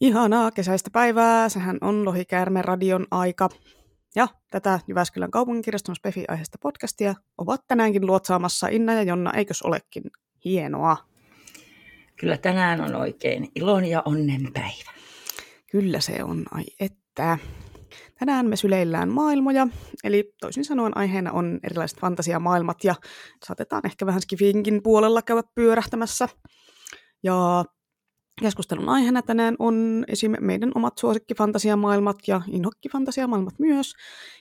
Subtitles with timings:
[0.00, 3.48] Ihanaa kesäistä päivää, sehän on Lohikäärme radion aika.
[4.14, 10.02] Ja tätä Jyväskylän kaupunginkirjaston Spefi-aiheesta podcastia ovat tänäänkin luotsaamassa Inna ja Jonna, eikös olekin
[10.44, 10.96] hienoa?
[12.16, 14.90] Kyllä tänään on oikein ilon ja onnen päivä.
[15.70, 17.38] Kyllä se on, ai että.
[18.18, 19.68] Tänään me syleillään maailmoja,
[20.04, 22.94] eli toisin sanoen aiheena on erilaiset fantasiamaailmat ja
[23.46, 26.28] saatetaan ehkä vähän skifinkin puolella käydä pyörähtämässä.
[27.22, 27.64] Ja
[28.40, 30.34] Keskustelun aiheena tänään on esim.
[30.40, 33.94] meidän omat suosikkifantasiamaailmat ja inhokkifantasiamaailmat myös.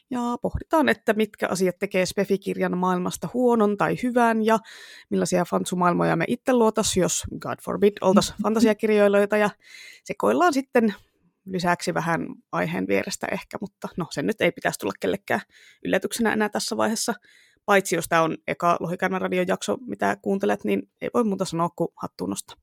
[0.09, 4.59] Ja pohditaan, että mitkä asiat tekee Spefi-kirjan maailmasta huonon tai hyvän ja
[5.09, 9.37] millaisia fansumaailmoja me itse luotas, jos God forbid oltaisiin fantasiakirjoilijoita.
[9.37, 9.49] Ja
[10.03, 10.93] sekoillaan sitten
[11.45, 15.41] lisäksi vähän aiheen vierestä ehkä, mutta no sen nyt ei pitäisi tulla kellekään
[15.85, 17.13] yllätyksenä enää tässä vaiheessa.
[17.65, 21.69] Paitsi jos tämä on eka Lohikannan radion jakso, mitä kuuntelet, niin ei voi muuta sanoa
[21.75, 22.57] kuin hattuun nostaa.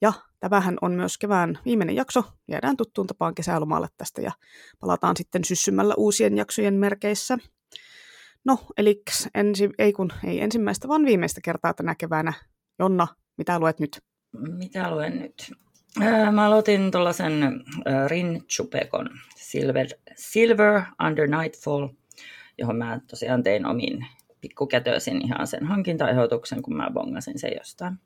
[0.00, 0.12] Ja
[0.50, 2.24] tämähän on myös kevään viimeinen jakso.
[2.48, 4.32] Jäädään tuttuun tapaan kesälomalle tästä ja
[4.80, 7.38] palataan sitten syssymällä uusien jaksojen merkeissä.
[8.44, 9.02] No, eli
[9.34, 12.32] ensi, ei kun ei ensimmäistä, vaan viimeistä kertaa tänä keväänä.
[12.78, 14.02] Jonna, mitä luet nyt?
[14.58, 15.52] Mitä luen nyt?
[16.32, 17.64] Mä aloitin tuollaisen
[18.06, 21.88] Rin Chupekon Silver, Silver Under Nightfall,
[22.58, 24.06] johon mä tosiaan tein omin
[24.40, 27.98] pikkukätöisin ihan sen hankintaehdotuksen, kun mä bongasin sen jostain.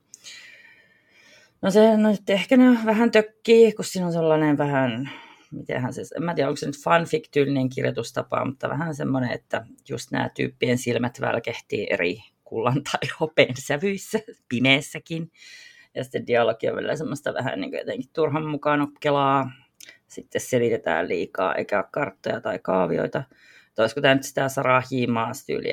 [1.62, 5.11] No se no, ehkä ne vähän tökkii, kun siinä on sellainen vähän,
[5.51, 10.11] mitenhän se, en mä tiedä onko se nyt fanfic-tyylinen kirjoitustapa, mutta vähän semmoinen, että just
[10.11, 15.31] nämä tyyppien silmät välkehtii eri kullan tai hopeen sävyissä, pimeessäkin.
[15.95, 19.51] Ja sitten dialogi on vielä semmoista vähän niin kuin jotenkin turhan mukaan nokkelaa.
[20.07, 23.23] Sitten selitetään liikaa, eikä ole karttoja tai kaavioita.
[23.75, 25.05] Tai olisiko tämä nyt sitä Sarah J.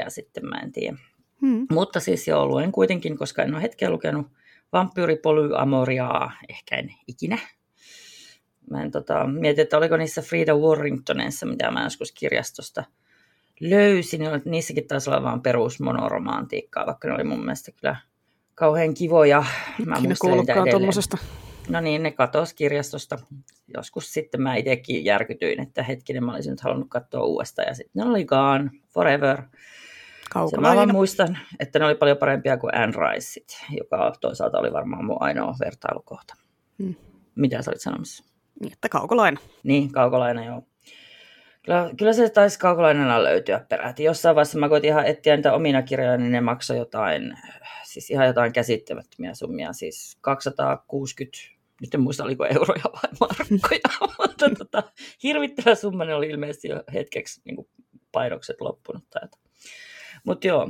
[0.10, 0.98] sitten, mä en tiedä.
[1.42, 1.68] Hmm.
[1.72, 4.28] Mutta siis joo, luen kuitenkin, koska en ole hetkeä lukenut
[4.74, 7.38] vampyyripolyamoriaa, ehkä en ikinä.
[8.70, 12.84] Mä en tota, mietin, että oliko niissä Frida Warringtonissa, mitä mä joskus kirjastosta
[13.60, 17.96] löysin, niin niissäkin taisi olla vaan perusmonoromaantiikkaa, vaikka ne oli mun mielestä kyllä
[18.56, 19.44] kauhean kivoja.
[19.86, 19.96] Mä
[20.72, 21.18] tuommoisesta.
[21.70, 23.20] No niin, ne katosi kirjastosta.
[23.78, 28.04] Joskus sitten mä itsekin järkytyin, että hetkinen mä olisin nyt halunnut katsoa uudestaan ja sitten
[28.04, 29.42] ne oli gone forever.
[30.50, 34.74] Se mä vaan muistan, että ne oli paljon parempia kuin Anne Riceit, joka toisaalta oli
[34.74, 36.34] varmaan mun ainoa vertailukohta.
[36.84, 36.96] Hmm.
[37.36, 38.24] Mitä sä olit sanomassa?
[38.62, 39.40] Niin, että kaukolaina.
[39.64, 40.62] Niin, kaukolaina, joo.
[41.66, 44.04] Kyllä, kyllä se taisi kaukolainena löytyä peräti.
[44.04, 47.38] Jossain vaiheessa mä koitin ihan etsiä niitä omina kirjoja, niin ne maksoi jotain,
[47.84, 51.38] siis ihan jotain käsittämättömiä summia, siis 260
[51.82, 54.84] nyt en muista oliko euroja vai markkoja, mutta tota,
[55.24, 57.68] hirvittävä summa ne oli ilmeisesti jo hetkeksi niin
[58.12, 59.04] painokset loppunut.
[59.10, 59.22] Tai
[60.24, 60.68] mutta joo,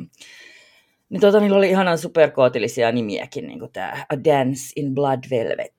[1.09, 5.75] niin tota, niillä oli ihanan superkootillisia nimiäkin, niin kuin tämä A Dance in Blood Velvet.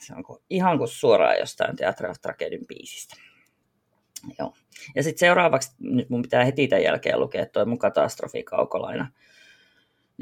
[0.00, 3.16] Se on ihan kuin suoraan jostain Theatre of Tragedyn biisistä.
[4.38, 4.54] Joo.
[4.94, 9.12] Ja sitten seuraavaksi, nyt mun pitää heti tämän jälkeen lukea toi mun katastrofikaukolaina.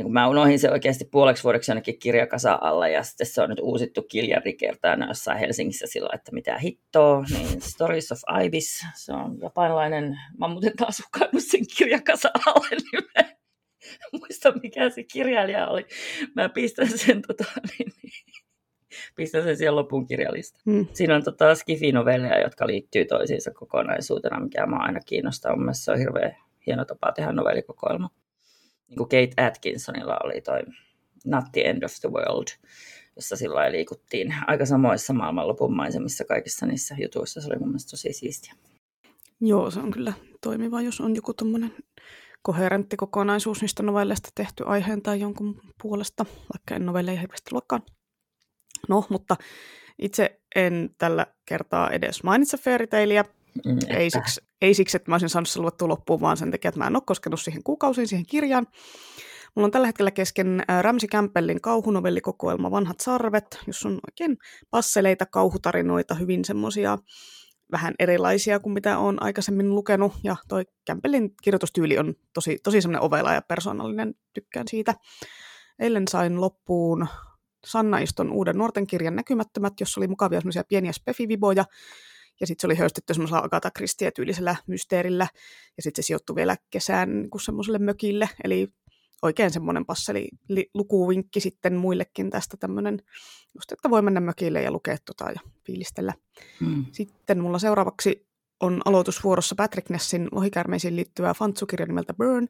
[0.00, 3.48] Niin kun mä unohdin se oikeasti puoleksi vuodeksi jonnekin kirjakasa alla ja sitten se on
[3.48, 9.12] nyt uusittu Kiljan rikertään jossain Helsingissä sillä, että mitä hittoa, niin Stories of Ibis, se
[9.12, 13.24] on japanilainen, mä muuten taas hukannut sen kirjakasa alle, niin mä
[14.12, 15.86] muista mikä se kirjailija oli.
[16.36, 17.44] Mä pistän sen tota,
[17.78, 18.12] niin, niin,
[19.16, 20.58] pistän sen siihen lopun kirjalista.
[20.70, 20.86] Hmm.
[20.92, 25.52] Siinä on tota skifi-novelleja, jotka liittyy toisiinsa kokonaisuutena, mikä mä aina kiinnostaa.
[25.56, 26.36] Mun mielestä se on hirveän
[26.66, 28.10] hieno tapa tehdä novellikokoelma
[28.90, 30.60] niin kuin Kate Atkinsonilla oli toi
[31.24, 32.48] Not the End of the World,
[33.16, 37.40] jossa sillä liikuttiin aika samoissa maailmanlopun maisemissa kaikissa niissä jutuissa.
[37.40, 38.54] Se oli mun mielestä tosi siistiä.
[39.40, 41.74] Joo, se on kyllä toimiva, jos on joku tommonen
[42.42, 47.82] koherentti kokonaisuus niistä novelleista tehty aiheen tai jonkun puolesta, vaikka en novelleja hirveästi luokkaan.
[48.88, 49.36] No, mutta
[49.98, 52.86] itse en tällä kertaa edes mainitse Fairy
[53.64, 56.68] Mm, ei, siksi, ei siksi, että mä olisin saanut se luettua loppuun, vaan sen takia,
[56.68, 58.66] että mä en ole koskenut siihen kuukausiin, siihen kirjaan.
[59.54, 64.38] Mulla on tällä hetkellä kesken Ramsi Campbellin kauhunovellikokoelma Vanhat sarvet, jos on oikein
[64.70, 66.98] passeleita kauhutarinoita, hyvin semmoisia
[67.72, 70.12] vähän erilaisia kuin mitä olen aikaisemmin lukenut.
[70.24, 74.94] Ja toi Campbellin kirjoitustyyli on tosi, tosi semmoinen ovela ja persoonallinen, tykkään siitä.
[75.78, 77.06] Eilen sain loppuun
[77.66, 81.64] Sanna Iston uuden nuorten kirjan Näkymättömät, jossa oli mukavia semmoisia pieniä spefiviboja,
[82.40, 85.28] ja sitten se oli höystetty semmoisella Agatha Christie-tyylisellä mysteerillä,
[85.76, 88.68] ja sitten se sijoittui vielä kesään niin semmoiselle mökille, eli
[89.22, 90.28] oikein semmoinen passeli
[90.74, 93.02] lukuvinkki sitten muillekin tästä tämmöinen,
[93.54, 96.14] just että voi mennä mökille ja lukea tota ja fiilistellä.
[96.60, 96.84] Hmm.
[96.92, 102.48] Sitten mulla seuraavaksi on aloitusvuorossa Patrick Nessin lohikärmeisiin liittyvä fantsukirja nimeltä Burn.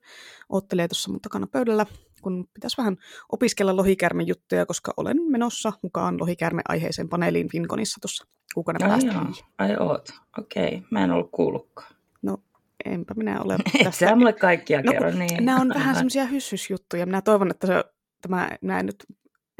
[0.48, 1.86] Oottelee tuossa mun takana pöydällä.
[2.22, 2.96] Kun pitäisi vähän
[3.32, 9.12] opiskella lohikärmejuttuja, koska olen menossa mukaan lohikärme-aiheiseen paneeliin Finkonissa tuossa kuukauden päästä.
[9.12, 9.24] joo.
[9.58, 10.08] Ai oot,
[10.38, 10.66] okei.
[10.66, 10.80] Okay.
[10.90, 11.94] Mä en ollut kuullutkaan.
[12.22, 12.38] No,
[12.84, 13.56] enpä minä ole
[13.86, 15.44] Et sä mulle kaikkia No, kerro, niin.
[15.44, 17.06] Nämä on vähän semmoisia hyssysjuttuja.
[17.06, 17.84] Minä toivon, että se,
[18.22, 19.04] tämä, minä en nyt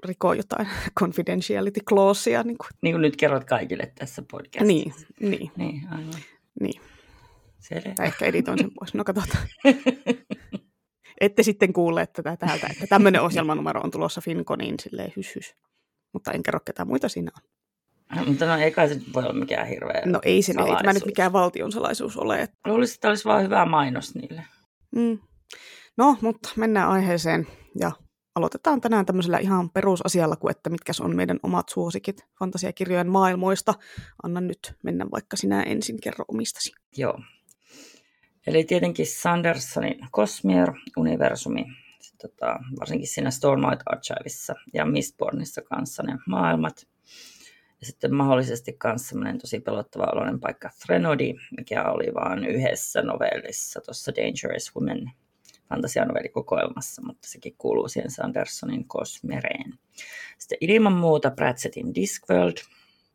[0.05, 0.69] riko jotain
[1.01, 2.43] confidentiality clausea.
[2.43, 4.67] Niin, kuin, Niin kuin nyt kerrot kaikille tässä podcastissa.
[4.67, 6.15] niin, niin, Niin, aivan.
[6.61, 6.81] niin.
[7.59, 7.95] Selvä.
[7.95, 8.95] Tai ehkä editoin sen pois.
[8.95, 9.45] No katsotaan.
[11.21, 15.57] Ette sitten kuule tätä täältä, että tämmöinen ohjelmanumero on tulossa Finconiin silleen hys, hys.
[16.13, 17.51] Mutta en kerro ketä muita siinä on.
[18.27, 21.07] Mutta no ei kai se voi olla mikään hirveä No ei se, ei tämä nyt
[21.07, 22.43] mikään valtion salaisuus ole.
[22.43, 24.43] Että, Luulisin, että olisi vaan hyvä mainos niille.
[24.97, 25.19] mm.
[25.97, 27.47] No, mutta mennään aiheeseen
[27.81, 27.93] ja
[28.35, 33.75] aloitetaan tänään tämmöisellä ihan perusasialla kuin, että mitkä on meidän omat suosikit fantasiakirjojen maailmoista.
[34.23, 36.73] Anna nyt mennä vaikka sinä ensin, kerro omistasi.
[36.97, 37.19] Joo.
[38.47, 41.65] Eli tietenkin Sandersonin Cosmere-universumi,
[42.23, 46.87] tota, varsinkin siinä Stormlight Archiveissa ja Mistbornissa kanssa ne maailmat.
[47.81, 53.81] Ja sitten mahdollisesti myös semmoinen tosi pelottava oloinen paikka Threnody, mikä oli vain yhdessä novellissa,
[53.81, 55.11] tuossa Dangerous Women
[55.69, 59.79] fantasianovellikokoelmassa, mutta sekin kuuluu siihen Sandersonin Cosmereen.
[60.39, 62.57] Sitten ilman muuta Pratchettin Discworld,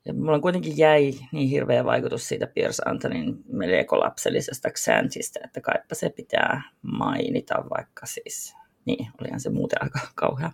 [0.06, 6.10] ja mulla kuitenkin jäi niin hirveä vaikutus siitä Piers Antonin melko-lapsellisesta Xantista, että kaipa se
[6.10, 8.56] pitää mainita, vaikka siis,
[8.86, 10.52] niin, olihan se muuten aika kauhea.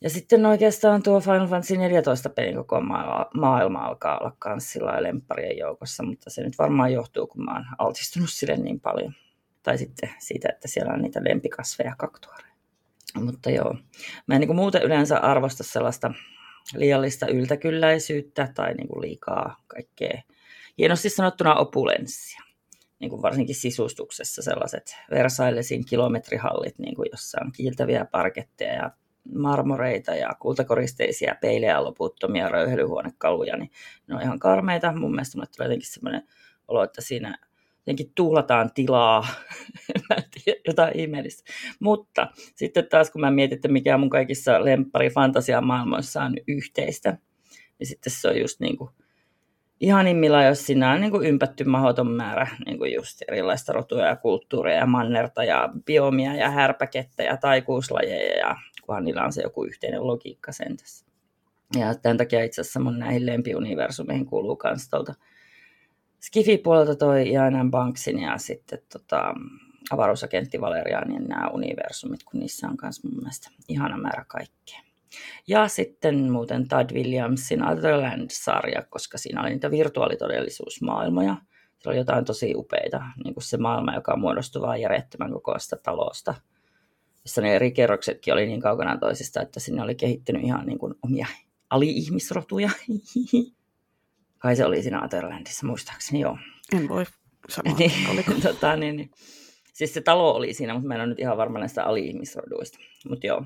[0.00, 5.02] Ja sitten oikeastaan tuo Final Fantasy 14 pelin koko maa- maailma alkaa olla kans sillä
[5.02, 9.14] lempparien joukossa, mutta se nyt varmaan johtuu, kun mä oon altistunut sille niin paljon.
[9.62, 12.54] Tai sitten siitä, että siellä on niitä lempikasveja kaktuareja.
[13.20, 13.76] Mutta joo,
[14.26, 16.14] mä en niin muuten yleensä arvosta sellaista
[16.74, 20.22] liiallista yltäkylläisyyttä tai niin kuin liikaa kaikkea
[20.78, 22.42] hienosti sanottuna opulenssia.
[23.00, 28.90] Niin kuin varsinkin sisustuksessa sellaiset Versaillesin kilometrihallit, niin kuin jossa on kiiltäviä parketteja ja
[29.34, 33.70] marmoreita ja kultakoristeisia peilejä loputtomia röyhelyhuonekaluja, niin
[34.06, 34.92] ne on ihan karmeita.
[34.92, 36.28] Mun mielestä mulle tulee jotenkin sellainen
[36.68, 37.38] olo, että siinä
[37.88, 39.26] jotenkin tuhlataan tilaa,
[40.08, 41.52] mä en tiedä, jotain ihmeellistä.
[41.80, 47.18] Mutta sitten taas kun mä mietin, että mikä mun kaikissa lemppari fantasia maailmoissa on yhteistä,
[47.78, 48.90] niin sitten se on just niin kuin
[49.80, 54.16] ihanimmilla, jos siinä on niin kuin ympätty mahdoton määrä niin kuin just erilaista rotuja ja
[54.16, 59.64] kulttuuria ja mannerta ja biomia ja härpäkettä ja taikuuslajeja ja kunhan niillä on se joku
[59.64, 61.06] yhteinen logiikka sen tässä.
[61.78, 65.14] Ja tämän takia itse asiassa mun näihin lempiuniversumeihin kuuluu myös tuolta
[66.20, 69.34] Skifi-puolelta toi Ian Banksin ja sitten tota,
[69.90, 74.80] avaruusagentti Valerianin nämä universumit, kun niissä on myös mun mielestä ihana määrä kaikkea.
[75.46, 81.36] Ja sitten muuten Todd Williamsin Otherland-sarja, koska siinä oli niitä virtuaalitodellisuusmaailmoja.
[81.78, 86.34] Se oli jotain tosi upeita, niin kuin se maailma, joka muodostui vain järjettömän kokoista talosta,
[87.24, 90.94] jossa ne eri kerroksetkin oli niin kaukana toisista, että sinne oli kehittynyt ihan niin kuin
[91.02, 91.26] omia
[91.70, 92.70] ali-ihmisrotuja.
[94.38, 96.38] Kai se oli siinä Otherlandissa, muistaakseni joo.
[96.76, 97.04] En voi
[97.48, 98.32] sanoa, Niin, oliko.
[98.42, 99.10] tota, niin, niin.
[99.72, 102.78] Siis se talo oli siinä, mutta mä en ole nyt ihan varma näistä ali-ihmisroduista.
[103.08, 103.44] Mutta joo.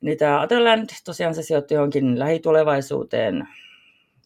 [0.00, 3.48] Niin tämä Otherland, tosiaan se sijoittui johonkin lähitulevaisuuteen.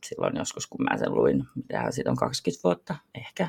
[0.04, 3.48] Silloin joskus, kun mä sen luin, mitähän siitä on 20 vuotta ehkä.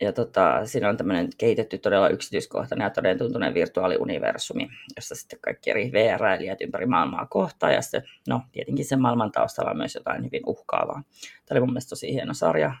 [0.00, 5.92] Ja tota, siinä on tämmöinen kehitetty todella yksityiskohtainen ja todentuntunen virtuaaliuniversumi, jossa sitten kaikki eri
[5.92, 7.72] VR-ilijät ympäri maailmaa kohtaa.
[7.72, 11.02] Ja sitten, no tietenkin sen maailman taustalla on myös jotain hyvin uhkaavaa.
[11.22, 12.74] Tämä oli mun mielestä tosi hieno sarja,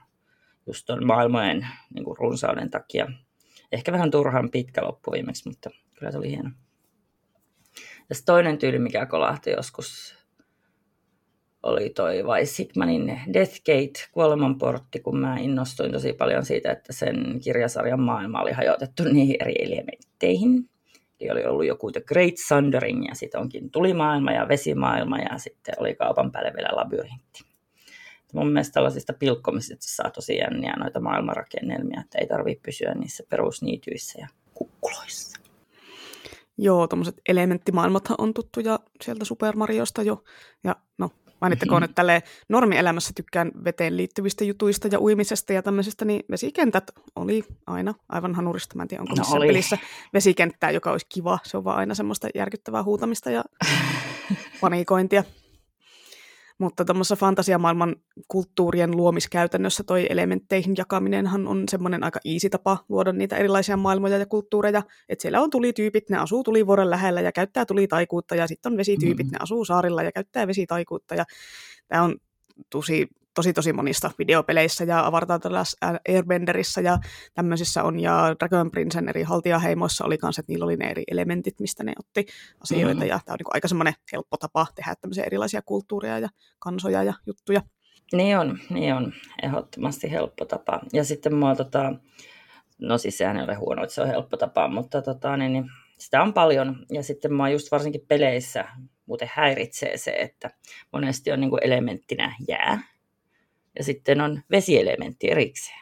[0.66, 3.06] just tuon maailmojen niin kuin runsauden takia.
[3.72, 6.50] Ehkä vähän turhan pitkä loppu viimeksi, mutta kyllä se oli hieno.
[8.10, 10.19] Ja toinen tyyli, mikä kolahti joskus,
[11.62, 18.00] oli toi vai Sigmanin Deathgate, kuolemanportti, kun mä innostuin tosi paljon siitä, että sen kirjasarjan
[18.00, 20.68] maailma oli hajotettu niihin eri elementteihin.
[21.20, 25.74] Eli oli ollut joku The Great Sundering ja sitten onkin tulimaailma ja vesimaailma ja sitten
[25.78, 27.44] oli kaupan päälle vielä labyrintti.
[28.32, 34.18] Mun mielestä tällaisista pilkkomisista saa tosi jänniä noita maailmanrakennelmia, että ei tarvitse pysyä niissä perusniityissä
[34.20, 35.40] ja kukkuloissa.
[36.58, 40.24] Joo, tuommoiset elementtimaailmathan on tuttuja sieltä Super Mariosta jo.
[40.64, 46.22] Ja no, mainittakoon, että tälleen normielämässä tykkään veteen liittyvistä jutuista ja uimisesta ja tämmöisestä, niin
[46.30, 48.76] vesikentät oli aina aivan hanurista.
[48.76, 49.46] Mä en tiedä, onko No missään oli.
[49.46, 49.78] pelissä
[50.12, 51.38] vesikenttää, joka olisi kiva.
[51.42, 53.44] Se on vaan aina semmoista järkyttävää huutamista ja
[54.60, 55.24] panikointia.
[56.60, 57.96] Mutta tuommoisessa fantasiamaailman
[58.28, 64.26] kulttuurien luomiskäytännössä toi elementteihin jakaminenhan on semmoinen aika easy tapa luoda niitä erilaisia maailmoja ja
[64.26, 64.82] kulttuureja.
[65.08, 69.26] Että siellä on tulityypit, ne asuu tulivuoren lähellä ja käyttää tulitaikuutta, ja sitten on vesityypit,
[69.26, 69.30] Mm.
[69.32, 71.14] ne asuu saarilla ja käyttää vesitaikuutta.
[71.14, 71.24] Ja
[71.88, 72.16] tämä on
[72.70, 75.40] tosi tosi tosi monista videopeleissä ja Avatar
[76.08, 76.98] Airbenderissä ja
[77.34, 81.60] tämmöisissä on, ja Dragon Princen eri haltijaheimoissa oli kanssa, että niillä oli ne eri elementit,
[81.60, 82.26] mistä ne otti
[82.60, 83.08] asioita, mm-hmm.
[83.08, 87.14] ja tämä on niin aika semmoinen helppo tapa tehdä tämmöisiä erilaisia kulttuureja ja kansoja ja
[87.26, 87.62] juttuja.
[88.12, 90.80] Niin on, niin on, ehdottomasti helppo tapa.
[90.92, 91.94] Ja sitten mua tota,
[92.78, 95.64] no siis sehän ei ole huono, että se on helppo tapa, mutta tota, niin, niin,
[95.98, 96.86] sitä on paljon.
[96.92, 98.64] Ja sitten mua just varsinkin peleissä
[99.06, 100.50] muuten häiritsee se, että
[100.92, 102.82] monesti on niin kuin elementtinä jää
[103.78, 105.80] ja sitten on vesielementti erikseen.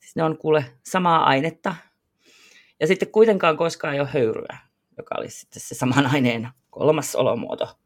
[0.00, 1.74] Siis ne on kuule samaa ainetta
[2.80, 4.58] ja sitten kuitenkaan koskaan ei ole höyryä,
[4.96, 7.78] joka olisi sitten se saman aineen kolmas olomuoto.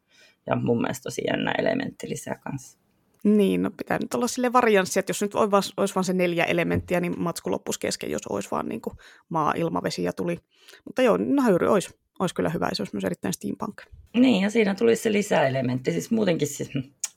[0.47, 2.79] Ja mun mielestä tosi jännä elementti lisää kanssa.
[3.25, 7.01] Niin, no pitää nyt olla sille varianssi, että jos nyt olisi olisi se neljä elementtiä,
[7.01, 8.97] niin matsku loppuisi kesken, jos olisi vaan niin kuin
[9.29, 10.39] maa, ilma, vesi ja tuli.
[10.85, 13.83] Mutta joo, no höyry olisi, olisi kyllä hyvä, se olisi myös erittäin steampunk.
[14.15, 16.71] Niin, ja siinä tulisi se lisäelementti, siis muutenkin siis,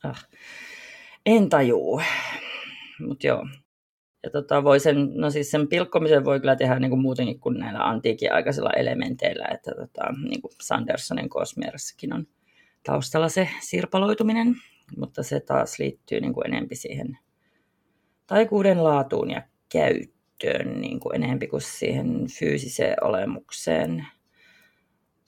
[0.03, 0.27] ah,
[1.25, 2.01] en tajuu.
[3.07, 3.47] Mutta joo.
[4.23, 7.59] Ja tota, voi sen, no siis sen pilkkomisen voi kyllä tehdä niin kuin muutenkin kuin
[7.59, 12.27] näillä antiikin aikaisilla elementeillä, että tota, niin kuin Sandersonin Kosmierssakin on
[12.83, 14.55] taustalla se sirpaloituminen,
[14.97, 17.17] mutta se taas liittyy niin kuin enempi siihen
[18.27, 21.15] taikuuden laatuun ja käyttöön niin kuin
[21.47, 24.07] kuin siihen fyysiseen olemukseen.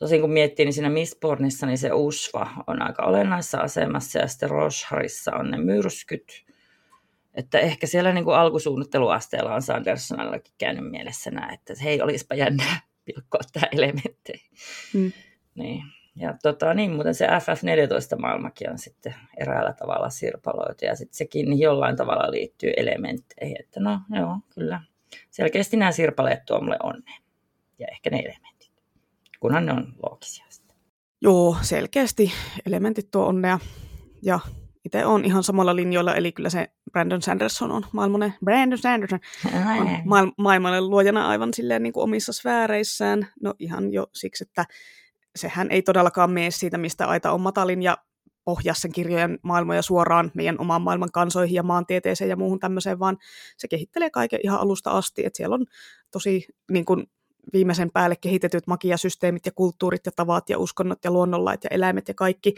[0.03, 4.49] Tosin kun miettii, niin siinä Mistbornissa niin se Usva on aika olennaisessa asemassa ja sitten
[4.49, 6.45] Rosharissa on ne myrskyt.
[7.33, 12.81] Että ehkä siellä niin kuin alkusuunnitteluasteella on Sandersonallakin käynyt mielessä näin, että hei, olisipa jännää
[13.05, 14.39] pilkkoa tämä elementtejä.
[14.93, 15.11] Mm.
[15.55, 15.83] Niin.
[16.15, 21.95] Ja tota, niin, muuten se FF14-maailmakin on sitten eräällä tavalla sirpaloitu ja sitten sekin jollain
[21.95, 23.57] tavalla liittyy elementteihin.
[23.59, 24.81] Että no joo, kyllä.
[25.31, 27.17] Selkeästi nämä sirpaleet tuo mulle onnea
[27.79, 28.52] ja ehkä ne elementit,
[29.43, 30.45] kunhan ne on loogisia.
[31.21, 32.31] Joo, selkeästi
[32.65, 33.59] elementit tuo onnea
[34.21, 34.39] ja
[34.85, 39.87] itse on ihan samalla linjoilla, eli kyllä se Brandon Sanderson on maailmanen, Brandon Sanderson on
[40.05, 43.27] maailm- maailmanen luojana aivan silleen niin kuin omissa sfääreissään.
[43.41, 44.65] No ihan jo siksi, että
[45.35, 47.97] sehän ei todellakaan mene siitä, mistä aita on matalin ja
[48.45, 53.17] ohjaa sen kirjojen maailmoja suoraan meidän oman maailman kansoihin ja maantieteeseen ja muuhun tämmöiseen, vaan
[53.57, 55.65] se kehittelee kaiken ihan alusta asti, että siellä on
[56.11, 57.07] tosi niin kuin,
[57.53, 62.13] viimeisen päälle kehitetyt magiasysteemit ja kulttuurit ja tavat ja uskonnot ja luonnonlait ja eläimet ja
[62.13, 62.55] kaikki.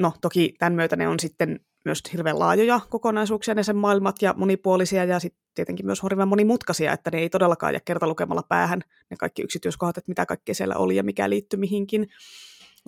[0.00, 4.34] No toki tämän myötä ne on sitten myös hirveän laajoja kokonaisuuksia ne sen maailmat ja
[4.36, 9.16] monipuolisia ja sitten tietenkin myös hirveän monimutkaisia, että ne ei todellakaan jää kertalukemalla päähän ne
[9.16, 12.08] kaikki yksityiskohdat, että mitä kaikkea siellä oli ja mikä liittyy mihinkin.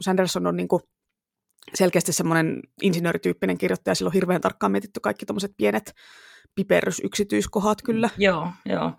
[0.00, 0.82] Sanderson on niin kuin
[1.74, 5.94] selkeästi semmoinen insinöörityyppinen kirjoittaja, sillä on hirveän tarkkaan mietitty kaikki tuommoiset pienet
[6.54, 8.10] piperysyksityiskohdat kyllä.
[8.18, 8.92] Joo, joo.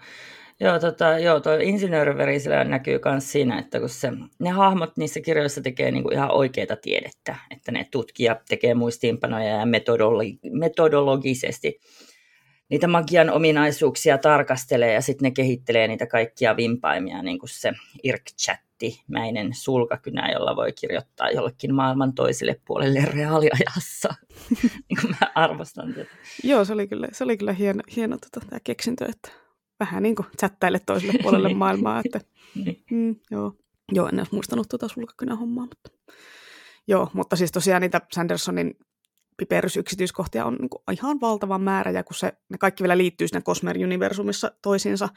[0.60, 5.62] Joo, tota, joo tuo insinööriverisellä näkyy myös siinä, että kun se, ne hahmot niissä kirjoissa
[5.62, 11.79] tekee niinku ihan oikeita tiedettä, että ne tutkijat tekee muistiinpanoja ja metodologi- metodologisesti
[12.69, 17.72] niitä magian ominaisuuksia tarkastelee ja sitten ne kehittelee niitä kaikkia vimpaimia, niin kuin se
[18.03, 24.15] IRC-chatti-mäinen sulkakynä, jolla voi kirjoittaa jollekin maailman toiselle puolelle reaaliajassa.
[24.89, 26.10] niin kuin mä arvostan tätä.
[26.43, 29.43] Joo, se oli kyllä, se oli kyllä hieno, hieno tota, tämä keksintö, että
[29.86, 32.02] vähän niin kuin chattaille toiselle puolelle maailmaa.
[32.06, 32.22] Että,
[32.56, 32.84] niin.
[32.92, 33.54] mm, joo.
[33.92, 35.90] joo, en olisi muistanut tuota sulkakynä hommaa, mutta
[36.88, 38.75] joo, mutta siis tosiaan niitä Sandersonin
[39.38, 43.42] piperysyksityiskohtia on niin kuin ihan valtava määrä, ja kun se, ne kaikki vielä liittyy sinne
[43.42, 45.10] Cosmer-universumissa toisiinsa,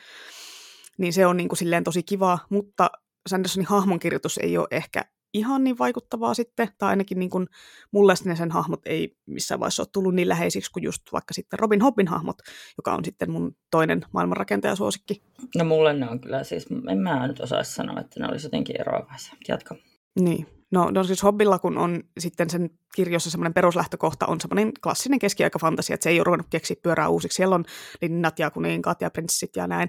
[0.98, 2.90] niin se on niin kuin silleen tosi kiva, mutta
[3.28, 5.04] Sandersonin hahmonkirjoitus ei ole ehkä
[5.36, 7.46] ihan niin vaikuttavaa sitten, tai ainakin niin kuin
[7.90, 11.58] mulle ne sen hahmot ei missään vaiheessa ole tullut niin läheisiksi kuin just vaikka sitten
[11.58, 12.38] Robin Hobbin hahmot,
[12.76, 15.22] joka on sitten mun toinen maailmanrakentajasuosikki.
[15.56, 18.80] No mulle ne on kyllä siis, en mä nyt osaisi sanoa, että ne olisi jotenkin
[18.80, 19.34] eroavaisia.
[19.48, 19.76] Jatka.
[20.20, 25.18] Niin, No, no siis Hobbilla, kun on sitten sen kirjossa semmoinen peruslähtökohta, on semmoinen klassinen
[25.18, 27.36] keskiaikafantasia, että se ei ole ruvennut keksiä pyörää uusiksi.
[27.36, 27.64] Siellä on
[28.02, 29.88] linnat ja kuninkaat ja prinssit ja näin.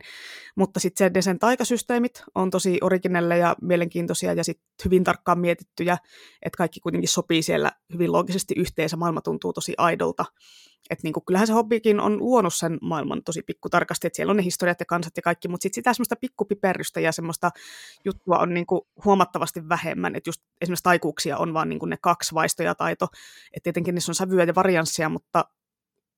[0.56, 5.98] Mutta sitten se, sen taikasysteemit on tosi originelle ja mielenkiintoisia ja sitten hyvin tarkkaan mietittyjä,
[6.42, 8.98] että kaikki kuitenkin sopii siellä hyvin loogisesti yhteensä.
[8.98, 10.26] Maailma tuntuu tosi aidolta.
[10.90, 14.44] Että niinku, kyllähän se hobbikin on luonut sen maailman tosi pikkutarkasti, että siellä on ne
[14.44, 17.52] historiat ja kansat ja kaikki, mutta sitten sitä semmoista pikkupiperrystä ja semmoista
[18.06, 22.76] juttua on niinku huomattavasti vähemmän, että just esimerkiksi taikuuksia on vaan niinku ne kaksi vaistoja
[22.76, 23.08] taito,
[23.54, 25.46] että tietenkin niissä on sävyä ja varianssia, mutta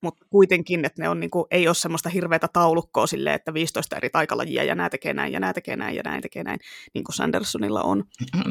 [0.01, 3.95] mutta kuitenkin, että ne on, niin kuin, ei ole semmoista hirveätä taulukkoa silleen, että 15
[3.95, 6.59] eri taikalajia ja nämä tekee näin ja nämä tekee näin ja nämä tekee näin,
[6.93, 8.03] niin kuin Sandersonilla on.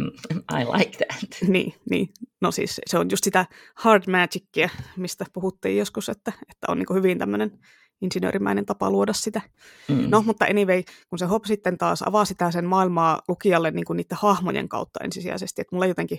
[0.60, 1.28] I like that.
[1.48, 2.08] Niin, niin.
[2.40, 6.86] no siis se on just sitä hard magicia, mistä puhuttiin joskus, että, että on niin
[6.86, 7.58] kuin hyvin tämmöinen
[8.00, 9.40] insinöörimäinen tapa luoda sitä.
[9.88, 10.10] Mm.
[10.10, 13.96] No, mutta anyway, kun se Hob sitten taas avaa sitä sen maailmaa lukijalle niin kuin
[13.96, 16.18] niiden hahmojen kautta ensisijaisesti, että mulla jotenkin,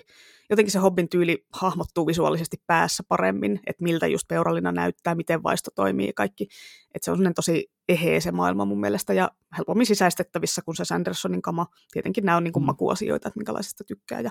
[0.50, 5.70] jotenkin se Hobbin tyyli hahmottuu visuaalisesti päässä paremmin, että miltä just peurallina näyttää, miten vaisto
[5.74, 6.48] toimii ja kaikki.
[6.94, 10.84] Että se on sellainen tosi eheä se maailma mun mielestä ja helpommin sisäistettävissä kuin se
[10.84, 11.66] Sandersonin kama.
[11.92, 12.66] Tietenkin nämä on niin kuin Mm.
[12.66, 14.20] makuasioita, että minkälaisista tykkää.
[14.20, 14.30] Ja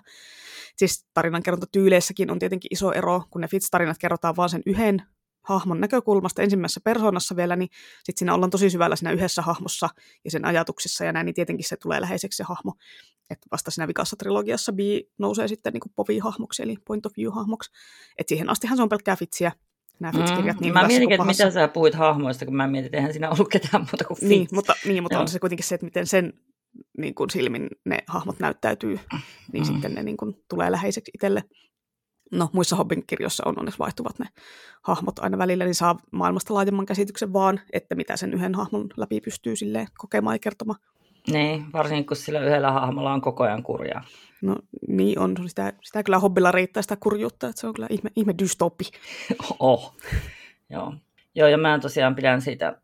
[0.76, 5.02] siis tarinankerrontatyyleissäkin on tietenkin iso ero, kun ne Fitz-tarinat kerrotaan vaan sen yhden
[5.42, 7.70] hahmon näkökulmasta ensimmäisessä persoonassa vielä, niin
[8.04, 9.90] sitten siinä ollaan tosi syvällä siinä yhdessä hahmossa
[10.26, 12.74] ja sen ajatuksissa ja näin, niin tietenkin se tulee läheiseksi se hahmo.
[13.30, 14.80] Että vasta siinä vikassa trilogiassa B
[15.18, 17.72] nousee sitten niin povi-hahmoksi, eli point of view-hahmoksi.
[18.18, 19.52] Että siihen astihan se on pelkkää fitsiä,
[20.00, 23.14] nämä Fitz-kirjat niin mä mietin, että mitä sä puhuit hahmoista, kun mä mietin, että eihän
[23.14, 24.52] siinä ollut ketään muuta kuin Niin, Fitz.
[24.52, 25.22] mutta, niin, mutta Joo.
[25.22, 26.34] on se kuitenkin se, että miten sen
[26.98, 29.00] niin kuin silmin ne hahmot näyttäytyy,
[29.54, 29.74] niin Mm.
[29.74, 31.44] sitten ne niin kuin tulee läheiseksi itselle.
[32.32, 34.26] No, muissa Hobbin kirjoissa on onneksi vaihtuvat ne
[34.82, 39.22] hahmot aina välillä, niin saa maailmasta laajemman käsityksen vaan, että mitä sen yhden hahmon läpi
[39.22, 40.80] pystyy silleen kokemaan ja kertomaan.
[41.28, 44.04] Niin, varsinkin kun sillä yhdellä hahmolla on koko ajan kurjaa.
[44.42, 44.56] No
[44.88, 48.34] niin on, sitä, sitä kyllä Hobbilla riittää sitä kurjuutta, että se on kyllä ihme, ihme
[48.40, 48.84] dystopi.
[49.60, 49.96] Oh.
[50.70, 50.94] Joo.
[51.36, 52.82] Joo, ja mä tosiaan pidän siitä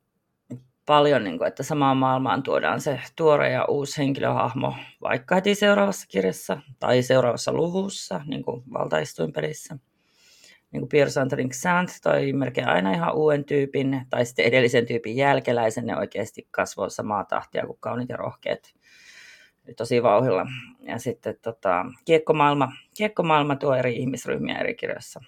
[0.86, 6.08] paljon, niin kuin, että samaan maailmaan tuodaan se tuore ja uusi henkilöhahmo, vaikka heti seuraavassa
[6.08, 9.77] kirjassa tai seuraavassa luvussa, niin kuin valtaistuinpelissä.
[10.72, 15.15] Niin kuin Pierre Sandring Sant toi melkein aina ihan uuden tyypin, tai sitten edellisen tyypin
[15.15, 18.75] jälkeläisen, ne oikeasti kasvoi samaa tahtia kuin kaunit ja rohkeat.
[19.77, 20.46] Tosi vauhilla.
[20.80, 25.22] Ja sitten tota, kiekkomaailma, kiekkomaailma tuo eri ihmisryhmiä eri kirjoissa.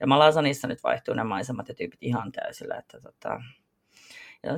[0.00, 2.76] Ja Malasanissa nyt vaihtuu nämä maisemat ja tyypit ihan täysillä.
[2.76, 3.40] Että tota...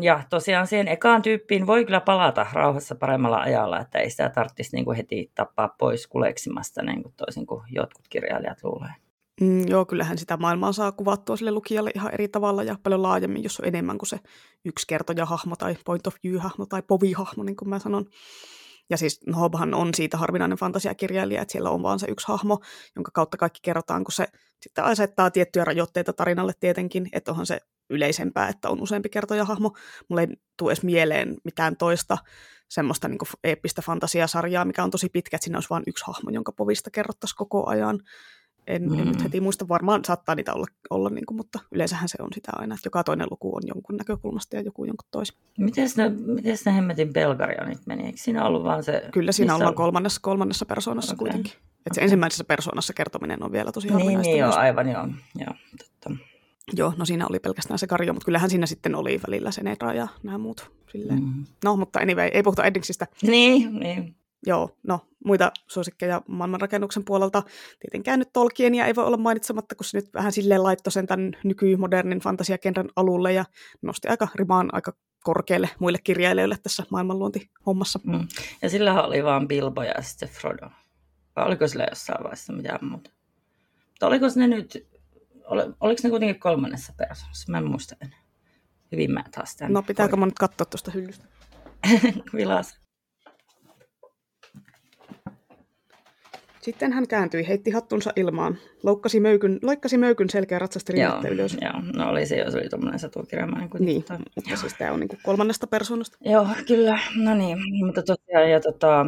[0.00, 4.76] Ja tosiaan siihen ekaan tyyppiin voi kyllä palata rauhassa paremmalla ajalla, että ei sitä tarvitsisi
[4.76, 8.92] niin kuin heti tappaa pois kuleksimasta, niin kuin toisin kuin jotkut kirjailijat luulee.
[9.40, 13.42] Mm, joo, kyllähän sitä maailmaa saa kuvattua sille lukijalle ihan eri tavalla ja paljon laajemmin,
[13.42, 14.18] jos on enemmän kuin se
[14.64, 18.06] yksi kertoja hahmo tai point of view-hahmo tai povi-hahmo, niin kuin mä sanon.
[18.90, 22.58] Ja siis Hobhan on siitä harvinainen fantasiakirjailija, että siellä on vaan se yksi hahmo,
[22.96, 24.26] jonka kautta kaikki kerrotaan, kun se
[24.62, 29.72] sitten asettaa tiettyjä rajoitteita tarinalle tietenkin, että onhan se yleisempää, että on useampi kertoja hahmo.
[30.08, 32.18] Mulle ei tule edes mieleen mitään toista
[32.68, 36.52] semmoista niin eeppistä fantasiasarjaa, mikä on tosi pitkä, että siinä olisi vain yksi hahmo, jonka
[36.52, 38.00] povista kerrottaisiin koko ajan.
[38.66, 38.98] En, mm.
[38.98, 39.22] en nyt Mm.
[39.22, 42.74] heti muista, varmaan saattaa niitä olla, olla niin kuin, mutta yleensähän se on sitä aina,
[42.74, 45.36] että joka toinen luku on jonkun näkökulmasta ja joku jonkun toisen.
[45.58, 48.06] Mites ne, mites ne hemmetin Belgarianit meni?
[48.06, 49.02] Eikö siinä ollut vaan se...
[49.12, 49.76] Kyllä siinä ollaan oli?
[49.76, 51.18] kolmannessa, kolmannessa persoonassa Okei.
[51.18, 51.52] kuitenkin.
[51.52, 52.04] Että se Okei.
[52.04, 54.30] ensimmäisessä persoonassa kertominen on vielä tosi Niin, harvinaista.
[54.30, 55.08] niin joo, aivan joo.
[55.38, 56.10] joo totta.
[56.76, 59.94] Joo, no siinä oli pelkästään se Karjo, mutta kyllähän siinä sitten oli välillä se Nedra
[59.94, 60.70] ja nämä muut.
[60.92, 61.22] Silleen.
[61.22, 61.44] Mm.
[61.64, 63.06] No, mutta anyway, ei puhuta Eddingsistä.
[63.22, 64.16] Niin, niin.
[64.46, 67.42] Joo, no muita suosikkeja maailmanrakennuksen puolelta.
[67.80, 71.36] Tietenkään nyt Tolkienia ei voi olla mainitsematta, kun se nyt vähän silleen laittoi sen tämän
[71.44, 73.44] nykymodernin fantasiakenran alulle ja
[73.82, 74.92] nosti aika rimaan aika
[75.24, 78.00] korkealle muille kirjailijoille tässä maailmanluontihommassa.
[78.04, 78.28] Mm.
[78.62, 80.70] Ja sillähän oli vaan Bilbo ja sitten Frodo.
[81.36, 83.10] Vai oliko sillä jossain vaiheessa mitään muuta?
[83.88, 84.86] Mutta oliko ne nyt,
[85.50, 87.52] oli, oliko ne kuitenkin kolmannessa persoonassa?
[87.52, 88.18] Mä en muista enää.
[88.92, 89.72] Hyvin mä taas tämän.
[89.72, 91.24] No pitääkö mun nyt katsoa tuosta hyllystä?
[92.36, 92.80] Vilas.
[96.60, 101.56] Sitten hän kääntyi, heitti hattunsa ilmaan, loukkasi möykyn, loikkasi möykyn selkeä ratsasti Joo, rinnettä ylös.
[101.60, 103.70] joo, no oli se jo, se oli tuommoinen satukirjamainen.
[103.70, 104.20] Kuin Niin, tota.
[104.36, 106.18] mutta siis tämä on niinku kolmannesta persoonasta.
[106.20, 109.06] Joo, kyllä, no niin, mutta tosiaan, ja tota,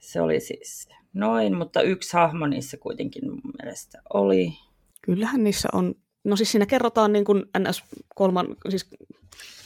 [0.00, 4.52] se oli siis noin, mutta yksi hahmo niissä kuitenkin mun mielestä oli.
[5.02, 7.82] Kyllähän niissä on, no siis siinä kerrotaan niin kuin NS
[8.14, 8.90] kolman, siis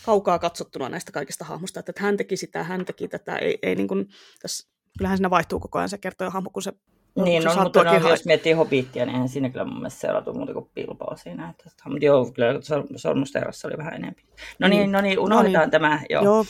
[0.07, 3.89] kaukaa katsottuna näistä kaikista hahmosta, että hän teki sitä, hän teki tätä, ei, ei niin
[3.89, 4.09] kuin,
[4.43, 4.69] tässä,
[4.99, 6.73] kyllähän siinä vaihtuu koko ajan se kertoja hahmo, kun se
[7.25, 10.01] Niin, se no, mutta no, ha- jos miettii Hobbitia, niin eihän siinä kyllä mun mielestä
[10.01, 11.51] seuratu muuta kuin Bilboa siinä.
[11.51, 14.25] Että, mutta joo, kyllä sor- Sormusterrassa oli vähän enemmän.
[14.59, 14.93] No niin, Niin.
[14.93, 15.71] no niin, unohdetaan No niin.
[15.71, 16.01] tämä.
[16.11, 16.25] Joo.
[16.25, 16.45] joo.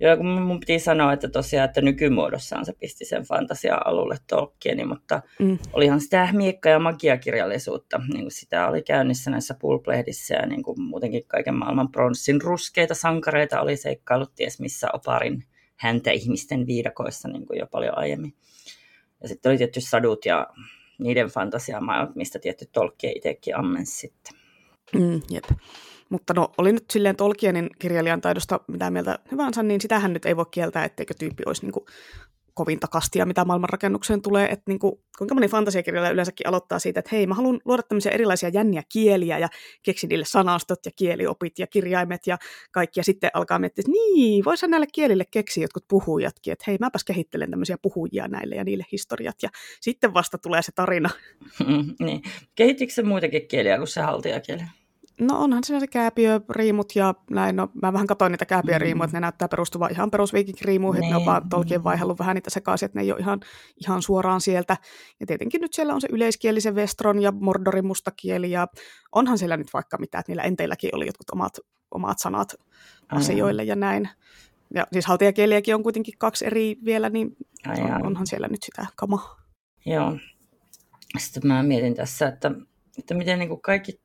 [0.00, 5.22] Joo, kun mun piti sanoa, että tosiaan, että nykymuodossaan se pisti sen fantasia-alulle Tolkieni, mutta
[5.38, 8.00] mm, olihan sitä miekka- ja magiakirjallisuutta.
[8.12, 12.94] Niin kuin sitä oli käynnissä näissä pulplehdissä ja niin kuin muutenkin kaiken maailman pronssin ruskeita
[12.94, 15.44] sankareita oli seikkailut ties missä oparin
[15.76, 18.34] häntä ihmisten viidakoissa niin kuin jo paljon aiemmin.
[19.22, 20.46] Ja sitten oli tietty sadut ja
[20.98, 24.38] niiden fantasiamaailmat, mistä tietty Tolkien itsekin ammensi sitten.
[24.94, 25.44] mm, jep.
[26.10, 30.36] Mutta no, oli nyt silleen Tolkienin kirjailijan taidosta mitä mieltä hyvänsä, niin sitähän nyt ei
[30.36, 31.84] voi kieltää, etteikö tyyppi olisi niin kuin
[32.56, 34.46] kovinta kastia, mitä maailmanrakennukseen tulee.
[34.46, 38.12] Että niin kuin, kuinka moni fantasiakirjailija yleensäkin aloittaa siitä, että hei, mä haluan luoda tämmöisiä
[38.12, 39.48] erilaisia jänniä kieliä ja
[39.82, 42.38] keksi niille sanastot ja kieliopit ja kirjaimet ja
[42.72, 43.00] kaikki.
[43.00, 47.04] Ja sitten alkaa miettiä, että niin, voisi näille kielille keksiä jotkut puhujatkin, että hei, mäpäs
[47.04, 49.36] kehittelen tämmöisiä puhujia näille ja niille historiat.
[49.42, 49.48] Ja
[49.80, 51.10] sitten vasta tulee se tarina.
[52.00, 52.22] niin.
[52.54, 54.62] Kehittikö se muitakin kieliä kuin se haltijakieli?
[55.20, 57.56] No onhan siinä se kääpiöriimut ja näin.
[57.56, 59.08] No, mä vähän katsoin niitä kääpiöriimuja, mm.
[59.08, 61.48] että ne näyttää perustuvan ihan perusviikinkriimuihin, että ne on vaan.
[61.48, 63.40] Tolkien vaihdellut vähän niitä sekaisin, että ne ei ole ihan,
[63.82, 64.76] ihan suoraan sieltä.
[65.20, 68.68] Ja tietenkin nyt siellä on se yleiskielisen Vestron ja Mordorin mustakieli ja
[69.12, 71.58] onhan siellä nyt vaikka mitä, että niillä enteilläkin oli jotkut omat,
[71.90, 72.54] omat sanat
[73.08, 73.68] asioille mm.
[73.68, 74.08] ja näin.
[74.74, 77.36] Ja siis haltijakieliäkin on kuitenkin kaksi eri vielä, niin
[77.68, 79.40] on, onhan siellä nyt sitä kamaa.
[79.86, 80.16] Joo.
[81.18, 82.50] Sitten mä mietin tässä, että,
[82.98, 84.00] että miten niin kuin kaikki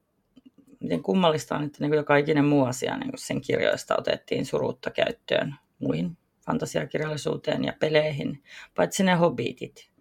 [0.82, 4.92] miten kummallista on, että niin kuin kaikinen muu asia niin kuin sen kirjoista otettiin surutta
[4.92, 8.44] käyttöön muihin fantasiakirjallisuuteen ja peleihin,
[8.76, 9.92] paitsi ne hobbitit.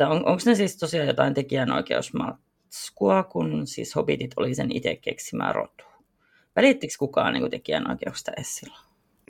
[0.00, 5.84] On, onko ne siis tosiaan jotain tekijänoikeusmatskua, kun siis hobbitit oli sen itse keksimään rotu?
[6.56, 8.62] Välittikö kukaan niin tekijänoikeuksista edes?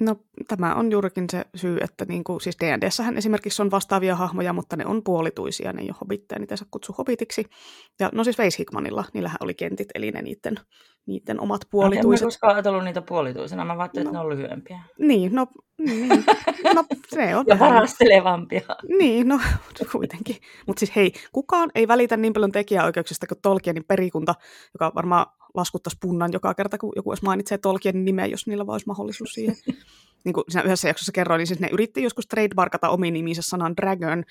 [0.01, 0.17] No
[0.49, 4.77] tämä on juurikin se syy, että niin kuin, siis D&Dssähän esimerkiksi on vastaavia hahmoja, mutta
[4.77, 7.45] ne on puolituisia, ne ei ole hobitteja, niitä saa kutsua hobitiksi.
[8.01, 10.55] Ja no siis Face Hickmanilla, niillähän oli kentit, eli ne niiden,
[11.07, 12.25] niiden omat puolituiset.
[12.25, 14.81] No, en koskaan ajatellut niitä puolituisina, mä ajattelin, no, että ne on lyhyempiä.
[14.99, 15.47] Niin, no,
[15.79, 16.09] niin,
[16.75, 18.63] no se on Ja varastelevampia.
[18.99, 19.41] Niin, no
[19.93, 20.37] kuitenkin.
[20.67, 24.35] Mutta siis hei, kukaan ei välitä niin paljon tekijäoikeuksista kuin Tolkienin perikunta,
[24.75, 25.27] joka varmaan
[25.59, 29.57] laskuttaisi punnan joka kerta, kun joku edes mainitsee Tolkienin nimeä, jos niillä olisi mahdollisuus siihen.
[30.25, 33.77] niin kuin siinä yhdessä jaksossa kerroin, niin siis ne yritti joskus trademarkata omiin nimiinsä sanan
[33.77, 34.25] dragon,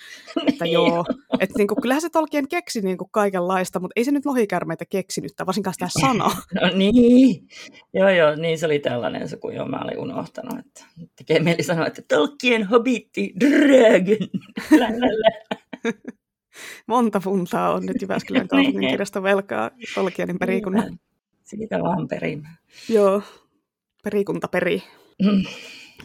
[0.47, 0.73] että niin.
[0.73, 1.05] joo,
[1.39, 4.85] että niin kuin, kyllähän se Tolkien keksi niin kuin kaikenlaista, mutta ei se nyt lohikärmeitä
[4.85, 6.35] keksinyt, tai varsinkaan sitä sanaa.
[6.61, 7.47] no niin,
[7.93, 10.85] joo joo, niin se oli tällainen suku, joo mä olin unohtanut, että
[11.15, 14.27] tekee mieli sanoa, että Tolkien hobitti dragon,
[16.87, 20.99] Monta funtaa on nyt Jyväskylän kaupungin kirjasta velkaa Tolkienin perikunnan.
[21.47, 22.47] Siitä vaan perin.
[22.89, 23.21] Joo,
[24.03, 24.83] perikunta peri.
[25.23, 25.43] Mm.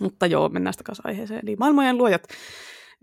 [0.01, 1.41] Mutta joo, mennään takaisin aiheeseen.
[1.43, 2.23] Eli maailmojen luojat.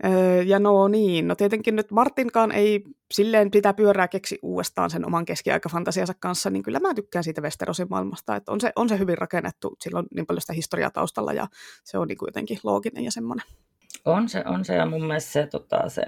[0.04, 5.06] Öö, ja no niin, no tietenkin nyt Martinkaan ei silleen sitä pyörää keksi uudestaan sen
[5.06, 8.98] oman keskiaikafantasiansa kanssa, niin kyllä mä tykkään siitä Westerosin maailmasta, että on se, on se
[8.98, 11.46] hyvin rakennettu, sillä on niin paljon sitä historiaa taustalla ja
[11.84, 13.46] se on niin jotenkin looginen ja semmoinen.
[14.04, 16.02] On se, on se ja mun mielestä se, tota, se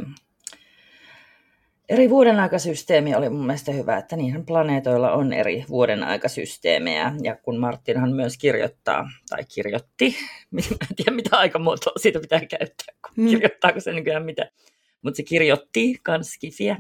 [1.93, 7.13] eri vuodenaikasysteemi oli mun mielestä hyvä, että niihin planeetoilla on eri vuodenaikasysteemejä.
[7.23, 10.07] Ja kun Martinhan myös kirjoittaa, tai kirjoitti,
[10.91, 13.29] en tiedä mitä aikamuotoa siitä pitää käyttää, kun hmm.
[13.29, 14.51] kirjoittaako se nykyään mitä.
[15.03, 16.77] Mutta se kirjoitti kans Skifiä.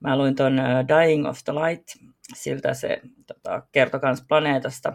[0.00, 1.88] Mä luin ton Dying of the Light,
[2.34, 4.92] siltä se tota, kertoi kans planeetasta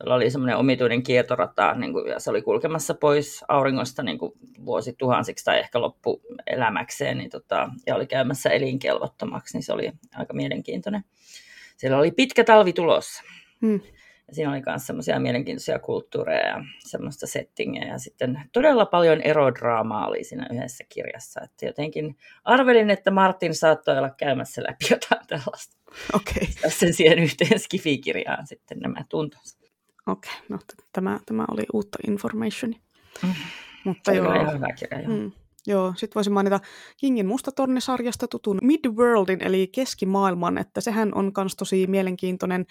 [0.00, 4.32] jolla oli semmoinen omituinen kiertorata, niin kuin, ja se oli kulkemassa pois auringosta niin kuin
[4.64, 11.04] vuosituhansiksi tai ehkä loppuelämäkseen, niin tota, ja oli käymässä elinkelvottomaksi, niin se oli aika mielenkiintoinen.
[11.76, 13.22] Siellä oli pitkä talvi tulossa.
[13.60, 13.80] Hmm.
[14.28, 17.84] Ja siinä oli myös semmoisia mielenkiintoisia kulttuureja ja semmoista settingiä.
[17.84, 21.40] Ja sitten todella paljon erodraamaa oli siinä yhdessä kirjassa.
[21.44, 25.76] Että jotenkin arvelin, että Martin saattoi olla käymässä läpi jotain tällaista.
[26.12, 26.48] Okei.
[26.58, 26.70] Okay.
[26.70, 29.59] Sen siihen yhteen skifikirjaan sitten nämä tuntonsa.
[30.06, 30.58] Okei, okay, no
[30.92, 32.80] tämä, tämä oli uutta informationi.
[33.22, 33.34] Mm.
[33.84, 34.52] Mutta joo.
[34.52, 35.16] Hyvä kirja, joo.
[35.16, 35.32] Mm.
[35.66, 36.60] Joo, sitten voisin mainita
[36.96, 42.66] Kingin Mustatorni-sarjasta tutun Midworldin, eli keskimaailman, että sehän on myös tosi mielenkiintoinen.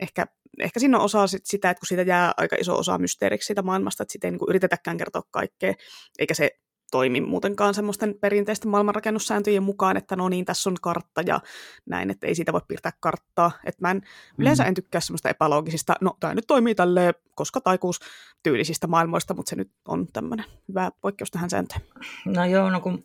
[0.00, 0.26] Ehkä,
[0.60, 3.62] ehkä siinä on osa sit sitä, että kun siitä jää aika iso osa mysteeriksi siitä
[3.62, 5.74] maailmasta, että sitä ei niin yritetäkään kertoa kaikkea,
[6.18, 6.50] eikä se
[6.90, 11.40] toimi muutenkaan semmoisten perinteisten maailmanrakennussääntöjen mukaan, että no niin, tässä on kartta ja
[11.86, 13.52] näin, että ei siitä voi piirtää karttaa.
[13.64, 14.02] Että mä en, mm.
[14.38, 18.00] yleensä en tykkää semmoista epäloogisista, no tämä nyt toimii tälle koska taikuus
[18.42, 21.80] tyylisistä maailmoista, mutta se nyt on tämmöinen hyvä poikkeus tähän sääntöön.
[22.24, 23.04] No joo, no kun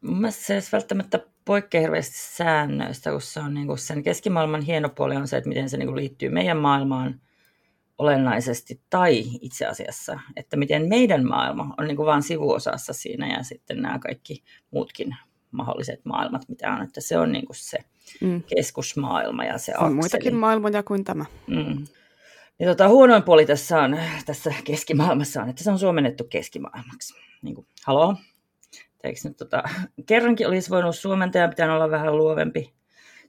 [0.00, 4.62] mun mielestä se ei välttämättä poikkea hirveästi säännöistä, kun se on niin kuin sen keskimaailman
[4.62, 7.20] hieno puoli on se, että miten se niin kuin liittyy meidän maailmaan–
[8.00, 13.42] olennaisesti, tai itse asiassa, että miten meidän maailma on niin kuin vain sivuosassa siinä ja
[13.42, 15.16] sitten nämä kaikki muutkin
[15.50, 17.78] mahdolliset maailmat, mitä on, että se on niin kuin se
[18.20, 18.42] mm.
[18.42, 19.94] keskusmaailma ja se On akseli.
[19.94, 21.24] muitakin maailmoja kuin tämä.
[21.46, 21.86] Mm.
[22.58, 27.14] Ja tota, huonoin puoli tässä, on, tässä keskimaailmassa on, että se on suomennettu keskimaailmaksi.
[27.42, 28.16] Niin kuin, haloo?
[29.04, 29.62] Eikö nyt tota,
[30.06, 32.72] kerrankin olisi voinut suomentaja pitää olla vähän luovempi.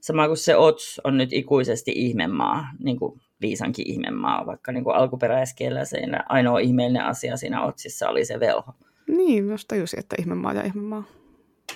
[0.00, 4.96] Sama kuin se OTS on nyt ikuisesti ihmemaa, niin kuin Liisankin ihmemaa, vaikka niin kuin
[4.96, 8.74] alkuperäiskielellä se ainoa ihmeellinen asia siinä otsissa oli se velho.
[9.08, 11.04] Niin, myös tajusin, että ihmemaa ja ihmemaa.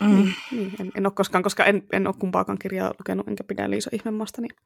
[0.01, 0.15] Mm.
[0.15, 3.71] Niin, niin, en, en ole koskaan, koska en, en ole kumpaakaan kirjaa lukenut, enkä pidä
[3.71, 4.57] Liisa ihmemaasta, niin,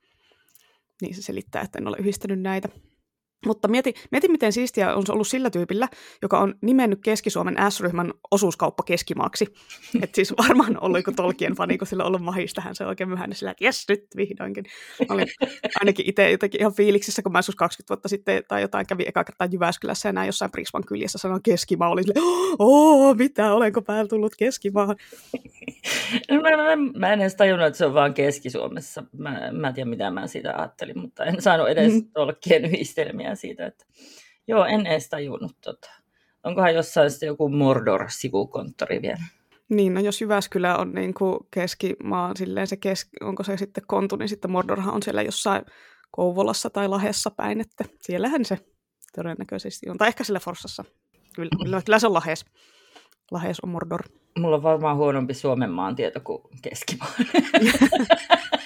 [1.00, 2.68] niin se selittää, että en ole yhdistänyt näitä.
[3.46, 5.88] Mutta mieti, mieti, miten siistiä on se ollut sillä tyypillä,
[6.22, 9.46] joka on nimennyt Keski-Suomen S-ryhmän osuuskauppa keskimaaksi.
[10.03, 13.38] että siis varmaan ollut joku Tolkien fani, kun sillä on ollut mahistahan se oikein myhännyt
[13.38, 14.64] sillä, että jes, nyt vihdoinkin.
[15.09, 15.26] Mä olin
[15.81, 19.24] ainakin itse jotenkin ihan fiiliksissä, kun mä joskus 20 vuotta sitten tai jotain kävin eka
[19.24, 21.90] kertaa Jyväskylässä ja näin jossain Prisman kyljessä sanoin keskimaa.
[21.90, 24.96] Olin silleen, oh, mitä, olenko päällä tullut keskimaahan?
[26.31, 29.05] No, mä, mä, mä en edes tajunnut, että se on vaan Keski-Suomessa.
[29.18, 32.05] Mä, mä en tiedä, mitä mä siitä ajattelin, mutta en saanut edes mm.
[32.12, 32.70] tolkkien
[33.31, 33.66] yhdistelmiä siitä.
[33.66, 33.85] Että...
[34.49, 35.90] Joo, en edes tajunnut tota.
[36.45, 39.23] Onkohan jossain sitten joku Mordor-sivukonttori vielä?
[39.69, 44.16] Niin, no jos Jyväskylä on niin kuin keskimaa, silleen se keski, onko se sitten kontu,
[44.16, 45.62] niin sitten Mordorhan on siellä jossain
[46.11, 48.59] Kouvolassa tai Lahessa päin, että siellähän se
[49.16, 49.99] todennäköisesti on.
[49.99, 50.85] Tai ehkä sillä Forssassa.
[51.35, 52.45] Kyllä, kyllä, kyllä se on Lahes.
[53.31, 54.03] Lahes on Mordor.
[54.38, 57.11] Mulla on varmaan huonompi Suomen maantieto kuin keskimaa.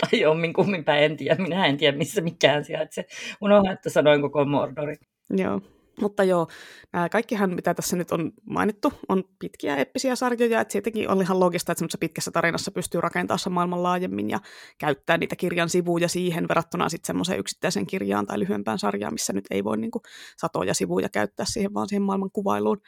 [0.00, 1.42] tai jommin kummin päin, en tiedä.
[1.42, 3.04] Minä en tiedä, missä mikään sijaitsee.
[3.40, 4.96] Unohdan, että sanoin koko Mordori.
[5.30, 5.60] Joo.
[6.00, 6.46] Mutta joo,
[6.92, 11.40] nämä kaikkihan, mitä tässä nyt on mainittu, on pitkiä eppisiä sarjoja, että siitäkin on ihan
[11.40, 14.38] logista, että pitkässä tarinassa pystyy rakentamaan sen maailman laajemmin ja
[14.78, 19.44] käyttää niitä kirjan sivuja siihen verrattuna sitten semmoiseen yksittäisen kirjaan tai lyhyempään sarjaan, missä nyt
[19.50, 20.02] ei voi niin kuin,
[20.36, 22.80] satoja sivuja käyttää siihen, vaan siihen maailman kuvailuun.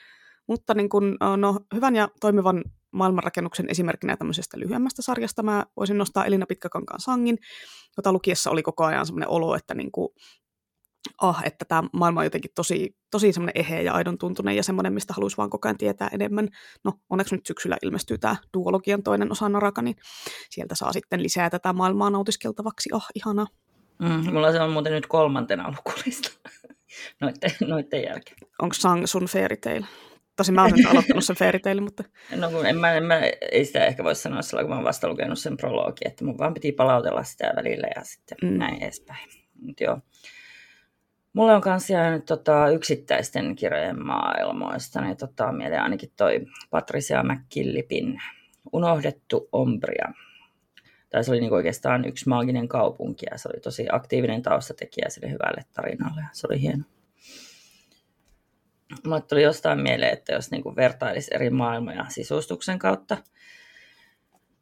[0.47, 6.25] Mutta niin kuin, no, hyvän ja toimivan maailmanrakennuksen esimerkkinä tämmöisestä lyhyemmästä sarjasta mä voisin nostaa
[6.25, 7.39] Elina Pitkäkankaan sangin,
[7.97, 10.09] jota lukiessa oli koko ajan semmoinen olo, että niin kuin,
[11.21, 14.93] ah, että tämä maailma on jotenkin tosi, tosi semmoinen eheä ja aidon tuntunen ja semmoinen,
[14.93, 16.49] mistä haluaisi vaan koko ajan tietää enemmän.
[16.85, 19.97] No, onneksi nyt syksyllä ilmestyy tämä duologian toinen osa Naraka, niin
[20.51, 22.91] sieltä saa sitten lisää tätä maailmaa nautiskeltavaksi.
[22.93, 23.47] Ah, ihanaa.
[23.99, 26.31] Mm, mulla se on muuten nyt kolmantena lukulista
[27.21, 28.39] noitten, noitten jälkeen.
[28.63, 29.87] Onko Sang sun fairy tale?
[30.43, 32.05] Tosin mä olen aloittanut sen fairy tale, mutta...
[32.37, 33.21] No kun en mä, en mä,
[33.53, 36.39] ei sitä ehkä voi sanoa sillä, kun mä oon vasta lukenut sen prologi, että mun
[36.39, 38.59] vaan piti palautella sitä välillä ja sitten mm.
[38.59, 39.29] näin edespäin.
[39.61, 39.99] Mut joo.
[41.33, 48.23] Mulle on myös jäänyt tota, yksittäisten kirjojen maailmoista, niin tota, mieleen ainakin toi Patricia McKillipin
[48.73, 50.13] Unohdettu Ombria.
[51.11, 55.31] Tai se oli niinku oikeastaan yksi maaginen kaupunki ja se oli tosi aktiivinen taustatekijä sille
[55.31, 56.23] hyvälle tarinalle.
[56.33, 56.85] Se oli hieno.
[59.07, 63.17] Mulle tuli jostain mieleen, että jos niinku vertailisi eri maailmoja sisustuksen kautta,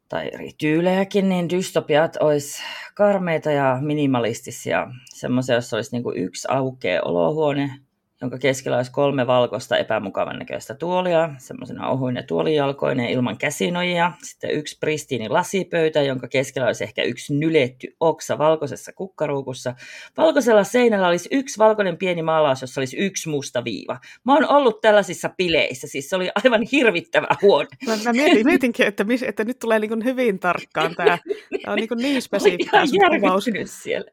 [0.09, 2.62] tai eri tyylejäkin, niin dystopiat olisi
[2.95, 4.87] karmeita ja minimalistisia.
[5.05, 7.71] Semmoisia, jossa olisi niin yksi aukea olohuone,
[8.20, 14.12] jonka keskellä olisi kolme valkoista epämukavan näköistä tuolia, semmoisena ohuinen tuolijalkoinen ilman käsinojia.
[14.22, 19.74] Sitten yksi pristiini lasipöytä, jonka keskellä olisi ehkä yksi nyletty oksa valkoisessa kukkaruukussa.
[20.16, 24.00] Valkoisella seinällä olisi yksi valkoinen pieni maalaus, jossa olisi yksi musta viiva.
[24.24, 27.68] Mä oon ollut tällaisissa bileissä, siis se oli aivan hirvittävä huone.
[27.87, 31.18] Mä, mä mietin, mietinkin, että, että nyt tulee niin hyvin tarkkaan tämä.
[31.62, 32.70] Tämä on niin, niin spesifiä
[33.20, 33.48] kuvaus.
[33.64, 34.11] siellä.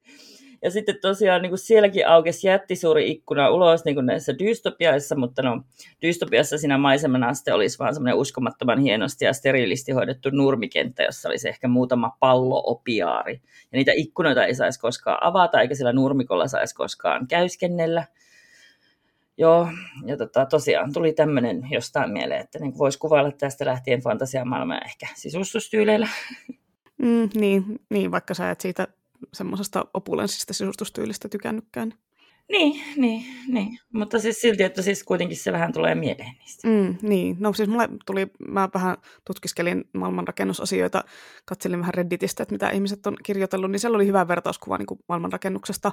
[0.62, 5.42] Ja sitten tosiaan niin kuin sielläkin aukesi jättisuuri ikkuna ulos niin kuin näissä dystopiaissa, mutta
[5.42, 5.62] no,
[6.02, 11.50] dystopiassa siinä maisemana sitten olisi vaan semmoinen uskomattoman hienosti ja steriilisti hoidettu nurmikenttä, jossa olisi
[11.50, 13.34] ehkä muutama pallo-opiaari.
[13.44, 18.04] Ja niitä ikkunoita ei saisi koskaan avata, eikä sillä nurmikolla saisi koskaan käyskennellä.
[19.38, 19.68] Joo,
[20.06, 25.08] ja tota, tosiaan tuli tämmöinen jostain mieleen, että niin voisi kuvailla tästä lähtien fantasiamaailmaa ehkä
[25.16, 26.08] sisustustyyleillä.
[26.98, 28.88] Mm, niin, niin, vaikka sä et siitä
[29.34, 31.94] semmoisesta opulenssista sisustustyylistä tykännytkään.
[32.52, 33.80] Niin, niin, niin.
[33.94, 36.68] Mutta siis silti, että siis kuitenkin se vähän tulee mieleen niistä.
[36.68, 41.04] Mm, niin, no siis mulle tuli, mä vähän tutkiskelin maailmanrakennusasioita,
[41.46, 45.00] katselin vähän Redditistä, että mitä ihmiset on kirjoitellut, niin siellä oli hyvä vertauskuva niin kuin
[45.10, 45.92] maailmanrakennuksesta,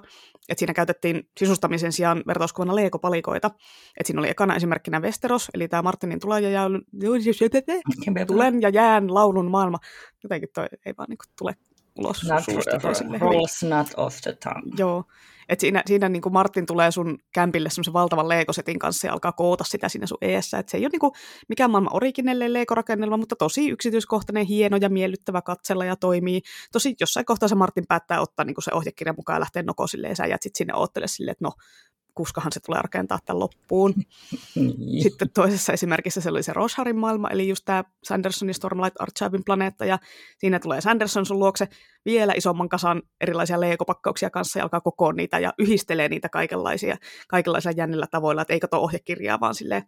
[0.49, 3.51] että siinä käytettiin sisustamisen sijaan vertauskuvana leekopalikoita,
[4.01, 6.83] että siinä oli ekana esimerkkinä Westeros, eli tämä Martinin tulen ja, jään,
[8.27, 9.79] tulen ja jään laulun maailma,
[10.23, 11.55] jotenkin toi ei vaan niin kuin tule
[11.99, 13.19] ulos not, suusta toisille.
[13.19, 14.73] Rolls not off the tongue.
[14.79, 15.05] Joo.
[15.49, 19.33] Et siinä, siinä niin kuin Martin tulee sun kämpille semmoisen valtavan leikosetin kanssa ja alkaa
[19.33, 20.59] koota sitä siinä sun eessä.
[20.59, 21.13] Et se ei ole niin kuin
[21.49, 26.41] mikään maailman originelle leikorakennelma, mutta tosi yksityiskohtainen, hieno ja miellyttävä katsella ja toimii.
[26.73, 30.09] Tosi jossain kohtaa se Martin päättää ottaa niin kuin se ohjekirjan mukaan ja lähteä nokosille
[30.09, 31.53] ja sä jät sit sinne oottele silleen, että no,
[32.15, 33.95] kuskahan se tulee rakentaa tämän loppuun.
[34.55, 35.03] Niin.
[35.03, 39.45] Sitten toisessa esimerkissä se oli se Rosharin maailma, eli just tämä Sanderson ja Stormlight Archivein
[39.45, 39.99] planeetta, ja
[40.39, 41.69] siinä tulee Sanderson sun luokse
[42.05, 46.97] vielä isomman kasan erilaisia leikopakkauksia kanssa, ja alkaa kokoon niitä ja yhistelee niitä kaikenlaisia,
[47.29, 49.83] kaikenlaisilla jännillä tavoilla, että ei kato ohjekirjaa, vaan silleen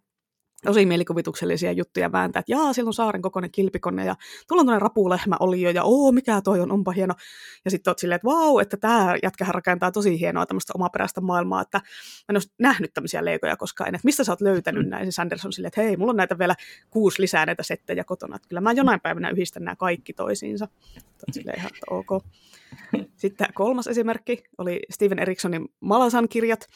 [0.65, 4.15] tosi mielikuvituksellisia juttuja vääntää, että jaa, siellä on saaren kokoinen kilpikone ja
[4.47, 7.13] tuolla on oli jo ja oo, mikä toi on, onpa hieno.
[7.65, 11.61] Ja sitten oot silleen, että vau, että tämä jätkähän rakentaa tosi hienoa tämmöistä omaperäistä maailmaa,
[11.61, 11.83] että mä
[12.29, 14.89] en ole nähnyt tämmöisiä leikoja koskaan että mistä sä oot löytänyt mm.
[14.89, 15.05] näin?
[15.05, 16.55] Se Sanderson silleen, että hei, mulla on näitä vielä
[16.89, 20.67] kuusi lisää näitä settejä kotona, että kyllä mä jonain päivänä yhdistän nämä kaikki toisiinsa.
[21.31, 22.23] Silleen ihan, että ok.
[23.15, 26.67] Sitten kolmas esimerkki oli Steven Erikssonin Malasan kirjat,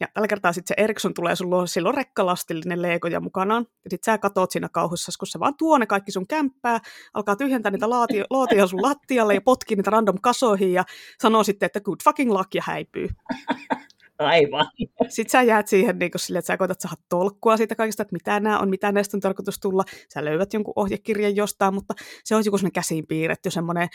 [0.00, 3.66] ja tällä kertaa sitten se Eriksson tulee sun luo, silloin rekkalastillinen leegoja mukanaan.
[3.84, 6.80] Ja sitten sä katot siinä kauhussa, kun se vaan tuo ne kaikki sun kämppää,
[7.14, 10.84] alkaa tyhjentää niitä laatio, laatia sun lattialle ja potkii niitä random kasoihin ja
[11.20, 13.08] sanoo sitten, että good fucking luck ja häipyy.
[14.18, 14.66] Aivan.
[15.08, 18.40] Sitten sä jäät siihen niin sille, että sä koetat saada tolkkua siitä kaikesta, että mitä
[18.40, 19.84] nämä on, mitä näistä on tarkoitus tulla.
[20.14, 23.88] Sä löydät jonkun ohjekirjan jostain, mutta se on joku sellainen käsiin piirretty, semmoinen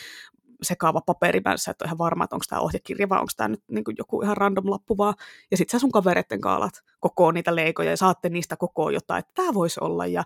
[0.63, 3.47] sekaava paperi, mä sä et ole ihan varma, että onko tämä ohjekirja vai onko tämä
[3.47, 5.13] nyt niin joku ihan random lappu vaan.
[5.51, 9.31] Ja sitten sä sun kavereiden kaalat koko niitä leikoja ja saatte niistä koko jotain, että
[9.35, 10.05] tämä voisi olla.
[10.05, 10.23] Ja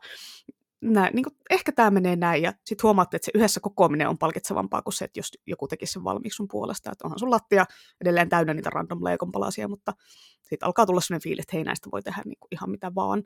[0.82, 4.18] nää, niin kuin, ehkä tämä menee näin, ja sitten huomaatte, että se yhdessä kokoaminen on
[4.18, 7.66] palkitsevampaa kuin se, että jos joku tekisi sen valmiiksi sun puolesta, että onhan sun lattia
[8.02, 9.94] edelleen täynnä niitä random leikon palasia, mutta
[10.42, 13.24] sitten alkaa tulla sellainen fiilis, että hei näistä voi tehdä niin kuin ihan mitä vaan.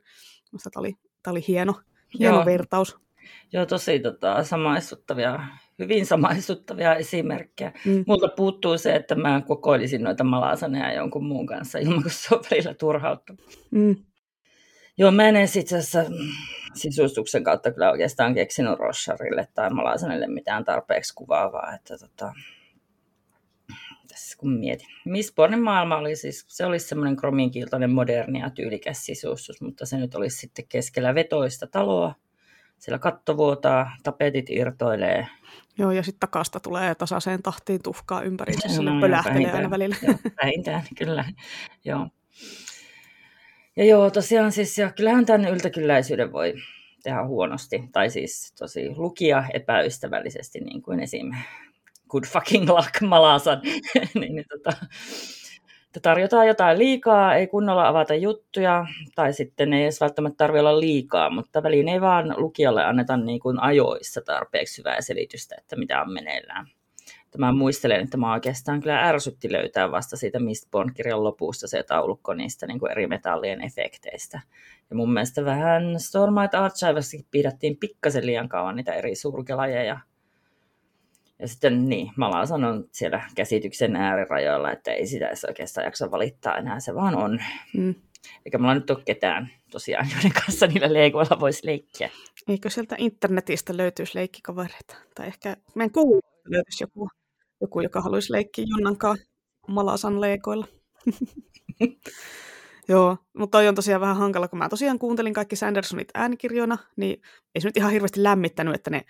[0.52, 0.94] Minusta tämä oli,
[1.26, 1.74] oli hieno,
[2.18, 2.44] hieno Joo.
[2.44, 2.98] vertaus.
[3.52, 5.40] Joo, tosi tota, samaistuttavia,
[5.78, 7.72] hyvin samaistuttavia esimerkkejä.
[7.84, 8.04] Mm.
[8.06, 12.44] Multa puuttuu se, että mä kokoilisin noita malasaneja jonkun muun kanssa ilman, kun se on
[12.50, 13.34] välillä turhautta.
[13.70, 13.96] Mm.
[14.98, 16.04] Joo, mä en itse asiassa
[16.74, 21.74] sisustuksen kautta kyllä oikeastaan keksinyt Rosharille tai Malasanelle mitään tarpeeksi kuvaavaa.
[21.74, 22.32] Että tota,
[24.08, 24.86] tässä kun mietin.
[25.04, 30.14] Mistbornin maailma oli siis, se olisi semmoinen krominkiiltoinen moderni ja tyylikäs sisustus, mutta se nyt
[30.14, 32.14] olisi sitten keskellä vetoista taloa.
[32.80, 35.26] Siellä katto vuotaa, tapetit irtoilee.
[35.78, 39.96] Joo, ja sitten takasta tulee tasaiseen tahtiin tuhkaa ympäri, se no, pölähtelee aina välillä.
[40.02, 41.24] Joo, vähintään, kyllä.
[41.84, 42.08] Joo.
[43.76, 46.54] Ja joo, tosiaan siis, ja kyllähän tämän yltäkylläisyyden voi
[47.02, 51.34] tehdä huonosti, tai siis tosi lukia epäystävällisesti, niin kuin esim.
[52.08, 53.60] Good fucking luck Malasan,
[54.14, 54.86] niin, niin tota,
[55.90, 60.80] että tarjotaan jotain liikaa, ei kunnolla avata juttuja, tai sitten ei edes välttämättä tarvitse olla
[60.80, 66.02] liikaa, mutta väliin ei vaan lukijalle anneta niin kuin ajoissa tarpeeksi hyvää selitystä, että mitä
[66.02, 66.66] on meneillään
[67.30, 72.34] että mä muistelen, että mä oikeastaan kyllä ärsytti löytää vasta siitä Mistborn-kirjan lopusta se taulukko
[72.34, 74.40] niistä niin kuin eri metallien efekteistä.
[74.90, 80.00] Ja mun mielestä vähän Stormlight Archivessakin pidettiin pikkasen liian kauan niitä eri surkelajeja.
[81.40, 86.56] Ja sitten niin, Mala sanon siellä käsityksen äärirajoilla, että ei sitä edes oikeastaan jaksa valittaa
[86.56, 87.40] enää, se vaan on.
[87.76, 87.94] Mm.
[88.44, 92.10] Eikä mulla nyt ole ketään tosiaan, joiden kanssa niillä leikoilla voisi leikkiä.
[92.48, 94.96] Eikö sieltä internetistä löytyisi leikkikavereita?
[95.14, 97.08] Tai ehkä meidän kuuluu löytyisi joku
[97.60, 99.18] joku, joka haluaisi leikkiä Junnankaan
[99.68, 100.66] Malasan leikoilla.
[102.88, 107.22] Joo, mutta toi on tosiaan vähän hankala, kun mä tosiaan kuuntelin kaikki Sandersonit äänikirjoina, niin
[107.54, 109.02] ei se nyt ihan hirveästi lämmittänyt, että ne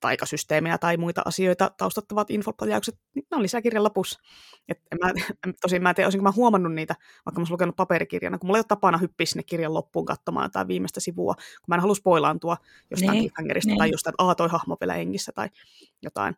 [0.00, 4.20] taikasysteemejä tai muita asioita taustattavat infoplajaukset, niin ne on lisäkirjan lopussa.
[4.68, 5.12] Et mä,
[5.62, 6.94] tosin mä en tiedä, olisinko mä huomannut niitä,
[7.26, 10.44] vaikka mä olisin lukenut paperikirjana, kun mulla ei ole tapana hyppiä sinne kirjan loppuun katsomaan
[10.44, 12.56] jotain viimeistä sivua, kun mä en halua spoilaantua
[12.90, 13.78] jostain niin, cliffhangerista niin.
[13.78, 15.48] tai jostain, että toi hahmo vielä hengissä tai
[16.02, 16.36] jotain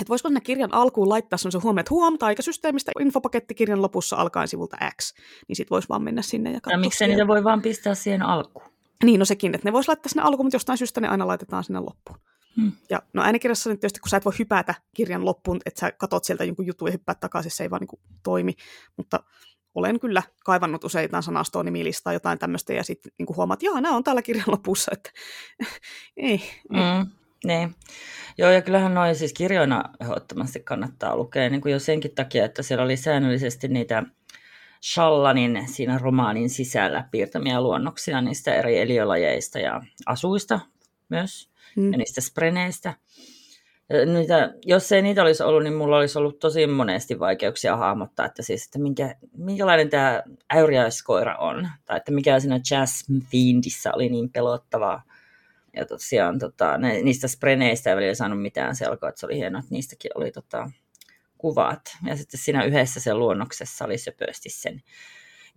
[0.00, 4.48] että voisiko sinne kirjan alkuun laittaa sellaisen huomioon, että huom, taikasysteemistä infopaketti kirjan lopussa alkaen
[4.48, 5.14] sivulta X,
[5.48, 6.72] niin sitten voisi vaan mennä sinne ja katsoa.
[6.72, 8.64] Ja miksei niitä voi vaan pistää siihen alkuun?
[9.04, 11.64] Niin, no sekin, että ne voisi laittaa sinne alkuun, mutta jostain syystä ne aina laitetaan
[11.64, 12.18] sinne loppuun.
[12.60, 12.72] Hmm.
[12.90, 16.24] Ja no äänikirjassa nyt tietysti, kun sä et voi hypätä kirjan loppuun, että sä katot
[16.24, 18.52] sieltä jonkun jutun ja hyppäät takaisin, se ei vaan niin toimi.
[18.96, 19.20] Mutta
[19.74, 24.04] olen kyllä kaivannut useita sanastoa, nimilistaa, jotain tämmöistä, ja sitten niin huomaat, että nämä on
[24.04, 25.10] täällä kirjan lopussa, että
[26.16, 26.42] ei.
[26.70, 27.10] Mm.
[27.44, 27.74] Niin.
[28.38, 32.62] Joo, ja kyllähän noin siis kirjoina ehdottomasti kannattaa lukea, niin kuin jo senkin takia, että
[32.62, 34.02] siellä oli säännöllisesti niitä
[34.92, 40.60] Shallanin siinä romaanin sisällä piirtämiä luonnoksia niistä eri eliölajeista ja asuista
[41.08, 41.92] myös, mm.
[41.92, 42.94] ja niistä spreneistä.
[44.12, 48.42] Niitä, jos ei niitä olisi ollut, niin mulla olisi ollut tosi monesti vaikeuksia hahmottaa, että,
[48.42, 50.22] siis, että minkä, minkälainen tämä
[50.54, 55.02] äyriäiskoira on, tai että mikä siinä Jazz Fiendissä oli niin pelottavaa
[55.76, 59.58] ja tosiaan tota, ne, niistä spreneistä ei välillä saanut mitään selkoa, että se oli hienoa,
[59.58, 60.70] että niistäkin oli tota,
[61.38, 61.80] kuvat.
[62.06, 64.82] Ja sitten siinä yhdessä se luonnoksessa oli söpösti sen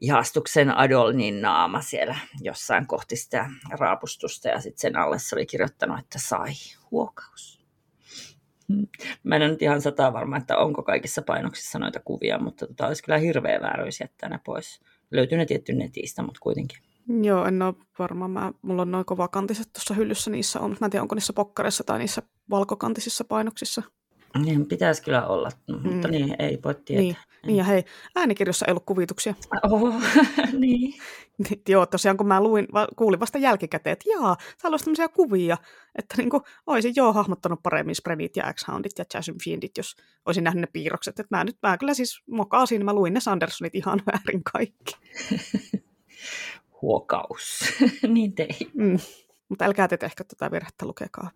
[0.02, 6.00] ihastuksen Adolnin naama siellä jossain kohti sitä raapustusta ja sitten sen alle se oli kirjoittanut,
[6.00, 6.52] että sai
[6.92, 7.60] huokaus.
[8.74, 8.88] Hmm.
[9.24, 13.04] Mä en nyt ihan sata varma, että onko kaikissa painoksissa noita kuvia, mutta tota, olisi
[13.04, 14.82] kyllä hirveä vääryys jättää ne pois.
[15.12, 16.78] Löytyy ne tietty netistä, mutta kuitenkin.
[17.22, 18.28] Joo, en ole varma.
[18.28, 20.78] Mä, mulla on noin kovakantiset tuossa hyllyssä niissä on.
[20.82, 23.84] Mä en tiedä, onko niissä pokkareissa tai niissä valkokantisissa painoksissa.
[24.38, 25.50] Niin, pitäisi kyllä olla,
[25.84, 26.12] mutta mm.
[26.12, 27.02] niin, ei voi tietää.
[27.04, 27.16] Niin,
[27.46, 27.84] niin ja hei,
[28.16, 29.34] äänikirjossa ei ollut kuvituksia.
[29.72, 29.94] Oho,
[30.60, 30.94] niin.
[31.70, 35.58] Joo, tosiaan kun mä luin, kuulin vasta jälkikäteen, että jaa, täällä olisi tämmöisiä kuvia,
[35.96, 40.44] että niin kuin, olisin joo hahmottanut paremmin Sprenit ja X-Houndit ja Jasmine Fiendit, jos olisin
[40.44, 41.20] nähnyt ne piirrokset.
[41.20, 44.98] Että mä nyt, mä kyllä siis mokaasin, mä luin ne Sandersonit ihan väärin kaikki.
[46.82, 47.60] huokaus.
[48.08, 48.72] niin tein.
[48.74, 49.00] Mm.
[49.50, 51.32] Mutta älkää te tehkö tätä virhettä, lukekaa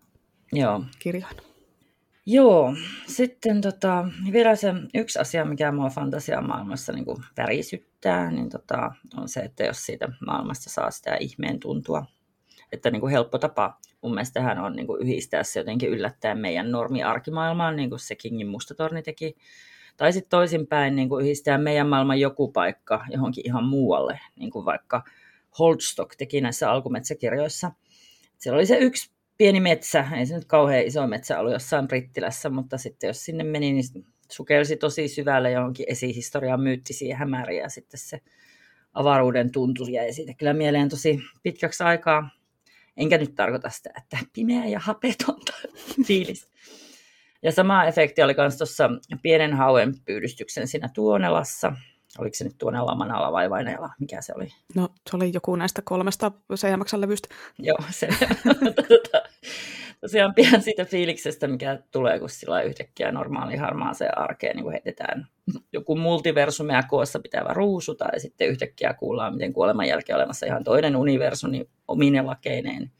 [0.52, 0.84] Joo.
[0.98, 1.53] kirjoina.
[2.26, 2.74] Joo,
[3.06, 9.28] sitten tota, vielä se yksi asia, mikä mua fantasiamaailmassa niin kuin värisyttää, niin tota, on
[9.28, 12.04] se, että jos siitä maailmasta saa sitä ihmeen tuntua.
[12.72, 16.38] Että niin kuin helppo tapa mun mielestä tähän on niin kuin yhdistää se jotenkin yllättäen
[16.38, 19.36] meidän normi-arkimaailmaan, niin kuin se Kingin mustatorni teki
[19.96, 24.64] Tai sitten toisinpäin niin kuin yhdistää meidän maailman joku paikka johonkin ihan muualle, niin kuin
[24.64, 25.04] vaikka
[25.58, 27.72] Holdstock teki näissä alkumetsäkirjoissa.
[28.38, 32.50] Siellä oli se yksi pieni metsä, ei se nyt kauhean iso metsä ollut jossain Brittilässä,
[32.50, 33.84] mutta sitten jos sinne meni, niin
[34.30, 38.20] sukelsi tosi syvälle johonkin esihistorian myyttisiä hämäriä ja sitten se
[38.94, 42.30] avaruuden tuntu jäi siitä kyllä mieleen tosi pitkäksi aikaa.
[42.96, 45.52] Enkä nyt tarkoita sitä, että pimeä ja hapetonta
[46.06, 46.48] fiilis.
[47.42, 48.90] Ja sama efekti oli myös tuossa
[49.22, 51.72] pienen hauen pyydystyksen siinä Tuonelassa.
[52.18, 53.90] Oliko se nyt Tuonela, Manala vai Vainela?
[54.00, 54.48] Mikä se oli?
[54.74, 57.28] No, se oli joku näistä kolmesta CMXn levystä.
[57.58, 58.08] Joo, se.
[58.88, 59.22] Tota,
[60.00, 65.26] tosiaan pian siitä fiiliksestä, mikä tulee, kun sillä yhtäkkiä normaali harmaaseen arkeen niin heitetään
[65.72, 70.96] joku multiversumia koossa pitävä ruusu, tai sitten yhtäkkiä kuullaan, miten kuoleman jälkeen olemassa ihan toinen
[70.96, 72.90] universumi niin omine lakeineen.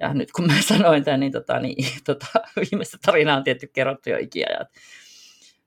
[0.00, 4.10] Ja nyt kun mä sanoin tämän, niin, tota, niin tota, viimeistä tarinaa on tietty kerrottu
[4.10, 4.68] jo ikiajat.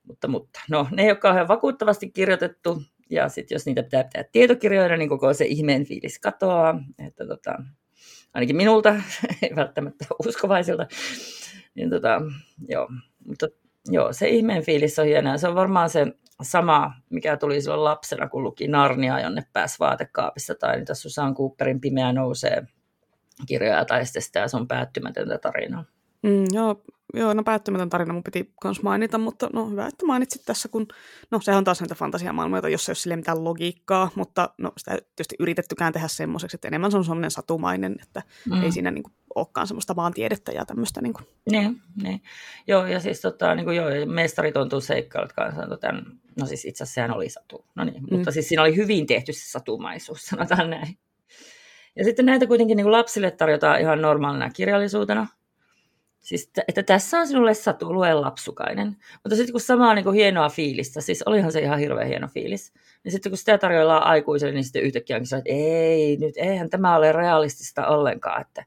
[0.04, 4.24] Mutta, mutta no, ne ei ole kauhean vakuuttavasti kirjoitettu, ja sitten jos niitä pitää pitää
[4.32, 6.80] tietokirjoida, niin koko se ihmeen fiilis katoaa.
[7.06, 7.58] Että tota,
[8.34, 8.94] ainakin minulta,
[9.42, 10.86] ei välttämättä uskovaisilta.
[11.74, 12.20] Niin tota,
[12.68, 12.88] joo.
[13.26, 13.48] Mutta
[13.88, 15.38] joo, se ihmeen fiilis on hienoa.
[15.38, 16.06] Se on varmaan se
[16.42, 21.80] sama, mikä tuli silloin lapsena, kun luki Narnia, jonne pääsi vaatekaapissa, tai niitä Susan Cooperin
[21.80, 22.66] Pimeä nousee
[23.46, 25.84] kirjoja, tai sitten sitä sun päättymätöntä tarinaa.
[26.24, 26.82] Mm, joo,
[27.14, 30.86] joo, no päättymätön tarina mun piti myös mainita, mutta no hyvä, että mainitsit tässä, kun
[31.30, 34.92] no sehän on taas näitä fantasiamaailmoja, jossa ei ole sille mitään logiikkaa, mutta no sitä
[34.92, 38.62] ei tietysti yritettykään tehdä semmoiseksi, että enemmän se on semmoinen satumainen, että mm.
[38.62, 41.00] ei siinä niin kuin, olekaan semmoista maantiedettä ja tämmöistä.
[41.00, 41.26] Niin, kuin.
[41.50, 42.22] Niin, niin.
[42.66, 46.04] Joo, ja siis tota, niin kuin, joo, mestarit on tullut seikkailut kanssa, tämän,
[46.40, 48.16] no siis itse asiassa sehän oli satu, no niin, mm.
[48.16, 50.98] mutta siis siinä oli hyvin tehty se satumaisuus, sanotaan näin.
[51.96, 55.26] Ja sitten näitä kuitenkin niin kuin lapsille tarjotaan ihan normaalina kirjallisuutena,
[56.24, 58.96] Siis, että tässä on sinulle satu, lue lapsukainen.
[59.24, 62.72] Mutta sitten kun samaa niin kuin hienoa fiilistä, siis olihan se ihan hirveän hieno fiilis,
[63.04, 66.96] niin sitten kun sitä tarjoillaan aikuiselle, niin sitten yhtäkkiä onkin että ei, nyt eihän tämä
[66.96, 68.64] ole realistista ollenkaan, että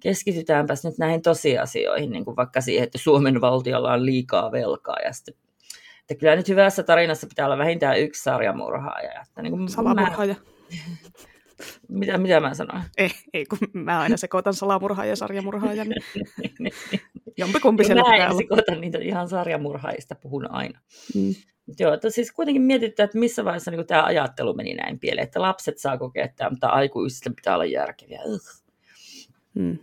[0.00, 5.12] keskitytäänpäs nyt näihin tosiasioihin, niin kuin vaikka siihen, että Suomen valtiolla on liikaa velkaa ja
[5.12, 5.34] sitten
[6.00, 9.22] että kyllä nyt hyvässä tarinassa pitää olla vähintään yksi sarjamurhaaja.
[9.28, 10.34] Että niin kuin Salamurhaaja.
[10.34, 10.40] Mä,
[11.88, 12.82] mitä, mitä mä sanoin?
[12.98, 15.84] Ei, ei, kun mä aina sekoitan salamurhaaja ja sarjamurhaaja,
[16.58, 16.72] niin
[17.36, 20.80] jompikumpi siellä Mä en sekoita niitä ihan sarjamurhaajista, puhun aina.
[21.14, 21.34] Mm.
[21.78, 25.42] Joo, että siis kuitenkin mietitään, että missä vaiheessa niin tämä ajattelu meni näin pieleen, että
[25.42, 28.20] lapset saa kokea tämä, mutta aikuisille pitää olla järkeviä.
[29.54, 29.78] Mm.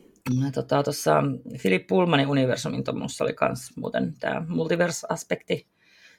[0.54, 1.24] Tota, tuossa
[1.62, 5.68] Philip Pullmanin universumin tuommoissa oli myös muuten tämä multiverse-aspekti.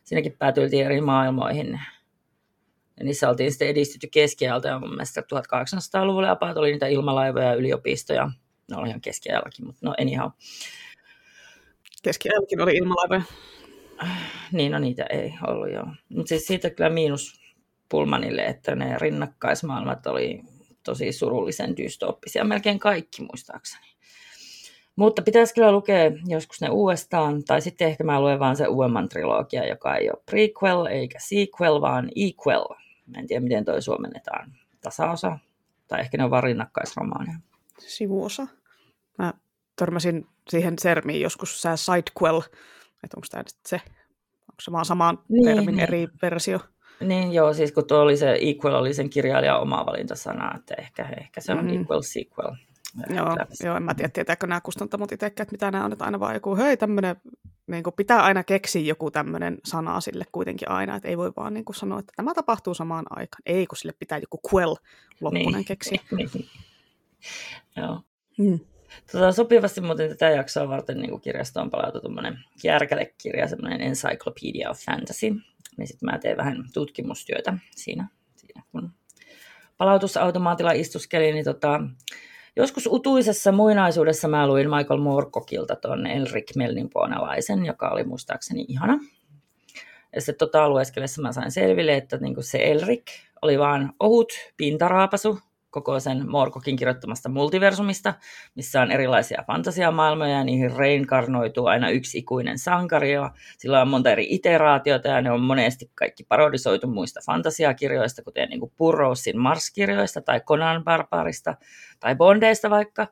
[0.05, 1.80] Siinäkin päätyiltiin eri maailmoihin
[2.99, 7.55] ja niissä oltiin sitten edistytty keskiajalta ja mun mielestä 1800-luvulla apaat oli niitä ilmalaivoja ja
[7.55, 8.30] yliopistoja.
[8.70, 10.30] No oli ihan keskiajallakin, mutta no anyhow.
[12.03, 13.22] Keskiajallakin oli ilmalaivoja.
[14.53, 15.86] Niin, no niitä ei ollut joo.
[16.09, 17.40] Mutta siis siitä kyllä miinus
[17.88, 20.42] Pulmanille, että ne rinnakkaismaailmat oli
[20.84, 23.86] tosi surullisen dystooppisia, melkein kaikki muistaakseni.
[24.97, 29.09] Mutta pitäisi kyllä lukea joskus ne uudestaan, tai sitten ehkä mä luen vaan se uudemman
[29.09, 32.64] trilogia, joka ei ole prequel eikä sequel, vaan equal.
[33.07, 34.52] Mä en tiedä, miten toi suomennetaan.
[34.80, 35.38] Tasaosa,
[35.88, 37.38] tai ehkä ne on vaan rinnakkaisromaaneja.
[37.78, 38.46] Sivuosa.
[39.18, 39.34] Mä
[39.76, 42.42] törmäsin siihen sermiin joskus sä sidequel,
[43.05, 43.76] että onko tämä se,
[44.40, 45.80] onko se vaan samaan niin, termin niin.
[45.80, 46.61] eri versio?
[47.00, 51.09] Niin joo, siis kun tuo oli se equal, oli sen kirjailijan oma valintasana, että ehkä,
[51.20, 51.80] ehkä se on mm.
[51.80, 52.55] equal sequel.
[53.16, 56.20] Joo, joo, en mä tiedä, tietääkö nämä kustantamot itsekään, että mitä nämä on, että aina
[56.20, 57.16] vaan joku, hei tämmöinen,
[57.67, 61.55] niin kuin pitää aina keksiä joku tämmöinen sana sille kuitenkin aina, että ei voi vaan
[61.55, 63.43] niin kuin sanoa, että tämä tapahtuu samaan aikaan.
[63.47, 64.77] Ei, kun sille pitää joku quell
[65.21, 65.65] loppunen niin.
[65.65, 65.99] keksiä.
[66.17, 66.31] Niin.
[67.77, 68.01] Joo.
[68.39, 68.61] Hmm.
[69.12, 75.31] Tota, sopivasti muuten tätä jaksoa varten niin kirjastoon palautu tuommoinen järkälekirja, semmoinen Encyclopedia of Fantasy.
[75.77, 78.91] Niin sitten mä teen vähän tutkimustyötä siinä, siinä kun
[79.77, 81.81] palautusautomaatilla istuskelin, niin tota,
[82.57, 88.98] Joskus utuisessa muinaisuudessa mä luin Michael Moorcockilta tuon Elric Melninpuonalaisen, joka oli muistaakseni ihana.
[90.14, 93.02] Ja sitten tota lueskellessa mä sain selville, että niinku se Elric
[93.42, 95.38] oli vaan ohut pintaraapasu
[95.75, 98.14] koko sen Morkokin kirjoittamasta multiversumista,
[98.55, 104.11] missä on erilaisia fantasiamaailmoja ja niihin reinkarnoituu aina yksi ikuinen sankari ja sillä on monta
[104.11, 110.41] eri iteraatiota ja ne on monesti kaikki parodisoitu muista fantasiakirjoista, kuten niin Burroughsin Mars-kirjoista tai
[110.41, 111.55] Conan Barbarista
[112.01, 113.07] tai Bondeista vaikka.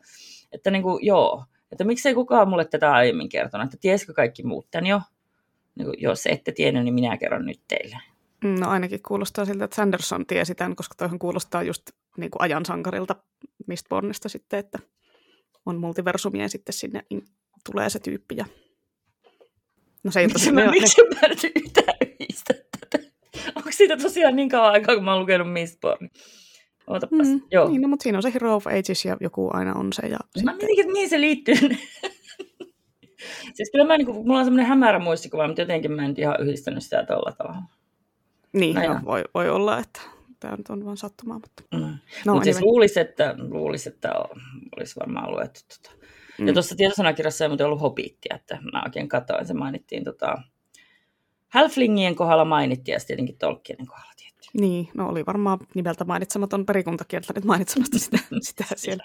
[0.52, 4.70] Että niin kuin, joo, että miksei kukaan mulle tätä aiemmin kertonut, että tiesikö kaikki muut
[4.70, 5.00] tämän jo?
[5.74, 7.96] Niin kuin, jos ette tiennyt, niin minä kerron nyt teille.
[8.44, 11.82] No ainakin kuulostaa siltä, että Sanderson tiesi tämän, koska toihan kuulostaa just
[12.16, 13.16] niin kuin ajan sankarilta
[13.66, 14.78] Mistbornista sitten, että
[15.66, 17.02] on multiversumia ja sitten sinne
[17.70, 18.36] tulee se tyyppi.
[18.36, 18.44] Ja...
[20.04, 21.96] No se ei Miksi mä, ne, miksi mä nyt yhtään
[22.80, 23.04] tätä?
[23.56, 26.08] Onko siitä tosiaan niin kauan aikaa, kun mä oon lukenut Mistborn?
[26.86, 27.68] Ootapas, mm, joo.
[27.68, 30.06] Niin, no, mutta siinä on se Hero of Ages ja joku aina on se.
[30.06, 31.54] Ja Mä sitten, mietin, että mihin se liittyy.
[33.54, 36.36] siis kyllä mä, niin kuin, mulla on semmoinen hämärä muistikuva, mutta jotenkin mä en ihan
[36.40, 37.62] yhdistänyt sitä tuolla tavalla.
[38.52, 40.00] niin, no no, voi, voi olla, että
[40.42, 41.38] tämä nyt on vaan sattumaa.
[41.38, 41.62] Mutta...
[41.76, 41.98] Mm.
[42.26, 44.12] No, mutta siis luulisi, että, luulisi, että
[44.76, 45.60] olisi varmaan luettu.
[45.68, 45.96] Tota.
[46.38, 46.46] Mm.
[46.46, 50.42] Ja tuossa tietosanakirjassa ei muuten ollut hobittia, että mä oikein katsoin, se mainittiin tota,
[51.48, 54.11] Halflingien kohdalla mainittiin ja tietenkin Tolkienin kohdalla.
[54.60, 59.04] Niin, no oli varmaan nimeltä mainitsematon perikuntakieltä nyt mainitsemasta sitä, sitä siellä.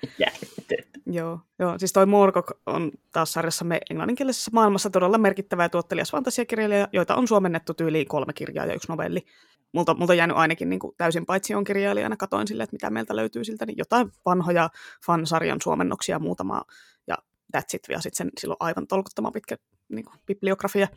[1.05, 6.87] Joo, joo, siis toi Morgok on taas sarjassamme englanninkielisessä maailmassa todella merkittävä ja tuottelias fantasiakirjailija,
[6.93, 9.25] joita on suomennettu tyyliin kolme kirjaa ja yksi novelli.
[9.71, 12.89] Multa, multa on jäänyt ainakin niin kuin täysin paitsi on kirjailijana, katoin sille, että mitä
[12.89, 14.69] meiltä löytyy siltä, niin jotain vanhoja
[15.05, 16.61] fansarjan suomennoksia muutama
[17.07, 17.15] ja
[17.57, 19.57] that's it, ja sitten sen silloin aivan tolkuttoman pitkä
[19.89, 20.87] niin kuin, bibliografia.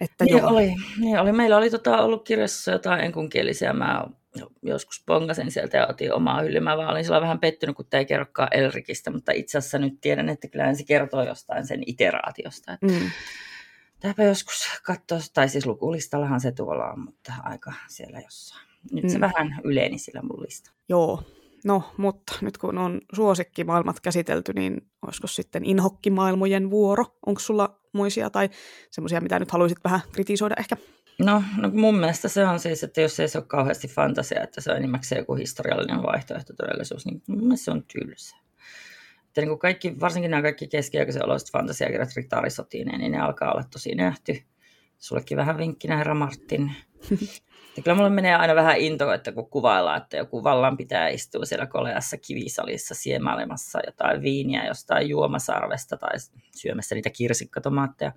[0.00, 0.50] Että Niin joo.
[0.50, 1.32] oli, niin oli.
[1.32, 3.72] Meillä oli tota, ollut kirjassa jotain enkunkielisiä.
[3.72, 4.04] Mä
[4.62, 6.60] joskus bongasin sieltä ja otin omaa hyllyä.
[6.60, 10.00] Mä vaan olin sillä vähän pettynyt, kun tämä ei kerrokaan Elrikistä, mutta itse asiassa nyt
[10.00, 12.72] tiedän, että kyllä se kertoo jostain sen iteraatiosta.
[12.72, 13.10] Että Mm.
[14.00, 18.66] Tämäpä joskus katsoa, tai siis lukulistallahan se tuolla on, mutta aika siellä jossain.
[18.92, 19.20] Nyt se Mm.
[19.20, 20.70] vähän yleni sillä mun lista.
[20.88, 21.22] Joo,
[21.64, 27.04] no mutta nyt kun on suosikkimaailmat käsitelty, niin olisiko sitten inhokkimaailmojen vuoro?
[27.26, 28.50] Onko sulla muisia tai
[28.90, 30.76] semmoisia, mitä nyt haluaisit vähän kritisoida ehkä?
[31.18, 34.60] No, no mun mielestä se on siis, että jos ei se ole kauheasti fantasia, että
[34.60, 38.36] se on enimmäkseen joku historiallinen vaihtoehto todellisuus, niin mun mielestä se on tylsä.
[39.26, 43.64] Että niin kuin kaikki, varsinkin nämä kaikki keskiaikaisen oloiset fantasiakirjat ritaarisotineen, niin ne alkaa olla
[43.72, 44.42] tosi nähty.
[44.98, 46.72] Sullekin vähän vinkkinä, herra Martin.
[47.76, 51.44] Ja kyllä mulle menee aina vähän into, että kun kuvaillaan, että joku vallan pitää istua
[51.44, 56.12] siellä koleassa kivisalissa siemailemassa jotain viiniä jostain juomasarvesta tai
[56.56, 58.12] syömässä niitä kirsikkatomaatteja.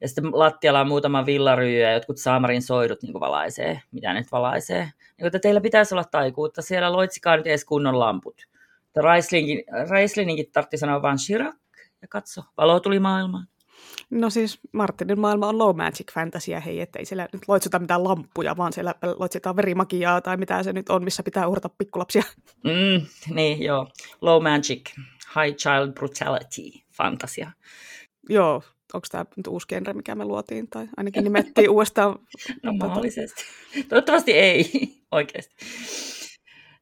[0.00, 4.92] Ja sitten lattialla on muutama villaryy ja jotkut saamarin soidut niin valaisee, mitä nyt valaisee.
[5.18, 6.62] Niin että teillä pitäisi olla taikuutta.
[6.62, 8.48] Siellä loitsikaa nyt edes kunnon lamput.
[8.96, 11.56] Raislingin, Raislinginkin tartti sanoa vaan Shirak
[12.02, 13.46] ja katso, valo tuli maailmaan.
[14.10, 18.56] No siis Martinin maailma on low magic fantasia, hei, ettei siellä nyt loitsita mitään lamppuja,
[18.56, 22.22] vaan siellä loitsitaan verimagiaa tai mitä se nyt on, missä pitää uhrata pikkulapsia.
[22.64, 23.88] Mm, niin, joo.
[24.20, 24.90] Low magic,
[25.36, 27.50] high child brutality, fantasia.
[28.28, 28.62] Joo,
[28.94, 32.18] onko tämä nyt uusi genre, mikä me luotiin, tai ainakin nimettiin uudestaan.
[32.62, 33.42] No Tota- mahdollisesti.
[33.88, 34.70] Toivottavasti ei,
[35.12, 35.54] oikeasti.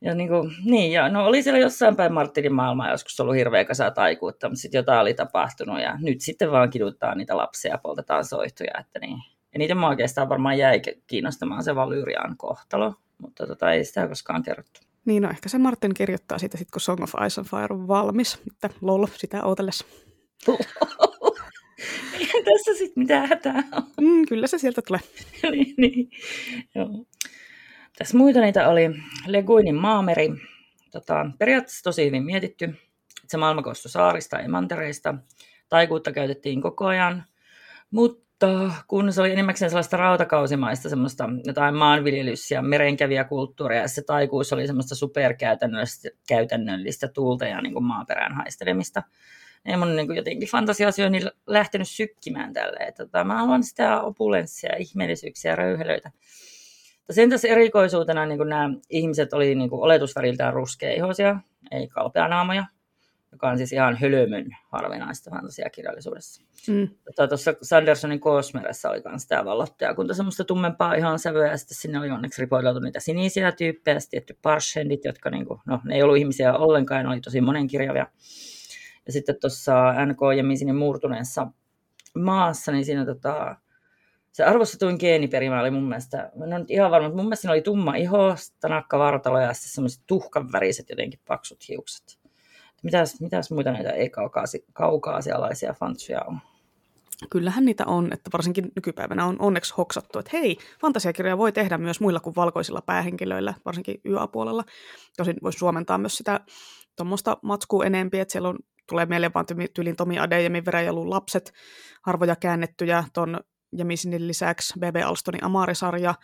[0.01, 3.65] Ja niin, kuin, niin ja no oli siellä jossain päin Martinin maailmaa joskus ollut hirveä
[3.65, 7.79] kasa taikuutta, mutta sitten jotain oli tapahtunut ja nyt sitten vaan kiduttaa niitä lapsia ja
[7.79, 8.71] poltetaan soihtuja.
[8.81, 9.19] Että niin.
[9.53, 14.43] Ja niitä mä oikeastaan varmaan jäi kiinnostamaan se Valyrian kohtalo, mutta tota, ei sitä koskaan
[14.43, 14.81] kerrottu.
[15.05, 17.89] Niin, no ehkä se Martin kirjoittaa siitä sitten, kun Song of Ice and Fire on
[17.89, 19.87] valmis, että lol, sitä ootellessa.
[22.13, 23.83] Eihän tässä sitten mitään hätää ole.
[24.01, 25.01] Mm, kyllä se sieltä tulee.
[25.53, 26.11] niin, niin.
[26.75, 27.05] Joo.
[27.99, 28.91] Tässä muita niitä oli
[29.27, 30.29] Leguinin maameri.
[30.91, 32.65] Tota, periaatteessa tosi hyvin mietitty.
[32.65, 32.79] että
[33.27, 35.15] Se maailma koostui saarista ja mantereista.
[35.69, 37.25] Taikuutta käytettiin koko ajan.
[37.91, 44.53] Mutta kun se oli enimmäkseen sellaista rautakausimaista, semmoista jotain maanviljelys- ja merenkävijäkulttuuria, ja se taikuus
[44.53, 49.03] oli semmoista superkäytännöllistä käytännöllistä tuulta ja niin kuin maaperään haistelemista.
[49.65, 52.93] Ei mun niin kuin jotenkin fantasia-asioihin lähtenyt sykkimään tälle.
[52.97, 56.11] Tota, mä haluan sitä opulenssia, ihmeellisyyksiä ja röyhelöitä.
[57.11, 61.41] Sen tässä erikoisuutena niin kuin nämä ihmiset oli niin kuin oletusväriltään ruskeihoisia,
[61.71, 62.65] ei kalpeanaamoja,
[63.33, 66.43] joka on siis ihan hölmön harvinaista fantasiakirjallisuudessa.
[66.69, 66.89] Mm.
[67.05, 71.99] Tota, Tuossa Sandersonin Kosmeressa oli myös tämä vallottajakunta, semmoista tummempaa ihan sävyä, ja sitten sinne
[71.99, 76.17] oli onneksi ripoiteltu niitä sinisiä tyyppejä, sitten tietty parshendit, jotka niinku, no, ne ei ollut
[76.17, 78.07] ihmisiä ollenkaan, ne oli tosi monenkirjavia.
[79.07, 81.47] Ja sitten tuossa NK ja Misinin murtuneessa
[82.15, 83.57] maassa, niin siinä tota,
[84.37, 87.63] se arvostetuin geeniperimä oli mun mielestä, no nyt ihan varma, mutta mun mielestä siinä oli
[87.63, 92.19] tumma iho, tanakka vartalo ja sitten semmoiset tuhkanväriset jotenkin paksut hiukset.
[92.83, 96.39] Mitäs, mitäs muita näitä ei-kaukaasialaisia fantsuja on?
[97.31, 102.01] Kyllähän niitä on, että varsinkin nykypäivänä on onneksi hoksattu, että hei, fantasiakirjoja voi tehdä myös
[102.01, 104.65] muilla kuin valkoisilla päähenkilöillä, varsinkin YA-puolella.
[105.17, 106.41] Tosin voisi suomentaa myös sitä
[106.97, 108.59] tuommoista matskua enempi, että siellä on,
[108.89, 111.53] tulee mieleen vaan tyylin Tomi Adeyemin Veräjalun lapset,
[112.03, 113.41] harvoja käännettyjä ton
[113.79, 116.15] Jemisinin lisäksi BB Alstonin Amari-sarja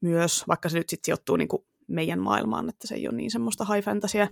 [0.00, 3.30] myös, vaikka se nyt sitten sijoittuu niin kuin meidän maailmaan, että se ei ole niin
[3.30, 4.28] semmoista high fantasia.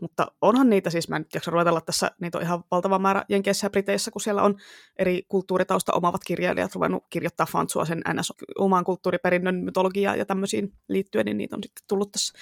[0.00, 3.24] Mutta onhan niitä siis, mä en nyt jaksa ruvetella tässä, niitä on ihan valtava määrä
[3.28, 4.54] Jenkeissä ja Briteissä, kun siellä on
[4.98, 11.24] eri kulttuuritausta omavat kirjailijat ruvennut kirjoittaa fansua sen NS omaan kulttuuriperinnön mytologiaan ja tämmöisiin liittyen,
[11.24, 12.38] niin niitä on sitten tullut tässä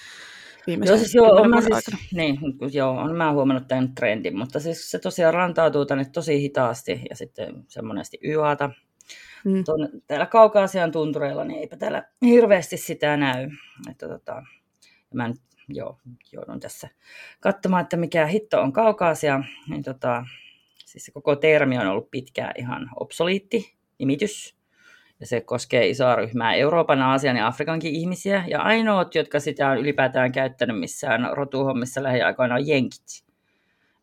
[0.66, 2.38] viimeisen Joo, siis joo, on mä siis, niin,
[2.72, 7.16] joo, on mä huomannut tämän trendin, mutta siis se tosiaan rantautuu tänne tosi hitaasti ja
[7.16, 8.18] sitten se monesti.
[9.44, 9.64] Mm.
[9.64, 13.48] Tuonne, täällä kaukaasian tuntureilla, niin eipä täällä hirveästi sitä näy.
[13.90, 14.42] Että tota,
[15.14, 15.98] mä nyt, joo,
[16.32, 16.88] joudun tässä
[17.40, 19.44] katsomaan, että mikä hitto on kaukaasia.
[19.68, 20.26] Niin tota,
[20.86, 24.56] siis se koko termi on ollut pitkään ihan obsoliitti nimitys.
[25.20, 28.44] Ja se koskee isoa ryhmää Euroopan, Aasian ja Afrikankin ihmisiä.
[28.48, 33.31] Ja ainoat, jotka sitä on ylipäätään käyttänyt missään rotuhommissa lähiaikoina, on jenkit.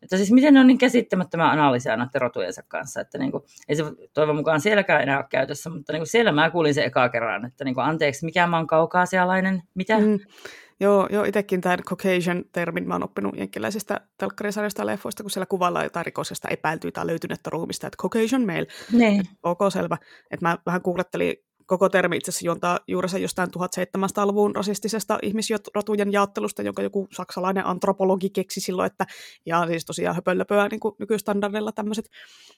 [0.02, 3.76] Että siis miten ne on niin käsittämättömän analysia noiden rotujensa kanssa, että niin kuin, ei
[3.76, 3.84] se
[4.14, 7.44] toivon mukaan sielläkään enää ole käytössä, mutta niin kuin siellä mä kuulin sen ekaa kerran,
[7.44, 9.98] että niin kuin, anteeksi, mikä mä oon kaukaasialainen, mitä?
[9.98, 10.18] Mm.
[10.80, 15.84] Joo, joo itsekin tämän Caucasian-termin mä oon oppinut jenkkiläisistä telkkarisarjoista ja leffoista, kun siellä kuvaillaan
[15.84, 18.66] jotain rikosesta epäiltyä tai löytynyttä ruumista, että Caucasian male.
[18.92, 19.22] Ne.
[19.42, 19.96] Ok, selvä.
[20.30, 21.34] Että mä vähän googlettelin
[21.70, 28.30] koko termi itse asiassa juontaa juurensa jostain 1700-luvun rasistisesta ihmisrotujen jaottelusta, jonka joku saksalainen antropologi
[28.30, 29.06] keksi silloin, että
[29.46, 30.94] ja siis tosiaan höpölöpöä niin kuin
[31.74, 32.10] tämmöiset.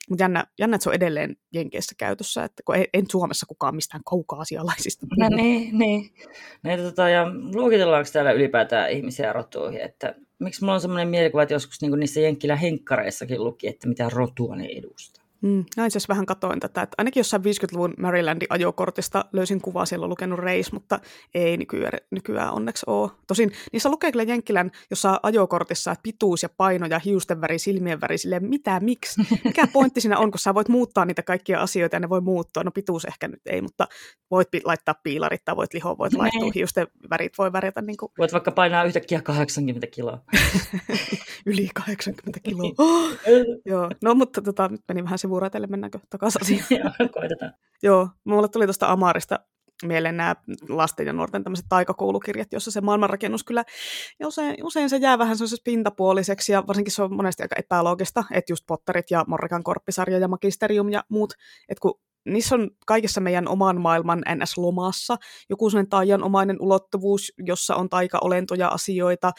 [0.09, 3.77] Mutta jännä, jännä, että se on edelleen Jenkeissä käytössä, että kun ei, en Suomessa kukaan
[3.77, 5.07] mistään kaukaasialaisista.
[5.19, 6.11] No niin, niin.
[6.63, 11.55] niin tota, ja luokitellaanko täällä ylipäätään ihmisiä rotuihin, että miksi mulla on semmoinen mielikuva, että
[11.55, 15.22] joskus niin niissä Jenkkilä henkkareissakin luki, että mitä rotua ne edustaa.
[15.43, 20.05] Mm, näin siis vähän katoin tätä, että ainakin jossain 50-luvun Marylandin ajokortista löysin kuvaa, siellä
[20.05, 21.01] on lukenut reis, mutta
[21.35, 23.11] ei nykyään, nykyään onneksi ole.
[23.27, 28.01] Tosin niissä lukee kyllä Jenkkilän jossa ajokortissa, että pituus ja paino ja hiusten väri, silmien
[28.01, 29.21] väri, silleen, mitä, miksi?
[29.45, 32.65] Mikä pointti siinä on, kun sä voit muuttaa niitä kaikkia asioita ja ne voi muuttua.
[32.65, 33.89] No pituus ehkä nyt ei, mutta
[34.31, 36.53] voit laittaa piilarit tai voit lihoa, voit laittua, niin.
[36.55, 37.83] hiusten värit voi värjätä.
[37.83, 38.13] Niin kuin...
[38.19, 40.19] Voit vaikka painaa yhtäkkiä 80 kiloa.
[41.47, 42.73] Yli 80 kiloa.
[43.71, 46.65] Joo, no mutta tota, nyt meni vähän sivuratelle, mennäänkö takaisin?
[46.71, 47.53] Joo, koitetaan.
[47.83, 49.41] Joo, mulle tuli tuosta Amarista
[49.85, 50.37] mieleen nämä
[50.69, 53.65] lasten ja nuorten tämmöiset taikakoulukirjat, jossa se maailmanrakennus kyllä,
[54.21, 58.25] ja usein, usein se jää vähän sellaisessa pintapuoliseksi, ja varsinkin se on monesti aika epäloogista,
[58.31, 61.35] että just Potterit ja Morrikan korppisarja ja Magisterium ja muut,
[61.69, 65.17] että kun niissä on kaikessa meidän oman maailman NS-lomassa
[65.51, 69.33] joku sellainen taianomainen ulottuvuus, jossa on taikaolentoja asioita,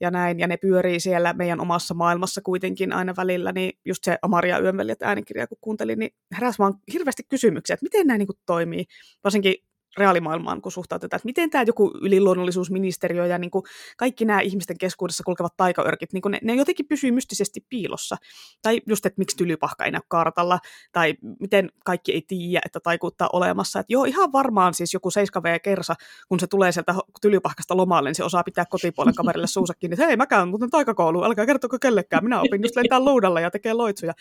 [0.00, 4.18] ja näin, ja ne pyörii siellä meidän omassa maailmassa kuitenkin aina välillä, niin just se
[4.22, 8.38] Amaria Yönveljet äänikirja, kun kuuntelin, niin heräsi vaan hirveästi kysymyksiä, että miten nämä niin kuin
[8.46, 8.84] toimii,
[9.24, 9.54] varsinkin
[9.98, 13.62] reaalimaailmaan, kun suhtautetaan, että miten tämä joku yliluonnollisuusministeriö ja niin kuin
[13.96, 18.16] kaikki nämä ihmisten keskuudessa kulkevat taikaörkit, niin ne, ne jotenkin pysyy mystisesti piilossa.
[18.62, 20.58] Tai just, että miksi tylypahka ei näy kartalla,
[20.92, 23.80] tai miten kaikki ei tiedä, että taikuutta on olemassa.
[23.80, 25.94] Että joo, ihan varmaan siis joku 7V kersa,
[26.28, 30.06] kun se tulee sieltä tylypahkasta lomalle, niin se osaa pitää kotipuolen kaverille suusa kiinni, että
[30.06, 33.72] hei, mä käyn muuten taikakouluun, älkää kertoko kellekään, minä opin just lentää luudalla ja tekee
[33.72, 34.12] loitsuja.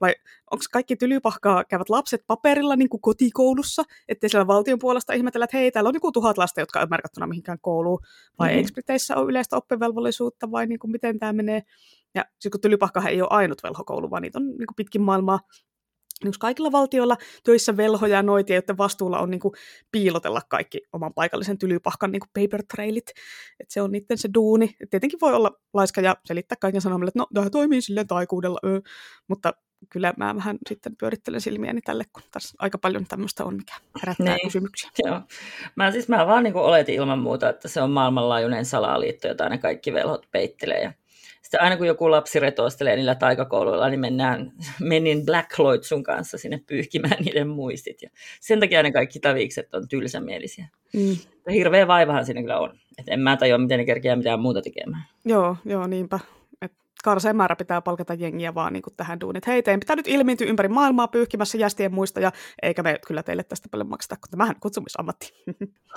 [0.00, 0.14] Vai
[0.54, 5.56] onko kaikki tylypahkaa käyvät lapset paperilla niin kuin kotikoulussa, ettei siellä valtion puolesta ihmetellä, että
[5.56, 8.00] hei, täällä on joku tuhat lasta, jotka on merkattuna mihinkään kouluun,
[8.38, 8.56] vai mm.
[8.56, 11.62] eikö Briteissä ole yleistä oppivelvollisuutta, vai niin kuin miten tämä menee.
[12.14, 15.40] Ja siis kun tylypahkahan ei ole ainut velhokoulu, vaan niitä on niin kuin pitkin maailmaa
[16.24, 19.54] niin kaikilla valtioilla töissä velhoja ja noitia, joiden vastuulla on niin kuin,
[19.92, 23.10] piilotella kaikki oman paikallisen tylypahkan niin kuin paper trailit.
[23.60, 24.76] Et se on niiden se duuni.
[24.80, 28.58] Et tietenkin voi olla laiska ja selittää kaiken sanomille, että no, tämä toimii silleen taikuudella,
[28.64, 28.80] öö.
[29.28, 29.52] mutta
[29.90, 34.26] kyllä mä vähän sitten pyörittelen silmiäni tälle, kun tässä aika paljon tämmöistä on, mikä herättää
[34.26, 34.46] niin.
[34.46, 34.90] kysymyksiä.
[35.04, 35.20] Joo.
[35.76, 39.58] Mä siis mä vaan niin oletin ilman muuta, että se on maailmanlaajuinen salaliitto, jota ne
[39.58, 40.82] kaikki velhot peittelee.
[40.82, 40.92] Ja
[41.42, 46.60] sitten aina kun joku lapsi retostelee niillä taikakouluilla, niin mennään menin Black Lloydsun kanssa sinne
[46.66, 48.02] pyyhkimään niiden muistit.
[48.02, 48.10] Ja
[48.40, 50.68] sen takia ne kaikki tavikset on tylsämielisiä.
[50.94, 51.16] Mm.
[51.52, 52.78] Hirveä vaivahan siinä kyllä on.
[52.98, 55.02] Et en mä tajua, miten ne kerkeää mitään muuta tekemään.
[55.24, 56.18] Joo, joo, niinpä
[57.04, 59.42] karseen määrä pitää palkata jengiä vaan niin kuin tähän duuniin.
[59.46, 62.32] Hei, teidän pitää nyt ilmiintyä ympäri maailmaa pyyhkimässä jästien muista, ja
[62.62, 65.44] eikä me kyllä teille tästä paljon makseta, kun tämähän kutsumisammatti.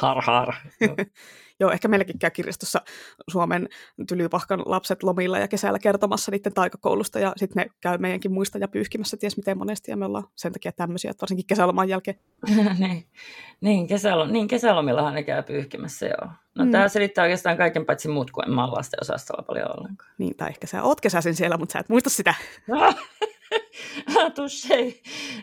[0.01, 0.53] Har har.
[1.59, 2.81] Joo, ehkä meilläkin käy kirjastossa
[3.31, 3.69] Suomen
[4.07, 8.67] tylypahkan lapset lomilla ja kesällä kertomassa niiden taikakoulusta, ja sitten ne käy meidänkin muista ja
[8.67, 12.19] pyyhkimässä ties miten monesti, ja me ollaan sen takia tämmöisiä, että varsinkin kesäloman jälkeen.
[12.79, 13.07] niin,
[13.61, 16.31] niin, kesälom, niin, kesälomillahan ne käy pyyhkimässä, joo.
[16.55, 16.71] No mm.
[16.71, 20.11] tämä selittää oikeastaan kaiken paitsi muut kuin en mä lasten osastolla paljon ollenkaan.
[20.17, 22.33] Niin, tai ehkä sä oot kesäisin siellä, mutta sä et muista sitä.
[24.35, 24.93] Touche.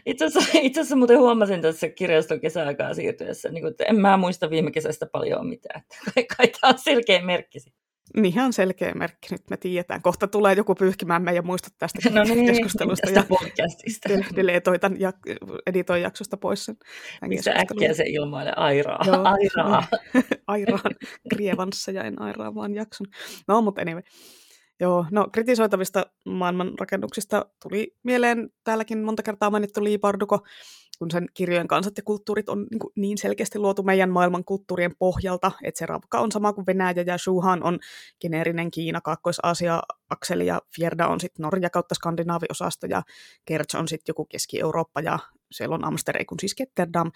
[0.07, 4.17] Itse asiassa, itse asiassa muuten huomasin tässä kirjaston kesäaikaa siirtyessä, niin kuin, että en mä
[4.17, 5.83] muista viime kesästä paljon mitään.
[6.15, 7.59] Kai, kai tämä on selkeä merkki.
[8.25, 10.03] Ihan selkeä merkki, nyt me tiedetään.
[10.03, 14.09] Kohta tulee joku pyyhkimään meidän muistot tästä no niin, keskustelusta tästä ja podcastista.
[14.37, 15.13] deletoitan ja
[15.67, 16.77] editoin jaksosta pois sen.
[17.27, 19.05] Missä äkkiä se ilmaile airaa.
[19.07, 19.87] Joo, airaa.
[20.47, 20.95] airaan
[21.35, 23.07] Grievanssa ja en airaa vaan jakson.
[23.49, 24.03] No, mutta anyway.
[24.81, 30.39] Joo, no kritisoitavista maailmanrakennuksista tuli mieleen täälläkin monta kertaa mainittu Lee Bardugo,
[30.99, 35.53] kun sen kirjojen kansat ja kulttuurit on niin, niin selkeästi luotu meidän maailman kulttuurien pohjalta,
[35.63, 37.79] että se Ravka on sama kuin Venäjä ja Shuhan on
[38.21, 43.03] geneerinen Kiina, Kaakkois-Aasia-akseli ja Fjerda on sitten Norja kautta Skandinaaviosasto ja
[43.45, 45.19] Kerch on sitten joku Keski-Eurooppa ja
[45.51, 47.13] siellä on Amsterdam, kun siis Ketterdam,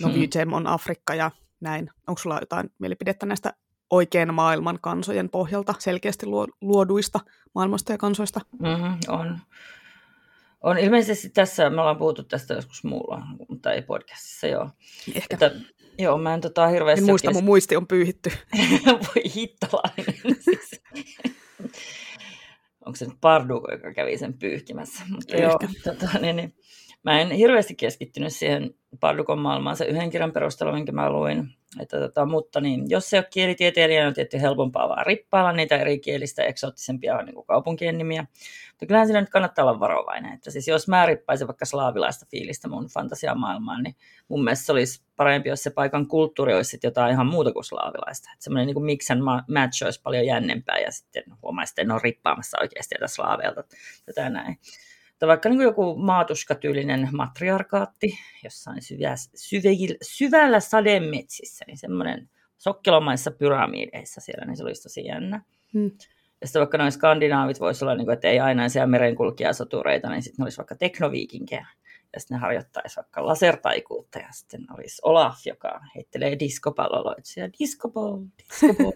[0.00, 0.52] no hmm.
[0.52, 1.30] on Afrikka ja
[1.60, 1.90] näin.
[2.06, 3.54] Onko sulla jotain mielipidettä näistä
[3.90, 6.26] oikean maailman kansojen pohjalta selkeästi
[6.60, 7.20] luoduista
[7.54, 8.40] maailmasta ja kansoista?
[8.58, 9.38] Mm-hmm, on.
[10.60, 14.70] On ilmeisesti tässä, me ollaan puhuttu tästä joskus muulla, mutta ei podcastissa, joo.
[15.14, 15.26] Ehkä.
[15.30, 15.50] Että,
[15.98, 17.02] joo, mä en tota hirveästi...
[17.04, 18.30] En muista, mun muisti on pyyhitty.
[19.06, 20.36] Voi hittolainen.
[20.40, 20.82] siis.
[22.86, 25.02] Onko se nyt Parduko, joka kävi sen pyyhkimässä?
[25.08, 25.48] Mutta Ehkä.
[25.48, 26.54] joo, tota, niin, niin.
[27.02, 31.48] Mä en hirveästi keskittynyt siihen Pardukon maailmaan se yhden kirjan perusteella, minkä mä luin.
[31.80, 35.98] Että tota, mutta niin, jos se on kielitieteilijä, on tietty helpompaa vaan rippailla niitä eri
[35.98, 38.22] kielistä eksoottisempia niin kuin kaupunkien nimiä.
[38.70, 40.32] Mutta kyllähän siinä nyt kannattaa olla varovainen.
[40.32, 43.96] Että siis jos mä rippaisin vaikka slaavilaista fiilistä mun fantasiamaailmaan, niin
[44.28, 48.30] mun mielestä se olisi parempi, jos se paikan kulttuuri olisi jotain ihan muuta kuin slaavilaista.
[48.32, 52.00] Että semmoinen niin mix and match olisi paljon jännempää ja sitten huomaisi, että en ole
[52.04, 53.64] rippaamassa oikeasti tätä slaaveilta
[54.06, 54.58] tätä näin.
[55.20, 63.30] Mutta vaikka niin kuin joku maatuskatyylinen matriarkaatti jossain syvä, syvillä, syvällä sademetsissä, niin semmoinen sokkelomaissa
[63.30, 65.42] pyramideissa siellä, niin se olisi tosi jännä.
[65.72, 65.90] Hmm.
[66.40, 70.22] Ja sitten vaikka noin skandinaavit voisi olla, niin kuin, että ei aina siellä merenkulkijasotureita, niin
[70.22, 71.66] sitten ne olisi vaikka teknoviikinkejä.
[72.12, 77.52] Ja sitten ne harjoittaisi vaikka lasertaikuutta ja sitten olisi Olaf, joka heittelee diskopalloloitsia.
[77.58, 78.92] Diskopall, diskopall.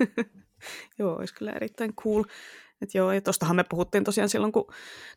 [0.99, 2.25] Joo, olisi kyllä erittäin cool.
[2.83, 4.73] Et joo, ja tostahan me puhuttiin tosiaan silloin, kun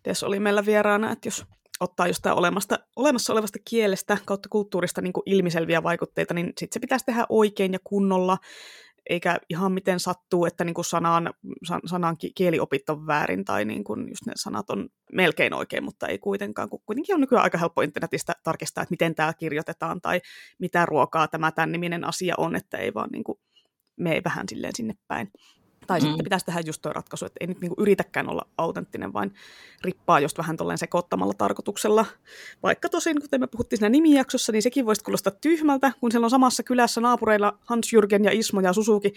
[0.05, 1.45] Des oli meillä vieraana, että jos
[1.79, 7.05] ottaa jostain olemasta, olemassa olevasta kielestä kautta kulttuurista niin ilmiselviä vaikutteita, niin sitten se pitäisi
[7.05, 8.37] tehdä oikein ja kunnolla,
[9.09, 11.33] eikä ihan miten sattuu, että niin kuin sanan,
[11.85, 16.17] sanan kieliopit on väärin tai niin kuin just ne sanat on melkein oikein, mutta ei
[16.17, 20.21] kuitenkaan, kun kuitenkin on nykyään aika helppo internetistä tarkistaa, että miten tämä kirjoitetaan tai
[20.59, 23.39] mitä ruokaa tämä tämän niminen asia on, että ei vaan niin kuin
[23.95, 25.31] mene vähän silleen sinne päin.
[25.87, 26.03] Tai mm.
[26.03, 29.31] sitten pitäisi tehdä just tuo ratkaisu, että ei nyt niinku yritäkään olla autenttinen, vaan
[29.83, 32.05] rippaa just vähän tolleen sekoittamalla tarkoituksella.
[32.63, 36.29] Vaikka tosin, kuten me puhuttiin siinä nimijaksossa, niin sekin voisi kuulostaa tyhmältä, kun siellä on
[36.29, 39.13] samassa kylässä naapureilla Hans Jürgen ja Ismo ja Susuki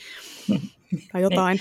[1.13, 1.61] tai jotain.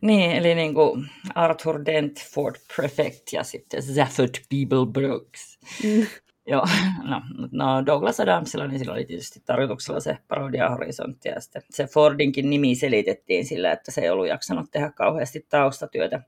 [0.00, 5.58] Niin, eli niin kuin Arthur Dent, Ford Prefect ja sitten Zafford Beeble Brooks.
[5.84, 6.06] Mm.
[6.46, 6.66] Joo,
[7.10, 7.22] no,
[7.52, 12.50] no Douglas Adamsilla, niin sillä oli tietysti tarkoituksella se parodia horisontti, ja sitten se Fordinkin
[12.50, 16.20] nimi selitettiin sillä, että se ei ollut jaksanut tehdä kauheasti taustatyötä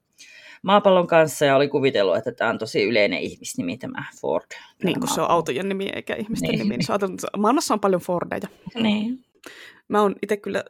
[0.63, 4.47] maapallon kanssa, ja oli kuvitellut, että tämä on tosi yleinen ihmisnimi, tämä Ford.
[4.85, 6.59] Niin, kun se on autojen nimi eikä ihmisten niin.
[6.59, 8.49] nimi, niin maailmassa on paljon Fordeja.
[8.75, 9.25] Niin.
[9.89, 10.65] Mä oon itse kyllä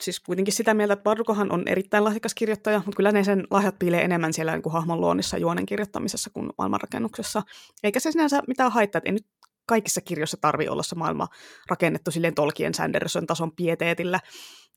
[0.00, 3.78] siis kuitenkin sitä mieltä, että Bardukohan on erittäin lahjakas kirjoittaja, mutta kyllä ne sen lahjat
[3.78, 7.42] piilee enemmän siellä niin kuin hahmon luonnissa juonen kirjoittamisessa kuin maailmanrakennuksessa.
[7.82, 9.26] Eikä se sinänsä mitään haittaa, että ei nyt
[9.66, 11.28] kaikissa kirjoissa tarvitse olla se maailma
[11.70, 14.20] rakennettu silleen Tolkien Sanderson tason pieteetillä.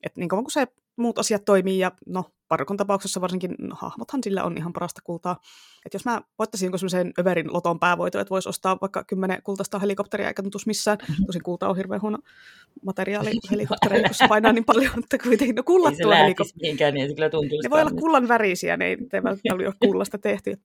[0.02, 0.66] Että niin kauan kuin se
[0.96, 5.40] muut asiat toimii, ja no, parkon tapauksessa varsinkin no, hahmothan sillä on ihan parasta kultaa.
[5.86, 9.78] Että jos mä voittaisin jonkun sellaisen överin loton päävoito, että voisi ostaa vaikka kymmenen kultaista
[9.78, 11.24] helikopteria eikä tuntuisi missään, mhm.
[11.26, 12.18] tosin kulta on hirveän huono
[12.84, 16.92] materiaali helikoptereja, kun se painaa niin paljon, mutta kuitenkin, no kullat tuo helikopteri.
[16.92, 20.18] Niin se kyllä tuntuu ne voi olla kullan värisiä, ne ei, ei välttämättä ole kullasta
[20.18, 20.60] tehty.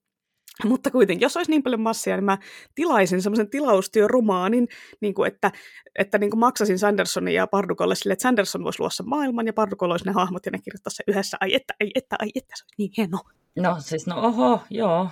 [0.63, 2.37] Mutta kuitenkin, jos olisi niin paljon massia, niin mä
[2.75, 4.67] tilaisin semmoisen tilaustyöromaanin,
[5.01, 5.51] niin kuin että,
[5.99, 9.93] että niin kuin maksasin Sandersonin ja Pardukolle sille, että Sanderson voisi luossa maailman ja Pardukolle
[9.93, 11.37] olisi ne hahmot ja ne kirjoittaisi se yhdessä.
[11.41, 13.17] Ai että, ai että, ai että, se olisi niin hieno.
[13.55, 15.09] No siis, no oho, joo.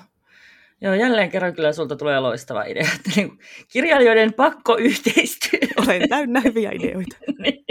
[0.81, 2.87] Joo, jälleen kerran kyllä sulta tulee loistava idea.
[2.95, 3.39] Että niin,
[3.71, 5.59] kirjailijoiden pakko yhteistyö.
[5.83, 7.17] Olen täynnä hyviä ideoita.
[7.43, 7.65] niin.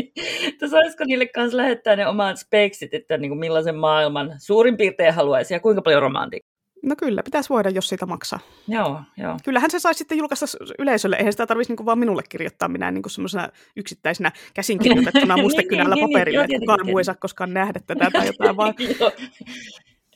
[0.71, 5.55] Saisiko niille kanssa lähettää ne omat speksit, että niin kuin millaisen maailman suurin piirtein haluaisi
[5.55, 6.52] ja kuinka paljon romantiikkaa?
[6.83, 8.39] No kyllä, pitäisi voida, jos siitä maksaa.
[8.69, 9.37] Joo, joo.
[9.45, 10.47] Kyllähän se saisi sitten julkaista
[10.79, 11.17] yleisölle.
[11.17, 16.09] Eihän sitä tarvitsisi niinku vaan minulle kirjoittaa minä niin semmoisena yksittäisenä käsinkirjoitettuna mustekynällä niin, niin,
[16.09, 18.75] niin, paperilla, että kukaan muu ei saa koskaan nähdä tätä tai jotain vaan.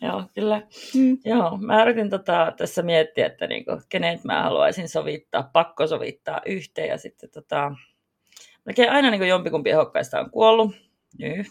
[0.03, 0.63] Joo, kyllä.
[0.95, 1.19] Mm.
[1.25, 6.89] Joo, mä yritin tota, tässä miettiä, että niinku, kenet mä haluaisin sovittaa, pakko sovittaa yhteen.
[6.89, 7.73] Ja sitten tota,
[8.65, 10.71] melkein aina niinku jompikumpi ehokkaista on kuollut.
[11.19, 11.47] Nyt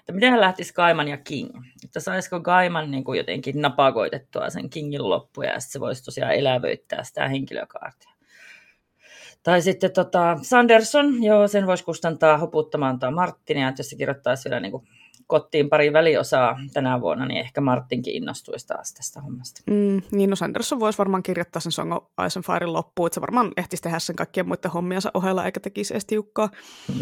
[0.00, 1.50] että miten hän lähtisi Gaiman ja King.
[1.84, 6.34] Että saisiko Gaiman niin kuin jotenkin napakoitettua sen Kingin loppuja ja sitten se voisi tosiaan
[6.34, 8.10] elävöittää sitä henkilökaartia.
[9.42, 14.48] Tai sitten tota, Sanderson, joo, sen voisi kustantaa hoputtamaan tai Martinia, että jos se kirjoittaisi
[14.48, 14.88] vielä niin kuin
[15.26, 19.62] kotiin pari väliosaa tänä vuonna, niin ehkä Martinkin innostuisi taas tästä hommasta.
[19.70, 23.14] Mm, niin, no Sanderson voisi varmaan kirjoittaa sen Song of Ice and Firein loppuun, että
[23.14, 26.48] se varmaan ehtisi tehdä sen kaikkien muiden hommiansa ohella, eikä tekisi edes tiukkaa.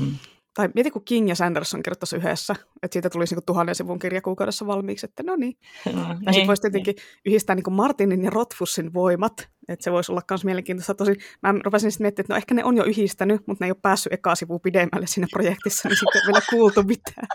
[0.01, 0.11] Mm.
[0.59, 4.23] Tai mieti kun King ja Sanderson kirjoittaisi yhdessä, että siitä tulisi niin tuhannen sivun kirja
[4.23, 5.57] kuukaudessa valmiiksi, että no niin.
[5.85, 7.05] No, ja sitten niin, voisi tietenkin niin.
[7.25, 10.95] yhdistää niin Martinin ja Rothfussin voimat, että se voisi olla myös mielenkiintoista.
[10.95, 13.71] Tosi, mä rupesin sitten miettimään, että no ehkä ne on jo yhdistänyt, mutta ne ei
[13.71, 17.27] ole päässyt ekaa sivua pidemmälle siinä projektissa, niin sitten ei vielä kuultu mitään.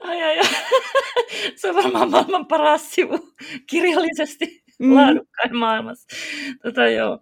[0.00, 0.48] Ai, ai, ai.
[1.56, 3.34] Se on varmaan maailman paras sivu
[3.66, 4.94] kirjallisesti mm.
[4.94, 6.08] laadukkain maailmassa.
[6.62, 7.20] Tota, joo.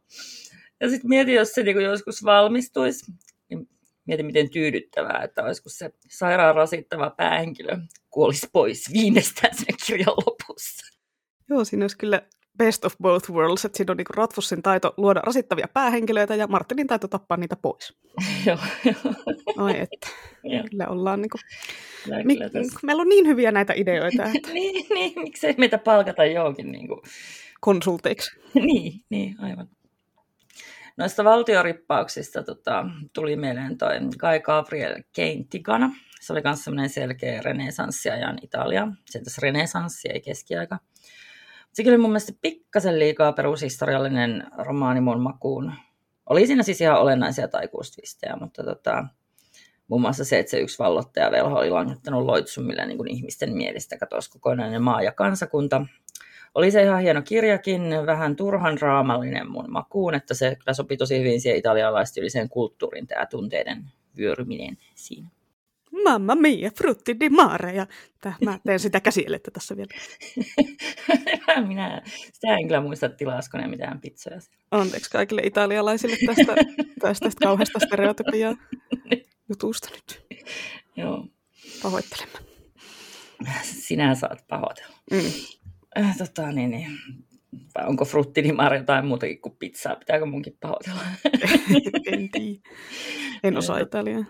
[0.81, 3.13] Ja sitten mieti, jos se niin joskus valmistuisi,
[3.51, 3.69] niin
[4.07, 7.79] mieti miten tyydyttävää, että olisiko se sairaan rasittava päähenkilö
[8.11, 10.97] kuolisi pois viimeistään sen kirjan lopussa.
[11.49, 12.23] Joo, siinä olisi kyllä
[12.59, 16.87] best of both worlds, että siinä on niin Ratfussin taito luoda rasittavia päähenkilöitä ja Martinin
[16.87, 17.93] taito tappaa niitä pois.
[18.47, 18.59] Joo,
[19.57, 20.09] Ai että,
[20.71, 21.41] kyllä ollaan niin kuin...
[22.25, 22.39] Mi-
[22.83, 24.25] meillä on niin hyviä näitä ideoita.
[24.35, 24.53] Että...
[24.53, 27.01] niin, niin, miksei meitä palkata johonkin niin kuin...
[27.61, 28.31] konsulteiksi.
[28.55, 29.69] niin, niin, aivan.
[30.97, 35.91] Noista valtiorippauksista tota, tuli mieleen toi Guy Gabriel Keintigana.
[36.21, 38.89] Se oli myös semmoinen selkeä renesanssiajan Italia.
[39.07, 40.79] Se tässä renesanssi, ei keskiaika.
[41.73, 45.73] Sekin oli mun mielestä pikkasen liikaa perushistoriallinen romaani mun makuun.
[46.27, 49.05] Oli siinä siis ihan olennaisia taikuustvistejä, mutta tota,
[49.89, 54.31] muun muassa se, että se yksi vallottaja velho oli langittanut loitsumille niin ihmisten mielestä katosi
[54.31, 55.87] kokonainen maa ja kansakunta.
[56.57, 61.19] Oli se ihan hieno kirjakin, vähän turhan raamallinen mun makuun, että se kyllä sopi tosi
[61.19, 65.29] hyvin siihen italialaistyylliseen kulttuurin tämä tunteiden vyöryminen siinä.
[66.05, 67.73] Mamma mia, frutti di mare.
[67.73, 67.87] Ja
[68.45, 69.91] mä teen sitä käsielettä tässä vielä.
[71.69, 72.03] Minä,
[72.33, 74.41] sitä en kyllä muista tilaasko ne mitään pizzoja.
[74.71, 76.55] Anteeksi kaikille italialaisille tästä,
[77.01, 78.57] tästä kauheasta stereotypiaa
[79.49, 80.27] jutusta nyt.
[80.97, 81.27] Joo.
[81.83, 82.39] Pahoittelemme.
[83.63, 84.97] Sinä saat pahoitella.
[85.11, 85.56] Mm.
[85.99, 86.91] Äh, tota, niin, niin.
[87.75, 88.05] Vai onko
[88.57, 89.97] mare jotain muutakin kuin pizzaa?
[89.97, 91.01] Pitääkö munkin pahoitella?
[92.13, 92.61] en tiedä.
[93.43, 94.25] En osaa italiaa.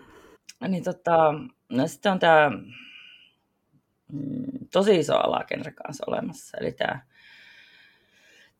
[0.69, 1.35] Niin tota,
[1.69, 2.51] no sitten on tämä
[4.13, 7.01] mm, tosi iso alagenre kanssa olemassa, eli tämä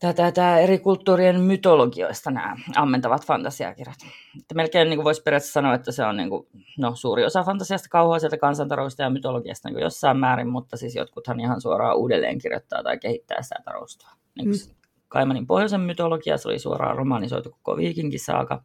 [0.01, 3.99] tää, tää, tää eri kulttuurien mytologioista nämä ammentavat fantasiakirjat.
[4.41, 6.47] Että melkein niin voisi periaatteessa sanoa, että se on niin kuin,
[6.79, 11.41] no, suuri osa fantasiasta, kauhua sieltä kansantarousta ja mytologiasta niin jossain määrin, mutta siis jotkuthan
[11.41, 14.11] ihan suoraan uudelleen kirjoittaa tai kehittää sitä taroustoa.
[14.39, 14.75] Niin mm.
[15.09, 18.63] Kaimanin pohjoisen mytologia, se oli suoraan romanisoitu koko viikinkisaaka.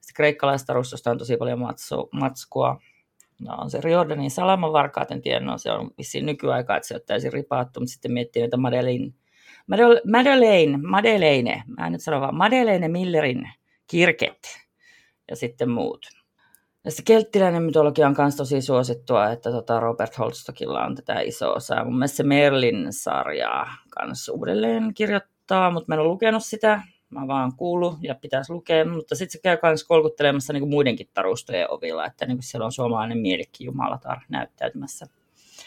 [0.00, 0.72] Sitten kreikkalaista
[1.10, 2.80] on tosi paljon matsu, matskua.
[3.40, 7.00] No, on se Riordanin salamanvarkaat, en tiedä, no, se on vissiin nykyaikaa, että se on
[7.06, 9.12] täysin ripaattu, mutta sitten miettii näitä Madeleine,
[10.06, 13.50] Madeleine, Madeleine, mä en nyt sano vaan Madeleine Millerin
[13.86, 14.38] kirket
[15.30, 16.06] ja sitten muut.
[16.84, 21.84] Ja kelttiläinen mytologia on myös tosi suosittua, että tota Robert Holstockilla on tätä iso osaa.
[21.84, 27.56] Mun mielestä se Merlin-sarjaa kanssa uudelleen kirjoittaa, mutta mä en ole lukenut sitä mä vaan
[27.56, 32.26] kuulu ja pitäisi lukea, mutta sitten se käy myös kolkuttelemassa niin muidenkin tarustojen ovilla, että
[32.26, 35.06] niin siellä on suomalainen mielikin jumalatar näyttäytymässä.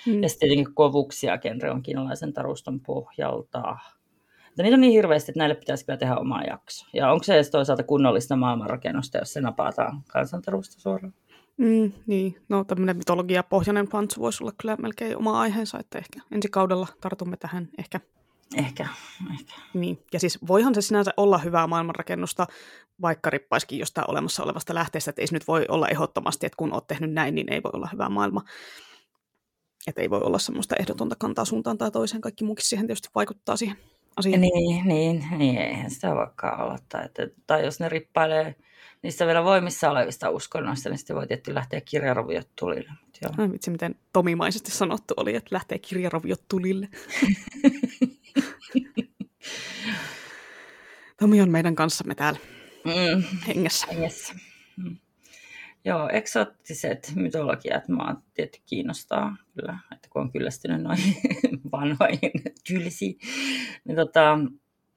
[0.06, 0.24] Hmm.
[0.24, 3.78] Ja sitten tietenkin kovuksia genre on kiinalaisen taruston pohjalta.
[4.46, 6.86] Mutta niitä on niin hirveästi, että näille pitäisi kyllä tehdä oma jakso.
[6.94, 11.14] Ja onko se edes toisaalta kunnollista maailmanrakennusta, jos se napataan kansantarusta suoraan?
[11.58, 16.50] Mm, niin, no tämmöinen mytologia-pohjainen pantsu voisi olla kyllä melkein oma aiheensa, että ehkä ensi
[16.50, 18.00] kaudella tartumme tähän ehkä
[18.58, 18.88] Ehkä,
[19.34, 19.54] ehkä.
[19.74, 20.04] Niin.
[20.14, 22.48] Ja siis voihan se sinänsä olla hyvää maailmanrakennusta,
[23.02, 26.74] vaikka rippaiskin jostain olemassa olevasta lähteestä, että ei se nyt voi olla ehdottomasti, että kun
[26.74, 28.44] olet tehnyt näin, niin ei voi olla hyvää maailma.
[29.88, 33.58] Että ei voi olla semmoista ehdotonta kantaa suuntaan tai toiseen, kaikki muukin siihen tietysti vaikuttaa
[33.58, 33.78] siihen
[34.16, 34.42] asiaan.
[34.42, 36.78] Niin, niin, niin eihän sitä vaikka olla.
[36.90, 38.56] Tai, että, tai jos ne rippailee
[39.04, 42.92] niistä vielä voimissa olevista uskonnoista, niin sitten voi tietysti lähteä kirjaroviot tulille.
[43.22, 43.32] Joo.
[43.38, 46.90] Ai, vitsi, miten tomimaisesti sanottu oli, että lähtee kirjaroviot tulille.
[51.20, 52.40] Tomi on meidän kanssamme täällä
[52.86, 53.24] mm.
[53.48, 53.88] hengessä.
[53.88, 54.34] hengessä.
[54.78, 54.98] Mm.
[55.86, 61.16] Joo, eksoottiset mytologiat mä tietysti kiinnostaa kyllä, että kun on kyllästynyt noihin
[61.72, 62.32] vanhoihin
[62.68, 63.20] tylsiin,
[63.86, 64.40] niin tota,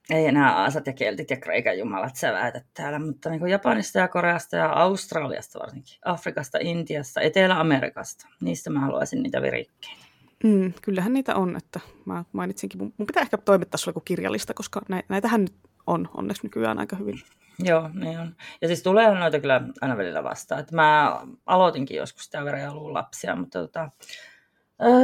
[0.09, 4.55] ei enää aasat ja keltit ja kreikan jumalat säväitä täällä, mutta niin Japanista ja Koreasta
[4.55, 10.03] ja Australiasta varsinkin, Afrikasta, Intiasta, Etelä-Amerikasta, niistä mä haluaisin niitä virikkeitä.
[10.43, 14.53] Mm, kyllähän niitä on, että mä mainitsinkin, mun, mun pitää ehkä toimittaa sulle joku kirjallista,
[14.53, 15.53] koska näitähän nyt
[15.87, 17.21] on onneksi nykyään aika hyvin.
[17.59, 18.35] Joo, niin on.
[18.61, 20.61] Ja siis tulee noita kyllä aina välillä vastaan.
[20.61, 23.89] Että mä aloitinkin joskus sitä verran lapsia, mutta tota,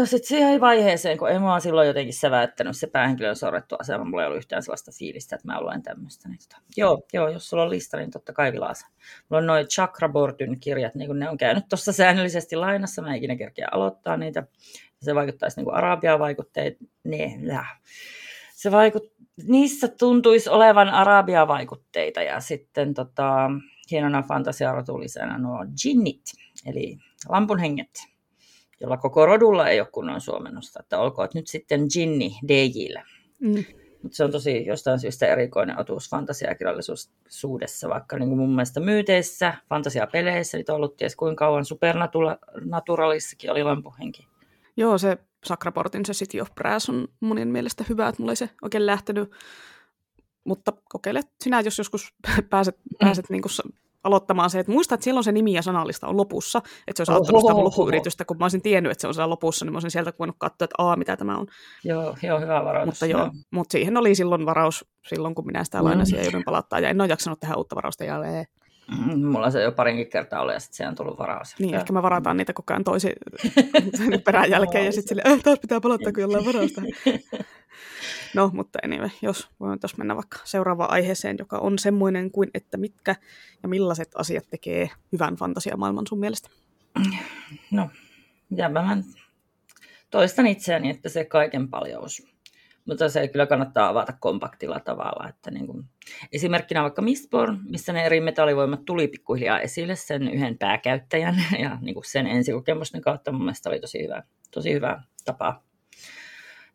[0.06, 4.28] sitten siihen vaiheeseen, kun ei mua silloin jotenkin säväyttänyt se päähenkilön sorrettu asema, mulla ei
[4.28, 6.30] ollut yhtään sellaista fiilistä, että mä luen tämmöistä.
[6.30, 8.88] Niin tota, joo, joo, jos sulla on lista, niin totta kai vilasa.
[9.30, 13.36] Mulla on noin Chakrabortyn kirjat, niin kun ne on käynyt tuossa säännöllisesti lainassa, mä ikinä
[13.36, 14.44] kerkeä aloittaa niitä.
[15.02, 17.40] Se vaikuttaisi niin kuin Arabiaa vaikutteet, ne,
[18.54, 19.14] Se vaikut,
[19.48, 23.52] niissä tuntuisi olevan Arabia-vaikutteita ja sitten tota,
[23.92, 26.22] hienona fantasiarotulisena nuo jinnit,
[26.66, 26.98] eli
[27.30, 27.90] lampunhenget,
[28.82, 33.04] jolla koko rodulla ei ole kunnon suomennosta, että olkoon nyt sitten jinni DJille.
[33.40, 33.64] Mm.
[34.12, 40.58] Se on tosi jostain syystä erikoinen otuus fantasiakirjallisuudessa, vaikka niin kuin mun mielestä myyteissä, fantasiapeleissä,
[40.58, 44.28] niitä on ollut ties kuinka kauan, Supernaturalissakin oli lampuhenki.
[44.78, 48.50] Joo, se Sakraportin se City of Brass on monin mielestä hyvä, että mulla ei se
[48.62, 49.32] oikein lähtenyt,
[50.44, 52.14] mutta kokeile sinä, jos joskus
[52.50, 53.52] pääset, pääset niin kuin
[54.04, 57.12] aloittamaan se, että muista, että silloin se nimi ja sanallista on lopussa, että se olisi
[57.12, 59.92] auttanut sitä lopuyritystä, kun mä olisin tiennyt, että se on siellä lopussa, niin mä olisin
[59.92, 61.48] sieltä voinut katsoa, että aa, mitä tämä on.
[61.84, 62.86] Joo, joo hyvä varaus.
[62.86, 63.32] Mutta, joo, joo.
[63.52, 66.20] mutta siihen oli silloin varaus silloin, kun minä sitä lainasin mm.
[66.20, 68.46] ja joudun palauttaa, ja en ole jaksanut tehdä uutta varausta jälleen.
[68.98, 71.56] Mm, mulla se jo parinkin kertaa oli, ja sitten siihen on tullut varaus.
[71.60, 73.14] Niin, ehkä me varataan niitä koko ajan toisi
[74.26, 76.82] perään jälkeen, ja sitten sille, äh, taas pitää palauttaa, kun jollain varausta.
[78.34, 82.78] No, mutta anyway, jos voin tuossa mennä vaikka seuraavaan aiheeseen, joka on semmoinen kuin, että
[82.78, 83.16] mitkä
[83.64, 86.50] ja millaiset asiat tekee hyvän fantasiamaailman sun mielestä?
[87.72, 87.90] No,
[88.50, 88.98] mitä mä
[90.12, 92.28] toistan itseäni, että se kaiken paljous.
[92.86, 95.30] Mutta se kyllä kannattaa avata kompaktilla tavalla.
[95.30, 95.86] Että niin kuin,
[96.32, 101.94] esimerkkinä vaikka Mistborn, missä ne eri metallivoimat tuli pikkuhiljaa esille sen yhden pääkäyttäjän ja niin
[101.94, 105.62] kuin sen ensikokemusten kautta mun mielestä oli tosi hyvä, tosi hyvä tapa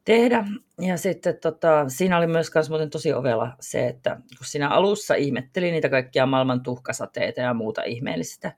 [0.05, 0.45] tehdä.
[0.81, 5.15] Ja sitten tota, siinä oli myös kans muuten tosi ovella se, että kun siinä alussa
[5.15, 8.53] ihmetteli niitä kaikkia maailman tuhkasateita ja muuta ihmeellistä,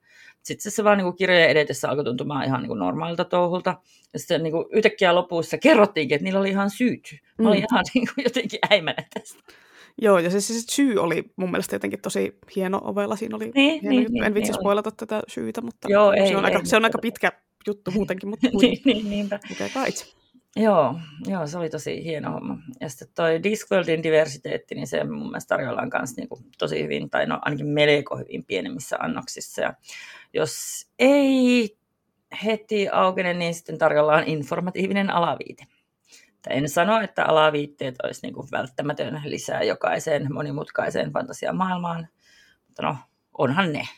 [0.47, 3.75] sitten se vaan niin kirjojen edetessä alkoi tuntumaan ihan niin normaalilta touhulta.
[4.13, 7.15] Ja sitten niin kuin yhtäkkiä lopussa kerrottiinkin, että niillä oli ihan syyt.
[7.39, 7.67] Mä olin mm.
[7.71, 9.43] ihan niin kuin jotenkin äimänä tästä.
[10.03, 13.17] Joo, ja se, se, se syy oli mun mielestä jotenkin tosi hieno ovella.
[13.17, 14.97] Siinä oli niin, hieno niin, En vitsi niin spoilata oli.
[14.97, 17.33] tätä syytä, mutta Joo, se, ei, on ei, aika, ei, se on aika pitkä
[17.67, 18.29] juttu muutenkin.
[18.29, 19.41] Mutta niin, niin, niinpä.
[19.89, 20.07] itse.
[20.57, 20.95] Joo,
[21.27, 22.59] joo, se oli tosi hieno homma.
[22.81, 26.29] Ja sitten toi Discworldin diversiteetti, niin se mun mielestä tarjoillaan myös niin
[26.59, 29.63] tosi hyvin, tai no ainakin melko hyvin pienemmissä annoksissa.
[29.63, 29.75] Ja
[30.33, 31.77] jos ei
[32.45, 35.65] heti aukene, niin sitten tarjolla informatiivinen alaviite.
[36.51, 42.09] En sano, että alaviitteet olisi niin kuin välttämätön lisää jokaiseen monimutkaiseen fantasiamaailmaan,
[42.67, 42.97] mutta no,
[43.39, 43.89] onhan ne.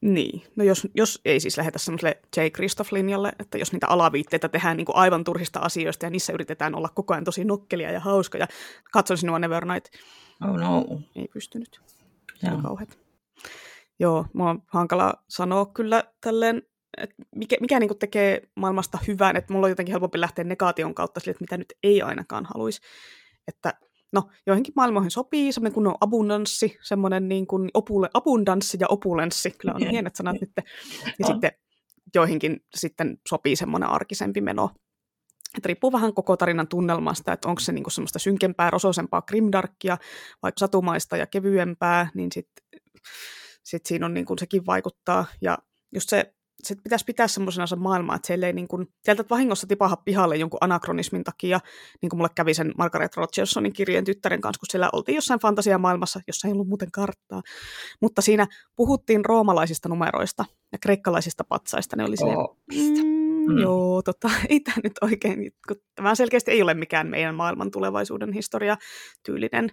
[0.00, 2.40] Niin, no jos, jos ei siis lähetä semmoiselle J.
[2.40, 6.88] Christoph-linjalle, että jos niitä alaviitteitä tehdään niin kuin aivan turhista asioista ja niissä yritetään olla
[6.88, 8.46] koko ajan tosi nokkelia ja hauskoja.
[8.92, 9.94] Katson sinua Nevernight.
[10.48, 10.84] Oh no.
[11.16, 11.80] Ei pystynyt.
[12.34, 12.98] Se on kauheat.
[13.98, 16.62] Joo, mua on hankala sanoa kyllä tälleen,
[16.96, 21.20] että mikä, mikä niin tekee maailmasta hyvän, että mulla on jotenkin helpompi lähteä negaation kautta
[21.20, 22.80] sille, että mitä nyt ei ainakaan haluaisi.
[23.48, 23.74] Että
[24.12, 29.74] no, joihinkin maailmoihin sopii semmoinen kunnon abundanssi, semmoinen niin kuin opule, abundanssi ja opulenssi, kyllä
[29.74, 30.50] on hienet sanat nyt.
[31.18, 31.52] Ja sitten
[32.14, 34.70] joihinkin sitten sopii semmoinen arkisempi meno.
[35.56, 39.98] Että riippuu vähän koko tarinan tunnelmasta, että onko se niinku semmoista synkempää, rosoisempaa grimdarkia,
[40.42, 42.80] vai satumaista ja kevyempää, niin sitten
[43.64, 45.24] sit siinä on niinku, sekin vaikuttaa.
[45.42, 45.58] Ja
[45.94, 46.34] just se
[46.64, 50.58] sit pitäisi pitää semmoisena maailmaa, että siellä ei niin kuin, sieltä vahingossa tipaha pihalle jonkun
[50.60, 51.60] anakronismin takia,
[52.02, 56.20] niin kuin mulle kävi sen Margaret Rogersonin kirjeen tyttären kanssa, kun siellä oltiin jossain fantasiamaailmassa,
[56.26, 57.42] jossa ei ollut muuten karttaa.
[58.00, 58.46] Mutta siinä
[58.76, 61.96] puhuttiin roomalaisista numeroista ja kreikkalaisista patsaista.
[61.96, 63.58] Ne oli silleen, oh, mm, mm.
[63.58, 68.32] joo, tota, ei tämä nyt oikein, kun tämä selkeästi ei ole mikään meidän maailman tulevaisuuden
[68.32, 68.76] historia
[69.26, 69.70] tyylinen,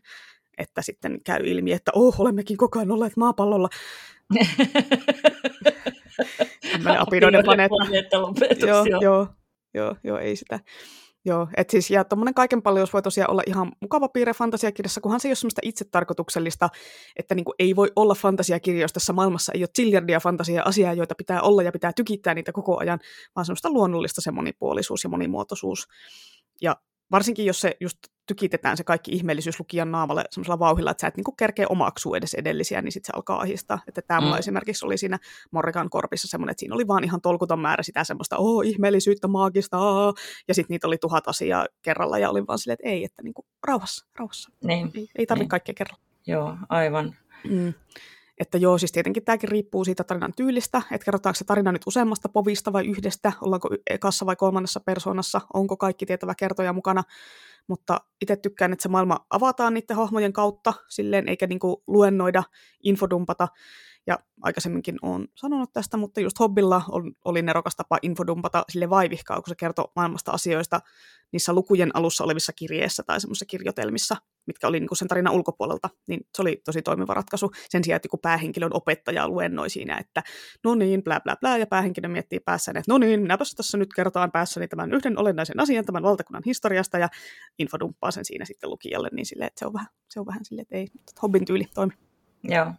[0.58, 3.70] että sitten käy ilmi, että oh, olemmekin koko ajan olleet maapallolla.
[6.84, 7.76] tämmöinen apinoiden planeetta.
[8.68, 9.28] joo, joo, joo,
[9.74, 10.60] joo, joo, ei sitä.
[11.26, 15.20] Joo, et siis, ja tuommoinen kaiken paljon voi tosiaan olla ihan mukava piirre fantasiakirjassa, kunhan
[15.20, 16.70] se ei ole semmoista itsetarkoituksellista,
[17.16, 21.42] että niin kuin ei voi olla fantasiakirjoista, tässä maailmassa ei ole ziljardia fantasia-asiaa, joita pitää
[21.42, 23.00] olla ja pitää tykittää niitä koko ajan,
[23.36, 25.88] vaan semmoista luonnollista se monipuolisuus ja monimuotoisuus.
[26.62, 26.76] Ja
[27.12, 27.98] varsinkin jos se just
[28.32, 32.34] tykitetään se kaikki ihmeellisyys lukijan naamalle semmoisella vauhilla, että sä et niinku kerkeä omaksua edes
[32.34, 33.80] edellisiä, niin sitten se alkaa ahistaa.
[33.88, 34.38] Että tämä mm.
[34.38, 35.20] esimerkiksi oli siinä
[35.52, 39.78] Morrigan korpissa semmoinen, että siinä oli vaan ihan tolkuton määrä sitä semmoista, oh, ihmeellisyyttä, maagista,
[39.78, 40.14] aah.
[40.48, 43.46] ja sitten niitä oli tuhat asiaa kerralla, ja olin vaan silleen, että ei, että niinku,
[43.68, 44.52] rauhassa, rauhassa.
[44.64, 44.92] Niin.
[44.96, 45.50] Ei, ei tarvitse niin.
[45.50, 46.04] kaikkea kerralla.
[46.28, 47.16] Joo, aivan.
[47.50, 47.74] Mm.
[48.40, 52.30] Että joo, siis tietenkin tämäkin riippuu siitä tarinan tyylistä, että kerrotaanko se tarina nyt useammasta
[52.30, 57.04] povista vai yhdestä, ollaanko ekassa vai kolmannessa persoonassa, onko kaikki tietävä kertoja mukana,
[57.68, 62.44] mutta itse tykkään, että se maailma avataan niiden hahmojen kautta silleen, eikä niinku luennoida,
[62.84, 63.48] infodumpata,
[64.08, 69.42] ja aikaisemminkin olen sanonut tästä, mutta just Hobbilla on, oli nerokas tapa infodumpata sille vaivihkaa,
[69.42, 70.80] kun se kertoo maailmasta asioista
[71.32, 74.16] niissä lukujen alussa olevissa kirjeissä tai semmoisissa kirjoitelmissa,
[74.48, 77.52] mitkä oli niin sen tarinan ulkopuolelta, niin se oli tosi toimiva ratkaisu.
[77.70, 80.24] Sen sijaan, että päähenkilön opettaja luennoi siinä, että
[80.64, 83.94] no niin, blä blä blä, ja päähenkilö miettii päässään, että no niin, minäpäs tässä nyt
[83.96, 87.10] kertaan päässäni tämän yhden olennaisen asian tämän valtakunnan historiasta, ja
[87.60, 90.62] infodumppaa sen siinä sitten lukijalle, niin sille, että se on vähän, se on vähän silleen,
[90.62, 90.88] että ei,
[91.22, 91.94] Hobbin tyyli toimi.
[92.44, 92.74] Joo,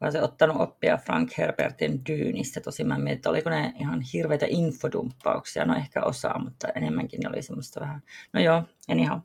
[0.00, 2.60] olen se ottanut oppia Frank Herbertin Dyynistä.
[2.60, 5.64] Tosi mä mietin, että oliko ne ihan hirveitä infodumppauksia.
[5.64, 9.18] No ehkä osaa, mutta enemmänkin ne oli semmoista vähän, no joo, anyhow.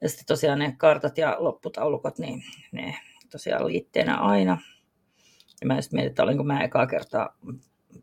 [0.00, 2.96] Ja sitten tosiaan ne kartat ja lopputaulukot, niin ne
[3.30, 4.58] tosiaan liitteenä aina.
[5.60, 7.36] Ja mä just mietin, että olinko mä ekaa kertaa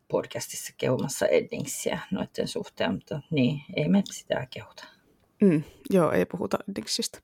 [0.08, 4.86] podcastissa kehumassa Eddingsiä noiden suhteen, mutta niin, ei me sitä kehuta.
[5.42, 7.20] Mm, joo, ei puhuta Eddingsistä.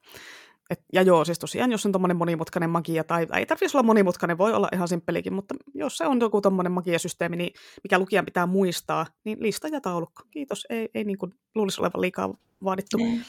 [0.70, 4.38] Et, ja joo, siis tosiaan, jos on tuommoinen monimutkainen magia, tai ei tarvitsisi olla monimutkainen,
[4.38, 7.54] voi olla ihan simppelikin, mutta jos se on joku tuommoinen magiasysteemi, niin
[7.84, 10.24] mikä lukijan pitää muistaa, niin lista ja taulukko.
[10.32, 12.98] Kiitos, ei, ei niin kuin luulisi olevan liikaa vaadittu.
[12.98, 13.26] Niin.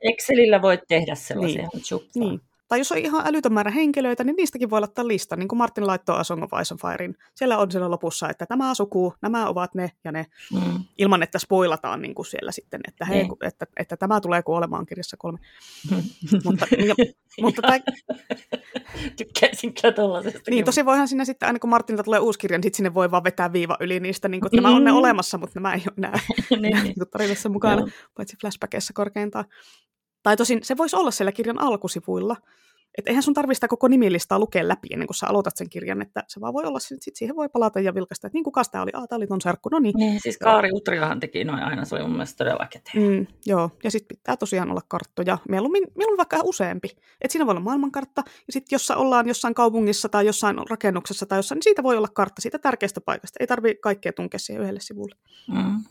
[0.00, 1.68] Excelillä voit tehdä sellaisia.
[1.74, 2.10] Niin.
[2.14, 2.40] niin.
[2.74, 5.86] Tai jos on ihan älytön määrä henkilöitä, niin niistäkin voi laittaa lista, niin kuin Martin
[5.86, 7.16] laittoi A Song of Ice Firein.
[7.34, 10.84] Siellä on siellä lopussa, että tämä suku, nämä ovat ne ja ne, mm.
[10.98, 14.86] ilman että spoilataan niin kuin siellä sitten, että, hei, että, että, että tämä tulee kuolemaan
[14.86, 15.38] kirjassa kolme.
[16.44, 16.94] mutta, ja,
[17.40, 17.78] mutta tämä...
[19.18, 20.32] Tykkäisin kyllä.
[20.50, 23.10] Niin, tosi voihan sinne sitten, aina kun Martinilta tulee uusi kirja, niin sitten sinne voi
[23.10, 24.62] vaan vetää viiva yli niistä, niin kuin, että mm.
[24.62, 24.96] nämä on ne mm.
[24.96, 26.16] olemassa, mutta nämä ei ole nämä,
[26.50, 26.94] niin, nämä niin.
[27.10, 27.88] tarinassa mukana, no.
[28.16, 29.44] paitsi flashbackissa korkeintaan.
[30.24, 32.36] Tai tosin se voisi olla siellä kirjan alkusivuilla.
[32.98, 36.24] Että eihän sun tarvista koko nimilistaa lukea läpi ennen kuin sä aloitat sen kirjan, että
[36.28, 38.90] se vaan voi olla, sit siihen voi palata ja vilkaista, että niin kuka tämä oli,
[38.94, 39.94] ah, tämä oli ton serkku, no niin.
[39.96, 42.68] niin siis Kaari Utriahan teki noin aina, se oli mun mielestä todella.
[42.96, 46.88] Mm, joo, ja sitten pitää tosiaan olla karttoja, mieluummin, mieluummin vaikka useampi.
[47.20, 51.38] Että siinä voi olla maailmankartta, ja sitten jos ollaan jossain kaupungissa tai jossain rakennuksessa tai
[51.38, 53.36] jossain, niin siitä voi olla kartta siitä tärkeästä paikasta.
[53.40, 55.14] Ei tarvitse kaikkea tunkea siihen yhdelle sivulle.
[55.48, 55.84] Mm.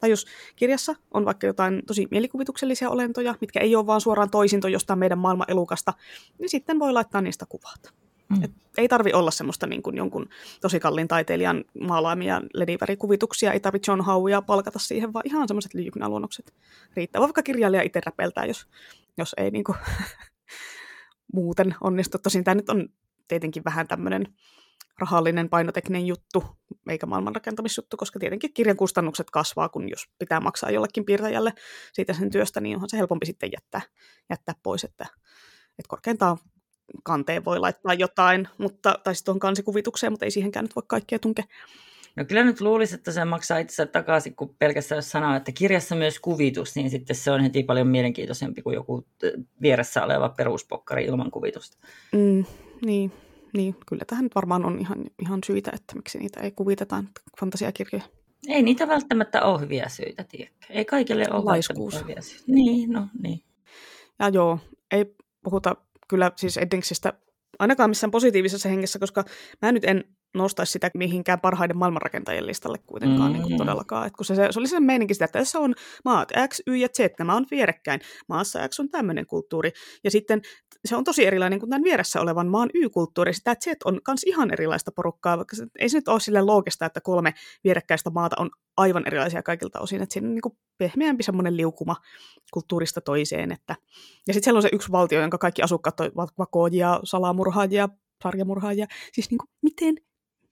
[0.00, 0.26] Tai jos
[0.56, 5.18] kirjassa on vaikka jotain tosi mielikuvituksellisia olentoja, mitkä ei ole vaan suoraan toisinto jostain meidän
[5.18, 5.94] maailman elukasta,
[6.38, 7.94] niin sitten voi laittaa niistä kuvat.
[8.28, 8.44] Mm.
[8.44, 10.28] Et ei tarvi olla semmoista niin kuin jonkun
[10.60, 16.54] tosi kalliin taiteilijan maalaamia ledivärikuvituksia, ei tarvitse John Howia palkata siihen, vaan ihan semmoiset lyijykynäluonnokset
[16.96, 17.22] riittää.
[17.22, 18.66] Vaikka kirjailija itse räpeltää, jos,
[19.18, 19.78] jos ei niin kuin
[21.34, 22.18] muuten onnistu.
[22.18, 22.88] Tosin tämä nyt on
[23.28, 24.34] tietenkin vähän tämmöinen
[25.00, 26.44] rahallinen painotekninen juttu,
[26.88, 31.52] eikä maailmanrakentamisjuttu, koska tietenkin kirjan kustannukset kasvaa, kun jos pitää maksaa jollekin piirtäjälle
[31.92, 33.80] siitä sen työstä, niin onhan se helpompi sitten jättää,
[34.30, 35.06] jättää pois, että,
[35.68, 36.38] että korkeintaan
[37.02, 41.18] kanteen voi laittaa jotain, mutta, tai sitten tuohon kansikuvitukseen, mutta ei siihenkään nyt voi kaikkea
[41.18, 41.44] tunkea.
[42.16, 45.94] No kyllä nyt luulisi, että se maksaa itse takaisin, kun pelkästään jos sanoo, että kirjassa
[45.94, 49.06] myös kuvitus, niin sitten se on heti paljon mielenkiintoisempi kuin joku
[49.62, 51.76] vieressä oleva peruspokkari ilman kuvitusta.
[52.12, 52.44] Mm,
[52.84, 53.12] niin,
[53.54, 57.04] niin, kyllä tähän nyt varmaan on ihan, ihan syitä, että miksi niitä ei kuviteta
[57.40, 58.04] fantasiakirjoja.
[58.48, 60.56] Ei niitä välttämättä ole hyviä syitä, tiedäkö?
[60.70, 62.02] Ei kaikille ole Laiskuus.
[62.02, 62.44] hyviä syitä.
[62.46, 63.42] Niin, no niin.
[64.18, 64.58] Ja joo,
[64.90, 65.76] ei puhuta
[66.08, 67.12] kyllä siis Eddingsistä
[67.58, 69.24] ainakaan missään positiivisessa hengessä, koska
[69.62, 73.48] mä nyt en nostaisi sitä mihinkään parhaiden maailmanrakentajien listalle kuitenkaan niin mm.
[73.48, 74.06] niin todellakaan.
[74.06, 75.74] Et kun se, se, oli se meininki sitä, että tässä on
[76.04, 78.00] maat X, Y ja Z, nämä on vierekkäin.
[78.28, 79.70] Maassa X on tämmöinen kulttuuri.
[80.04, 80.42] Ja sitten
[80.88, 83.34] se on tosi erilainen kuin tämän vieressä olevan maan Y-kulttuuri.
[83.34, 86.86] Sitä Z on myös ihan erilaista porukkaa, vaikka se, ei se nyt ole sille loogista,
[86.86, 87.34] että kolme
[87.64, 90.02] vierekkäistä maata on aivan erilaisia kaikilta osin.
[90.02, 91.96] Että siinä on niin pehmeämpi semmoinen liukuma
[92.52, 93.52] kulttuurista toiseen.
[93.52, 93.76] Että...
[94.26, 97.88] Ja sitten siellä on se yksi valtio, jonka kaikki asukkaat ovat vakoojia, salamurhaajia,
[98.22, 98.86] sarjamurhaajia.
[99.12, 99.94] Siis niin kuin, miten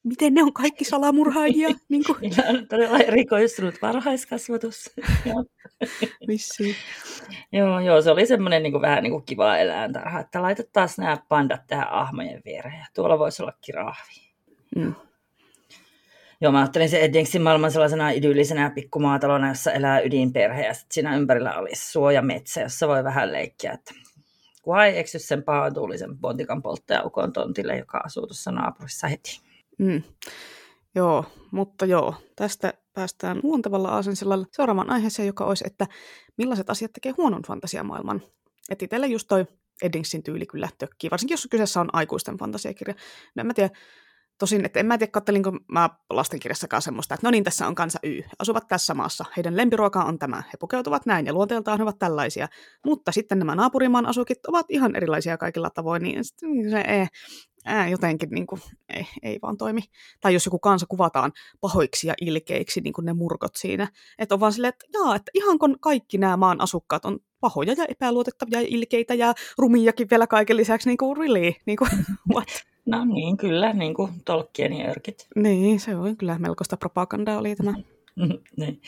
[0.07, 1.69] miten ne on kaikki salamurhaajia?
[1.89, 2.33] niin kuin.
[2.49, 4.91] on todella erikoistunut varhaiskasvatus.
[6.29, 6.75] Vissiin.
[7.53, 11.19] joo, joo, se oli semmoinen niin kuin, vähän niin kuin kiva eläintarha, että laitetaan nämä
[11.29, 12.87] pandat tähän ahmojen viereen.
[12.95, 14.33] Tuolla voisi olla kirahvi.
[14.77, 14.95] Mm.
[16.41, 21.17] Joo, mä ajattelin se Eddingsin maailman sellaisena idyllisenä pikkumaatalona, jossa elää ydinperhe ja sitten siinä
[21.17, 23.95] ympärillä olisi suojametsä, jossa voi vähän leikkiä, että
[24.63, 29.46] kunhan ei eksy sen paatuulisen pontikan polttajaukon tontille, joka asuu tuossa naapurissa heti.
[29.79, 30.03] Mm.
[30.95, 35.87] Joo, mutta joo, tästä päästään luontevalla aasensillalla seuraavaan aiheeseen, joka olisi, että
[36.37, 38.23] millaiset asiat tekee huonon fantasiamaailman.
[38.71, 39.47] Että itselle just toi
[39.83, 42.95] Eddingsin tyyli kyllä tökkii, varsinkin jos kyseessä on aikuisten fantasiakirja.
[43.35, 43.71] No en mä tiedä,
[44.39, 47.99] Tosin, että en mä tiedä, kattelinko mä lastenkirjassakaan semmoista, että no niin, tässä on kansa
[48.03, 48.23] Y.
[48.39, 49.25] Asuvat tässä maassa.
[49.37, 50.37] Heidän lempiruoka on tämä.
[50.37, 52.49] He pukeutuvat näin ja luonteeltaan ovat tällaisia.
[52.85, 56.25] Mutta sitten nämä naapurimaan asukit ovat ihan erilaisia kaikilla tavoin, niin
[56.71, 57.07] se ei,
[57.65, 59.81] ää, jotenkin niin kuin, ei, ei vaan toimi.
[60.21, 63.89] Tai jos joku kansa kuvataan pahoiksi ja ilkeiksi, niin kuin ne murkot siinä.
[64.19, 67.75] Että on vaan silleen, että jaa, että ihan kun kaikki nämä maan asukkaat on pahoja
[67.79, 71.91] ja epäluotettavia ja ilkeitä ja rumiakin vielä kaiken lisäksi, niin kuin really, niin kuin,
[72.35, 72.49] what?
[72.87, 75.27] No niin, kyllä, niin kuin Tolkienin örkit.
[75.37, 77.75] Niin, se on kyllä melkoista propagandaa oli tämä.
[78.57, 78.81] niin.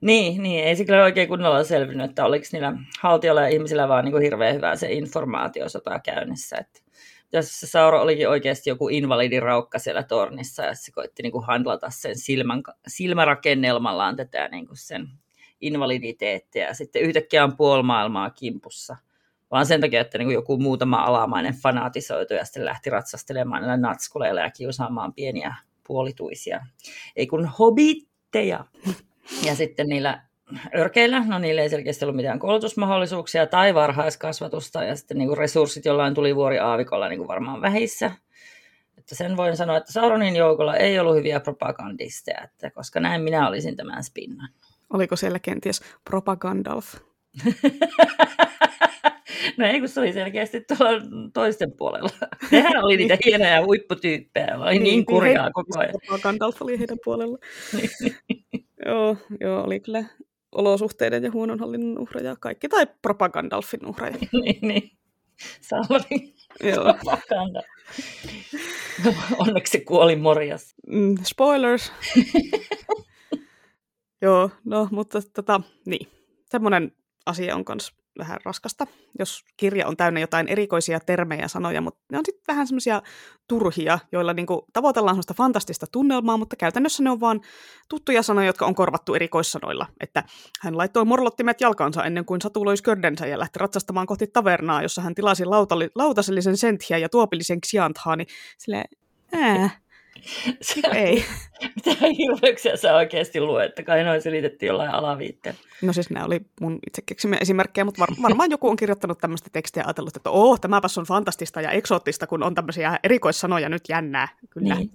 [0.00, 4.04] Niin, niin, ei se kyllä oikein kunnolla selvinnyt, että oliko niillä haltioilla ja ihmisillä vaan
[4.04, 6.56] niin kuin hirveän hyvää se informaatiosota käynnissä.
[6.56, 6.80] Että
[7.32, 11.90] jos se Sauro olikin oikeasti joku invalidiraukka siellä tornissa ja se koitti niin kuin handlata
[11.90, 15.08] sen silmän, silmärakennelmallaan tätä niin kuin sen
[15.60, 18.96] invaliditeettia ja sitten yhtäkkiä on puoli maailmaa kimpussa.
[19.50, 23.76] Vaan sen takia, että niin kuin joku muutama alamainen fanatisoitu ja sitten lähti ratsastelemaan näillä
[23.76, 25.54] natskuleilla ja kiusaamaan pieniä
[25.86, 26.66] puolituisia.
[27.16, 28.64] Ei kun hobitteja.
[29.44, 30.22] Ja sitten niillä
[30.78, 35.84] örkeillä, no niillä ei selkeästi ollut mitään koulutusmahdollisuuksia tai varhaiskasvatusta, ja sitten niin kuin resurssit
[35.84, 38.10] jollain tuli vuori aavikolla niin kuin varmaan vähissä.
[38.98, 43.48] Että sen voin sanoa, että Sauronin joukolla ei ollut hyviä propagandisteja, että koska näin minä
[43.48, 44.48] olisin tämän spinnan.
[44.92, 46.94] Oliko siellä kenties propagandalf?
[49.56, 51.02] no ei, kun se oli selkeästi tuolla
[51.34, 52.10] toisten puolella.
[52.50, 55.94] Nehän oli niitä hienoja huipputyyppejä, oli niin, niin kurjaa koko ajan.
[56.06, 57.38] Propagandalf oli heidän puolella.
[58.86, 60.04] joo, joo, oli kyllä
[60.52, 64.16] olosuhteiden ja huonon hallinnon uhreja kaikki, tai propagandalfin uhreja.
[64.32, 64.90] niin, niin.
[65.60, 66.34] Sauri.
[66.62, 66.84] Joo.
[66.84, 67.62] Propaganda.
[69.38, 70.74] Onneksi kuoli morjas.
[70.86, 71.92] Mm, spoilers.
[74.26, 76.08] Joo, no mutta tota, niin.
[76.50, 76.92] Semmoinen
[77.26, 78.86] asia on myös vähän raskasta,
[79.18, 83.02] jos kirja on täynnä jotain erikoisia termejä ja sanoja, mutta ne on sitten vähän semmoisia
[83.48, 87.40] turhia, joilla niinku tavoitellaan semmoista fantastista tunnelmaa, mutta käytännössä ne on vaan
[87.88, 89.86] tuttuja sanoja, jotka on korvattu erikoissanoilla.
[90.00, 90.24] Että
[90.60, 95.14] hän laittoi morlottimet jalkansa ennen kuin satuloi skördensä ja lähti ratsastamaan kohti tavernaa, jossa hän
[95.14, 98.26] tilasi lautali, lautasellisen senthiä ja tuopillisen ksianthaani.
[98.58, 98.88] Silleen,
[99.32, 99.70] ää,
[100.60, 101.24] se, ei.
[101.76, 105.54] Mitä hirveyksiä sä oikeasti luet, että kai noin selitettiin jollain alaviitteen.
[105.82, 109.50] No siis nämä oli mun itse keksimiä esimerkkejä, mutta var, varmaan joku on kirjoittanut tämmöistä
[109.52, 113.82] tekstiä ja ajatellut, että oh, tämäpäs on fantastista ja eksoottista, kun on tämmöisiä erikoissanoja nyt
[113.88, 114.28] jännää.
[114.50, 114.74] Kyllä.
[114.74, 114.90] Niin.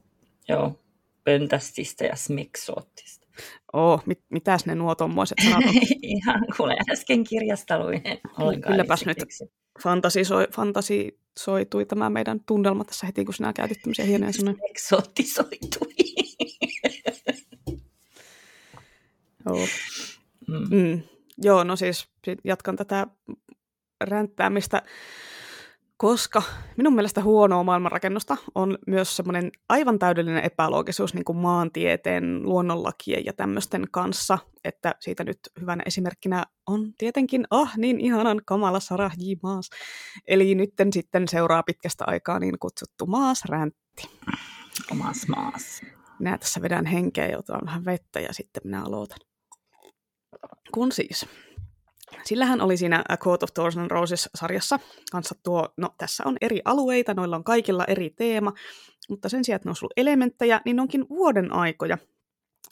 [0.49, 0.80] Joo,
[1.23, 3.27] pöntästistä ja smiksoottista.
[3.73, 5.76] Oh, mit, mitäs ne nuo tommoiset sanat on?
[6.02, 8.02] Ihan kuule, äsken kirjasta luin.
[8.68, 9.18] Kylläpäs nyt
[9.83, 14.57] fantasisoi, fantasisoitui tämä meidän tunnelma tässä heti, kun sinä käytit tämmöisiä hienoja sanoja.
[14.69, 15.93] Eksoottisoitui.
[19.45, 19.67] Joo.
[20.47, 20.77] Mm.
[20.77, 21.01] Mm.
[21.37, 22.07] Joo, no siis
[22.43, 23.07] jatkan tätä
[24.01, 24.81] ränttäämistä
[26.02, 26.44] koska
[26.78, 33.34] minun mielestä huonoa maailmanrakennusta on myös semmoinen aivan täydellinen epäloogisuus niin kuin maantieteen, luonnonlakien ja
[33.34, 39.34] tämmöisten kanssa, että siitä nyt hyvänä esimerkkinä on tietenkin, ah niin ihanan kamala Sarah J.
[39.44, 39.69] Maas.
[40.28, 44.10] Eli nytten sitten seuraa pitkästä aikaa niin kutsuttu Maas-räntti.
[44.91, 45.82] Omas Maas.
[46.19, 49.19] Minä tässä vedän henkeä ja otan vähän vettä ja sitten minä aloitan.
[50.72, 51.26] Kun siis
[52.23, 54.79] Sillähän oli siinä A Court of Thorns and Roses-sarjassa
[55.11, 58.53] kanssa tuo, no tässä on eri alueita, noilla on kaikilla eri teema,
[59.09, 61.97] mutta sen sijaan, että ne on ollut elementtejä, niin ne onkin vuoden aikoja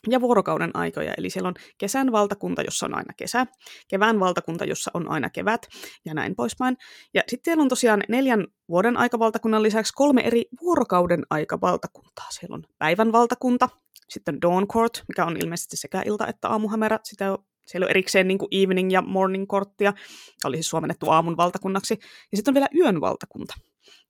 [0.08, 1.14] ja vuorokauden aikoja.
[1.18, 3.48] Eli siellä on kesän valtakunta, jossa on aina kesä,
[3.88, 5.68] kevään valtakunta, jossa on aina kevät
[6.06, 6.78] ja näin poispäin.
[7.14, 12.28] Ja sitten siellä on tosiaan neljän vuoden aikavaltakunnan lisäksi kolme eri vuorokauden aikavaltakuntaa.
[12.30, 13.70] Siellä on päivän valtakunta,
[14.10, 17.38] sitten Dawn Court, mikä on ilmeisesti sekä ilta- että aamuhämärä, sitä
[17.70, 19.92] siellä on erikseen niin kuin evening ja morning korttia.
[19.92, 22.00] Tämä oli siis suomennettu aamun valtakunnaksi.
[22.32, 23.54] Ja sitten on vielä yön valtakunta.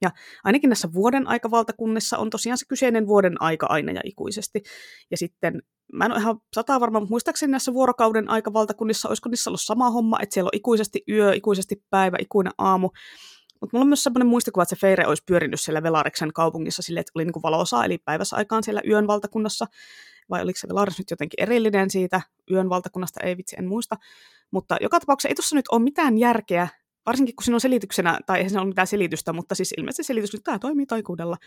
[0.01, 0.11] Ja
[0.43, 4.63] ainakin näissä vuoden aikavaltakunnissa on tosiaan se kyseinen vuoden aika aina ja ikuisesti.
[5.11, 5.61] Ja sitten,
[5.93, 9.89] mä en ole ihan sata varma, mutta muistaakseni näissä vuorokauden aikavaltakunnissa, olisiko niissä ollut sama
[9.89, 12.89] homma, että siellä on ikuisesti yö, ikuisesti päivä, ikuinen aamu.
[13.61, 16.99] Mutta mulla on myös sellainen muistikuva, että se Feire olisi pyörinyt siellä Velariksen kaupungissa sille,
[16.99, 19.65] että oli niin valosaa, eli päivässä aikaan siellä yön valtakunnassa
[20.29, 23.95] vai oliko se Velaris nyt jotenkin erillinen siitä yön valtakunnasta, ei vitsi, en muista.
[24.51, 26.67] Mutta joka tapauksessa ei tuossa nyt ole mitään järkeä,
[27.05, 30.33] varsinkin kun siinä on selityksenä, tai ei siinä ole mitään selitystä, mutta siis ilmeisesti selitys,
[30.33, 31.37] että tämä toimii taikuudella.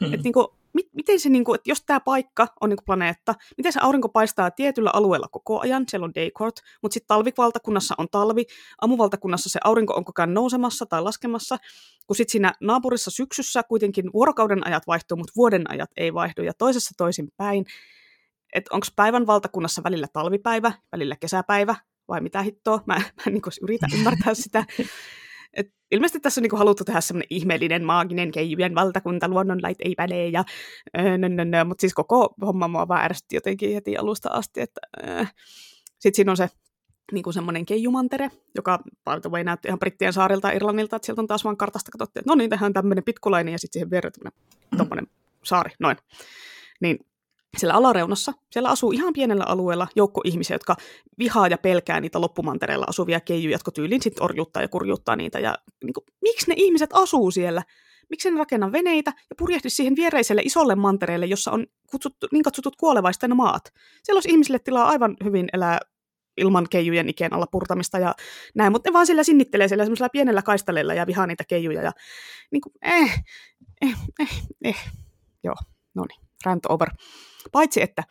[0.00, 0.14] Hmm.
[0.14, 3.80] Että niinku, mit, miten se, niinku, että jos tämä paikka on niinku planeetta, miten se
[3.82, 8.44] aurinko paistaa tietyllä alueella koko ajan, siellä on daycourt, mutta sitten talvivaltakunnassa on talvi,
[8.80, 11.58] amuvaltakunnassa se aurinko on koko ajan nousemassa tai laskemassa,
[12.06, 16.52] kun sitten siinä naapurissa syksyssä kuitenkin vuorokauden ajat vaihtuu, mutta vuoden ajat ei vaihdu, ja
[16.54, 17.64] toisessa toisin päin,
[18.52, 21.74] että onko päivän valtakunnassa välillä talvipäivä, välillä kesäpäivä,
[22.08, 22.82] vai mitä hittoa.
[22.86, 24.64] Mä, mä en niin yritän ymmärtää sitä.
[25.54, 30.28] Et ilmeisesti tässä on niin haluttu tehdä semmoinen ihmeellinen, maaginen keijujen valtakunta, luonnonlait ei päde,
[30.28, 30.44] ja
[30.98, 35.24] öö, mutta siis koko homma mua vaan ärsytti jotenkin heti alusta asti, että öö.
[35.98, 36.48] sitten siinä on se
[37.12, 41.20] niin kuin semmoinen keijumantere, joka by the way näytti ihan Brittien saarilta Irlannilta, että sieltä
[41.20, 44.12] on taas vaan kartasta katsottu, että no niin, tehdään tämmöinen pitkulainen ja sitten siihen viereen
[44.76, 45.06] tämmöinen
[45.44, 45.96] saari, noin.
[46.80, 46.98] Niin
[47.56, 50.76] siellä alareunassa, siellä asuu ihan pienellä alueella joukko ihmisiä, jotka
[51.18, 55.38] vihaa ja pelkää niitä loppumantereilla asuvia keijuja, jotka tyylin sitten orjuuttaa ja kurjuuttaa niitä.
[55.38, 55.54] Ja
[55.84, 57.62] niin kuin, miksi ne ihmiset asuu siellä?
[58.10, 62.76] miksi en rakenna veneitä ja purjehdi siihen viereiselle isolle mantereelle, jossa on kutsuttu, niin kutsutut
[62.76, 63.72] kuolevaisten maat.
[64.02, 65.78] Siellä olisi ihmisille tilaa aivan hyvin elää
[66.36, 68.14] ilman keijujen ikeen alla purtamista ja
[68.54, 71.92] näin, mutta ne vaan sillä sinnittelee siellä semmoisella pienellä kaistaleella ja vihaa niitä keijuja ja
[72.50, 73.24] niin kuin, eh,
[73.82, 74.90] eh, eh, eh.
[75.44, 75.56] Joo,
[75.94, 76.88] no niin, rant over.
[77.52, 78.02] Paitsi, että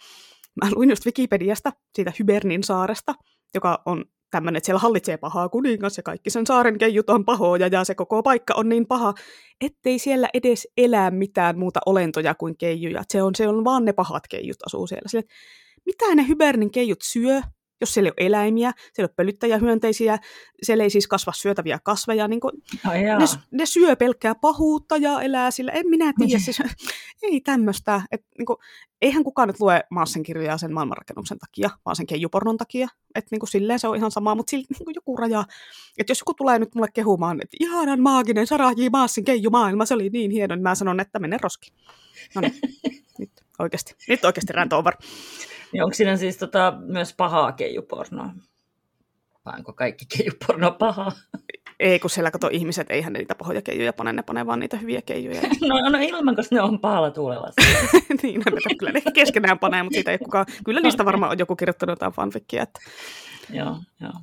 [0.64, 3.16] mä luin just Wikipediasta siitä Hybernin saaresta,
[3.54, 7.68] joka on tämmöinen, että siellä hallitsee pahaa kuningas ja kaikki sen saaren keijut on pahoja
[7.68, 9.14] ja se koko paikka on niin paha,
[9.62, 13.04] ettei siellä edes elää mitään muuta olentoja kuin keijuja.
[13.10, 15.10] Se on, se on vaan ne pahat keijut asuu siellä.
[15.10, 15.24] Sille,
[15.86, 17.42] mitä ne Hybernin keijut syö?
[17.82, 20.18] Jos siellä ei ole eläimiä, siellä ei ole pölyttäjähyönteisiä,
[20.64, 22.54] siellä ei siis kasva syötäviä kasveja, niin kuin,
[23.20, 26.62] ne, ne syö pelkkää pahuutta ja elää sillä, en minä tiedä, siis,
[27.24, 28.58] ei tämmöistä, et, niin kuin,
[29.02, 33.40] eihän kukaan nyt lue Maassin kirjoja sen maailmanrakennuksen takia, vaan sen keijupornon takia, että niin
[33.40, 35.44] kuin, silleen se on ihan sama, mutta sillä, niin kuin, joku raja,
[35.98, 38.86] että jos joku tulee nyt mulle kehumaan, että ihanan maaginen Sarah J.
[38.92, 41.72] Maassin keijumaailma, se oli niin hieno, niin mä sanon, että mene roski.
[42.36, 42.54] No niin,
[43.20, 44.94] nyt oikeasti, nyt oikeasti rant over.
[45.74, 48.30] Niin onko siinä siis tota, myös pahaa keijupornoa?
[49.46, 51.12] Vai onko kaikki keijuporno pahaa?
[51.80, 54.78] Ei, kun siellä kato ihmiset, eihän ne niitä pahoja keijuja pane, ne pane vaan niitä
[54.78, 55.42] hyviä keijuja.
[55.70, 57.48] no, no ilman, koska ne on pahalla tuulella.
[58.24, 61.56] niin, ne, kyllä ne keskenään panee, mutta siitä ei kukaan, kyllä niistä varmaan on joku
[61.56, 62.64] kirjoittanut jotain fanfikkiä.
[62.64, 62.80] Että...
[63.50, 64.14] joo, joo.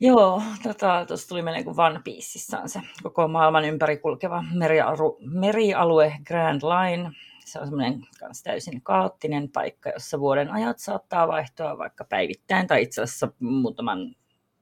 [0.00, 5.18] Joo, tota, tuossa tuli meille kuin One Pieceissa on se koko maailman ympäri kulkeva merialu,
[5.20, 7.10] merialue Grand Line,
[7.52, 12.82] se on semmoinen kanssa täysin kaoottinen paikka, jossa vuoden ajat saattaa vaihtua vaikka päivittäin tai
[12.82, 14.14] itse asiassa muutaman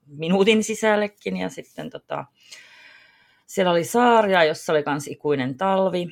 [0.06, 1.36] minuutin sisällekin.
[1.36, 2.24] Ja sitten tota,
[3.46, 6.06] siellä oli saaria, jossa oli myös ikuinen talvi.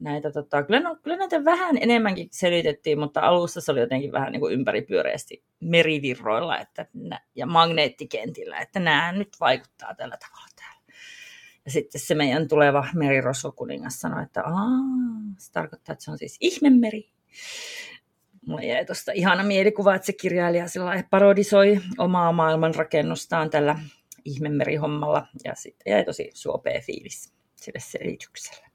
[0.00, 4.32] Näitä, tota, kyllä, no, kyllä näitä vähän enemmänkin selitettiin, mutta alussa se oli jotenkin vähän
[4.32, 6.86] niin kuin ympäripyöreästi merivirroilla että,
[7.34, 10.75] ja magneettikentillä, että nämä nyt vaikuttaa tällä tavalla täällä.
[11.66, 14.68] Ja sitten se meidän tuleva merirosvokuningas sanoi, että Aa,
[15.38, 17.10] se tarkoittaa, että se on siis ihmemeri.
[18.46, 23.78] Mulla jäi tuosta ihana mielikuva, että se kirjailija sillä parodisoi omaa maailmanrakennustaan tällä
[24.24, 25.26] ihmemerihommalla.
[25.44, 28.66] Ja sitten jäi tosi suopea fiilis sille selitykselle.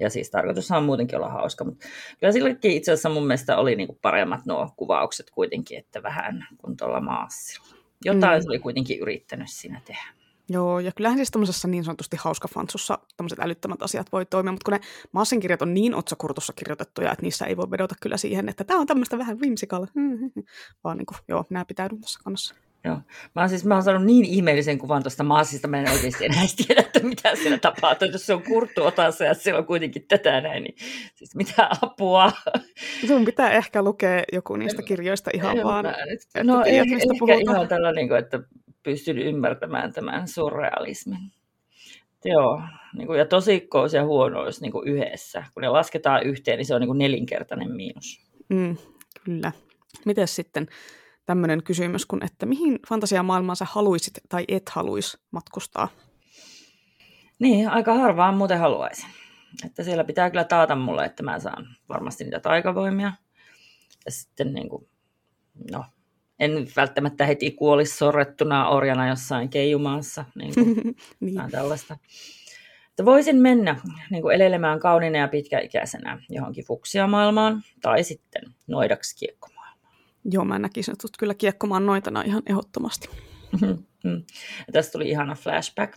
[0.00, 1.86] Ja siis tarkoitus on muutenkin olla hauska, mutta
[2.20, 6.76] kyllä silläkin itse asiassa mun mielestä oli niinku paremmat nuo kuvaukset kuitenkin, että vähän kuin
[6.76, 7.76] tuolla maassilla.
[8.04, 8.48] Jotain mm.
[8.48, 10.19] oli kuitenkin yrittänyt siinä tehdä.
[10.52, 14.64] Joo, ja kyllähän siis tämmöisessä niin sanotusti hauska fansussa tämmöiset älyttömät asiat voi toimia, mutta
[14.64, 14.80] kun ne
[15.12, 18.80] Maassen kirjat on niin otsakurtussa kirjoitettuja, että niissä ei voi vedota kyllä siihen, että tämä
[18.80, 19.86] on tämmöistä vähän whimsical,
[20.84, 22.54] vaan niin kuin, joo, nämä pitäydyn tässä kannassa.
[22.84, 22.96] Joo.
[23.34, 26.44] Mä oon, siis, mä oon saanut niin ihmeellisen kuvan tuosta maasista, mä en oikeasti enää
[26.66, 28.08] tiedä, että mitä siellä tapahtuu.
[28.08, 30.74] Jos se on kurttu otassa ja siellä on kuitenkin tätä näin, niin
[31.14, 32.32] siis mitä apua.
[33.06, 37.50] Sun pitää ehkä lukea joku niistä kirjoista ihan en, vaan, että no, ehkä, mistä ehkä
[37.50, 38.40] ihan tällä, niin kuin, että
[38.82, 41.32] pystyn ymmärtämään tämän surrealismin.
[42.24, 42.62] Joo,
[42.96, 45.44] niin kuin, ja tosikkous ja huonous niin kuin yhdessä.
[45.54, 48.26] Kun ne lasketaan yhteen, niin se on niin kuin nelinkertainen miinus.
[48.48, 48.76] Mm,
[49.24, 49.52] kyllä.
[50.04, 50.66] Miten sitten
[51.26, 55.88] tämmöinen kysymys, kun että mihin fantasiamaailmaan sä haluaisit tai et haluaisi matkustaa?
[57.38, 59.10] Niin, aika harvaan muuten haluaisin.
[59.66, 63.12] Että siellä pitää kyllä taata mulle, että mä saan varmasti niitä taikavoimia.
[64.04, 64.88] Ja sitten niin kuin,
[65.70, 65.84] no,
[66.40, 70.24] en välttämättä heti kuolisi sorrettuna orjana jossain keijumaassa.
[70.34, 71.50] Niin kuin, niin.
[71.50, 71.96] tällaista.
[72.90, 73.76] Että voisin mennä
[74.10, 79.92] niin kuin elelemään kauniina ja pitkäikäisenä johonkin fuksiamaailmaan tai sitten noidaksi kiekkomaailmaan.
[80.24, 83.08] Joo, mä näkisin, että kyllä kiekkomaan noitana ihan ehdottomasti.
[84.66, 85.94] ja tästä tuli ihana flashback.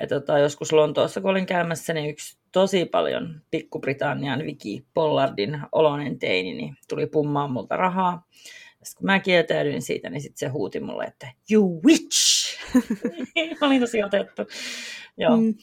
[0.00, 6.18] Että tota, joskus Lontoossa, kun olin käymässä, niin yksi tosi paljon Pikku-Britannian Vicky Pollardin olonen
[6.18, 8.26] teini, niin tuli pummaan multa rahaa.
[8.86, 12.58] Sitten kun mä kieltäydyin siitä, niin sitten se huuti mulle, että you witch!
[13.60, 14.42] mä olin tosi otettu.
[15.16, 15.36] Joo.
[15.36, 15.54] Mm.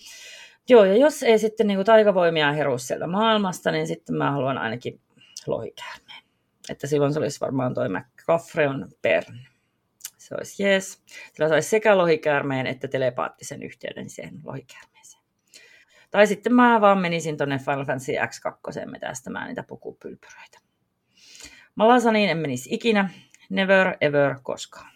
[0.69, 4.57] Joo, ja jos ei sitten niin kuin taikavoimia heru sieltä maailmasta, niin sitten mä haluan
[4.57, 5.01] ainakin
[5.47, 6.23] lohikäärmeen.
[6.69, 9.39] Että silloin se olisi varmaan toi McCaffreon Pern.
[10.17, 11.01] Se olisi jees.
[11.33, 15.23] Sillä saisi sekä lohikäärmeen että telepaattisen yhteyden siihen lohikäärmeeseen.
[16.11, 20.59] Tai sitten mä vaan menisin tonne Final Fantasy X2 metästämään niitä pukupylpyröitä.
[21.75, 23.09] Malasaniin en menisi ikinä,
[23.49, 24.93] never ever koskaan.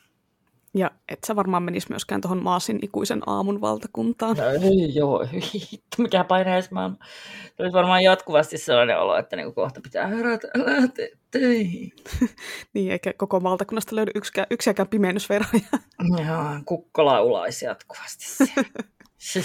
[0.74, 4.38] Ja et sä varmaan menisi myöskään tuohon Maasin ikuisen aamun valtakuntaan.
[4.38, 5.28] No, ei, joo,
[5.72, 6.98] hitto, mikä painajaismaailma.
[7.58, 10.48] Se olisi varmaan jatkuvasti sellainen olo, että niinku kohta pitää herätä,
[11.32, 11.92] töihin.
[12.74, 15.68] niin, eikä koko valtakunnasta löydy yksikään, yksiäkään pimennysveroja.
[16.28, 18.26] joo, kukko laulaisi jatkuvasti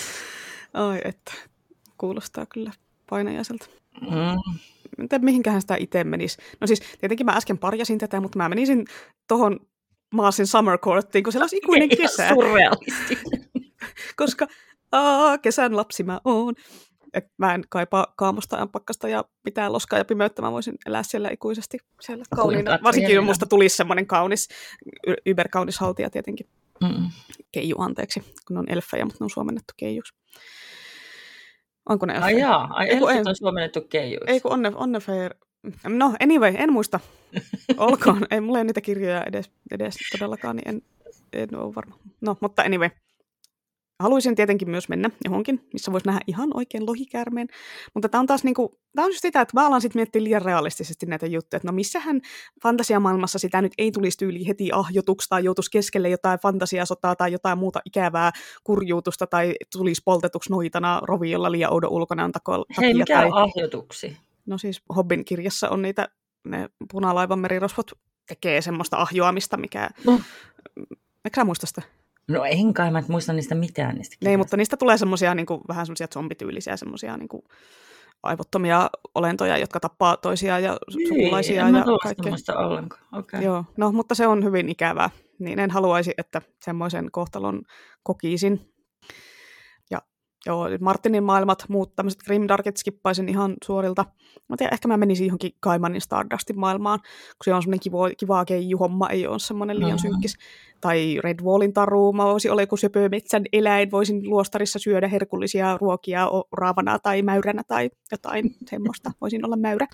[0.74, 1.32] Ai että,
[1.98, 2.70] kuulostaa kyllä
[3.10, 3.66] painajaiselta.
[4.00, 4.58] Mm
[5.08, 6.38] tiedä mihinkähän sitä itse menisi.
[6.60, 8.84] No siis tietenkin mä äsken parjasin tätä, mutta mä menisin
[9.28, 9.60] tohon
[10.14, 12.28] Maasin Summer Courttiin, kun siellä olisi ikuinen kesä.
[12.28, 13.18] Surrealisti.
[14.16, 14.46] Koska
[14.92, 16.54] aa, kesän lapsi mä oon.
[17.14, 20.42] Et mä en kaipaa kaamosta ja pakkasta ja mitään loskaa ja pimeyttä.
[20.42, 22.78] Mä voisin elää siellä ikuisesti siellä kauniina.
[22.82, 24.48] Varsinkin jos musta tulisi semmoinen kaunis,
[25.26, 26.46] yberkaunis haltija tietenkin.
[26.80, 27.10] Mm.
[27.52, 30.14] Keiju, anteeksi, kun on elfejä, mutta ne on suomennettu keijuksi.
[31.88, 32.18] Onko ne?
[32.18, 34.32] Ai jaa, ai elfit on suomennettu keijuiksi.
[34.32, 35.34] Ei kun onne, onne fair.
[35.88, 37.00] No, anyway, en muista.
[37.76, 38.26] Olkoon.
[38.30, 40.82] ei mulla ei niitä kirjoja edes, edes todellakaan, niin en,
[41.32, 41.98] en ole varma.
[42.20, 42.90] No, mutta anyway.
[44.02, 47.48] Haluaisin tietenkin myös mennä johonkin, missä voisi nähdä ihan oikein lohikäärmeen.
[47.94, 50.42] Mutta tämä on taas niinku, tämä on just sitä, että mä alan sitten miettiä liian
[50.42, 52.20] realistisesti näitä juttuja, että no missähän
[52.62, 57.58] fantasiamaailmassa sitä nyt ei tulisi tyyli heti ahjotuksi tai joutuisi keskelle jotain fantasiasotaa tai jotain
[57.58, 58.30] muuta ikävää
[58.64, 62.54] kurjuutusta tai tulisi poltetuksi noitana roviolla liian oudon ulkonaan takia.
[62.80, 63.26] Hei, mikä tai...
[63.26, 64.16] on ahjotuksi?
[64.46, 66.08] No siis Hobbin kirjassa on niitä,
[66.44, 67.90] ne punalaivan merirosvot
[68.28, 69.90] tekee semmoista ahjoamista, mikä...
[70.04, 70.20] No.
[71.24, 71.82] Eikö sä muista sitä?
[72.32, 75.86] No en kai, mä muista niistä mitään niistä Niin, mutta niistä tulee semmoisia niin vähän
[75.86, 77.42] semmoisia zombityylisiä, semmoisia niin kuin,
[78.22, 82.56] aivottomia olentoja, jotka tappaa toisiaan ja niin, sukulaisia en ja kaikkea.
[82.56, 83.02] ollenkaan.
[83.12, 83.42] Okay.
[83.42, 85.10] Joo, no, mutta se on hyvin ikävää.
[85.38, 87.62] Niin en haluaisi, että semmoisen kohtalon
[88.02, 88.71] kokisin.
[90.46, 94.04] Joo, Martinin maailmat, muut tämmöiset grimdarkit skippaisin ihan suorilta.
[94.48, 98.44] Mä tiedän, ehkä mä menisin johonkin Kaimanin Stardustin maailmaan, kun se on semmoinen kiva, kiva
[98.44, 100.10] keiju-homma, ei ole semmoinen liian mm-hmm.
[100.10, 100.36] synkkis.
[100.80, 105.78] Tai Red Wallin taru, mä voisin olla joku söpö metsän eläin, voisin luostarissa syödä herkullisia
[105.80, 109.86] ruokia raavana tai mäyränä tai jotain semmoista, voisin olla mäyrä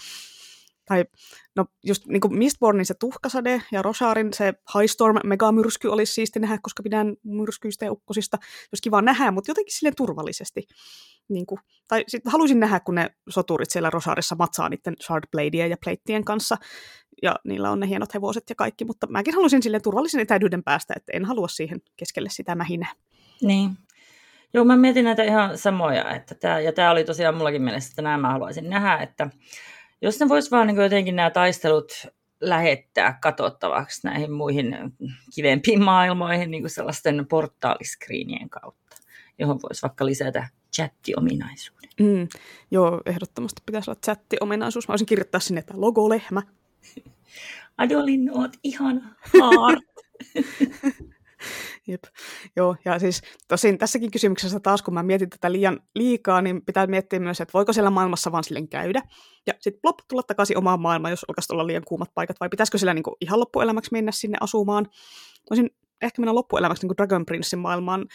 [0.89, 1.05] tai
[1.57, 6.41] no just niin kuin Mistbornin se tuhkasade ja Rosarin se High Storm megamyrsky olisi siisti
[6.41, 8.37] nähdä, koska pidän myrskyistä ja ukkosista.
[8.41, 10.67] Olisi kiva nähdä, mutta jotenkin sille turvallisesti.
[11.29, 15.77] Niin kuin, tai sitten haluaisin nähdä, kun ne soturit siellä Rosarissa matsaa niiden Shardbladea ja
[15.85, 16.57] Pleittien kanssa,
[17.23, 20.95] ja niillä on ne hienot hevoset ja kaikki, mutta mäkin haluaisin sille turvallisen etäisyyden päästä,
[20.97, 22.93] että en halua siihen keskelle sitä mähinää.
[23.43, 23.71] Niin.
[24.55, 28.03] Joo, mä mietin näitä ihan samoja, että tää, ja tämä oli tosiaan mullakin mielessä, että
[28.03, 29.31] nämä mä haluaisin nähdä, että
[30.03, 31.93] jos ne vois vaan niin jotenkin nämä taistelut
[32.41, 34.77] lähettää katsottavaksi näihin muihin
[35.35, 38.97] kivempiin maailmoihin niin kuin sellaisten portaaliskriinien kautta,
[39.39, 41.89] johon voisi vaikka lisätä chatti-ominaisuuden.
[42.01, 42.29] Mm,
[42.71, 44.89] joo, ehdottomasti pitäisi olla chatti-ominaisuus.
[44.89, 46.43] Mä voisin kirjoittaa sinne, että logolehmä.
[47.79, 49.15] Adolin, oot ihana.
[49.41, 49.85] Haart.
[51.89, 52.05] Jep.
[52.57, 56.87] Joo, ja siis tosin tässäkin kysymyksessä taas, kun mä mietin tätä liian liikaa, niin pitää
[56.87, 59.03] miettiä myös, että voiko siellä maailmassa vaan silleen käydä.
[59.47, 62.79] Ja sitten plop, tulla takaisin omaan maailmaan, jos alkaisi olla liian kuumat paikat, vai pitäisikö
[62.79, 64.87] siellä niinku ihan loppuelämäksi mennä sinne asumaan.
[65.51, 65.71] Voisin
[66.03, 68.07] ehkä mennä loppuelämäksi niin kuin Dragon Princein maailmaan,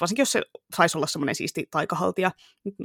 [0.00, 0.42] varsinkin jos se
[0.76, 2.30] saisi olla semmoinen siisti taikahaltija,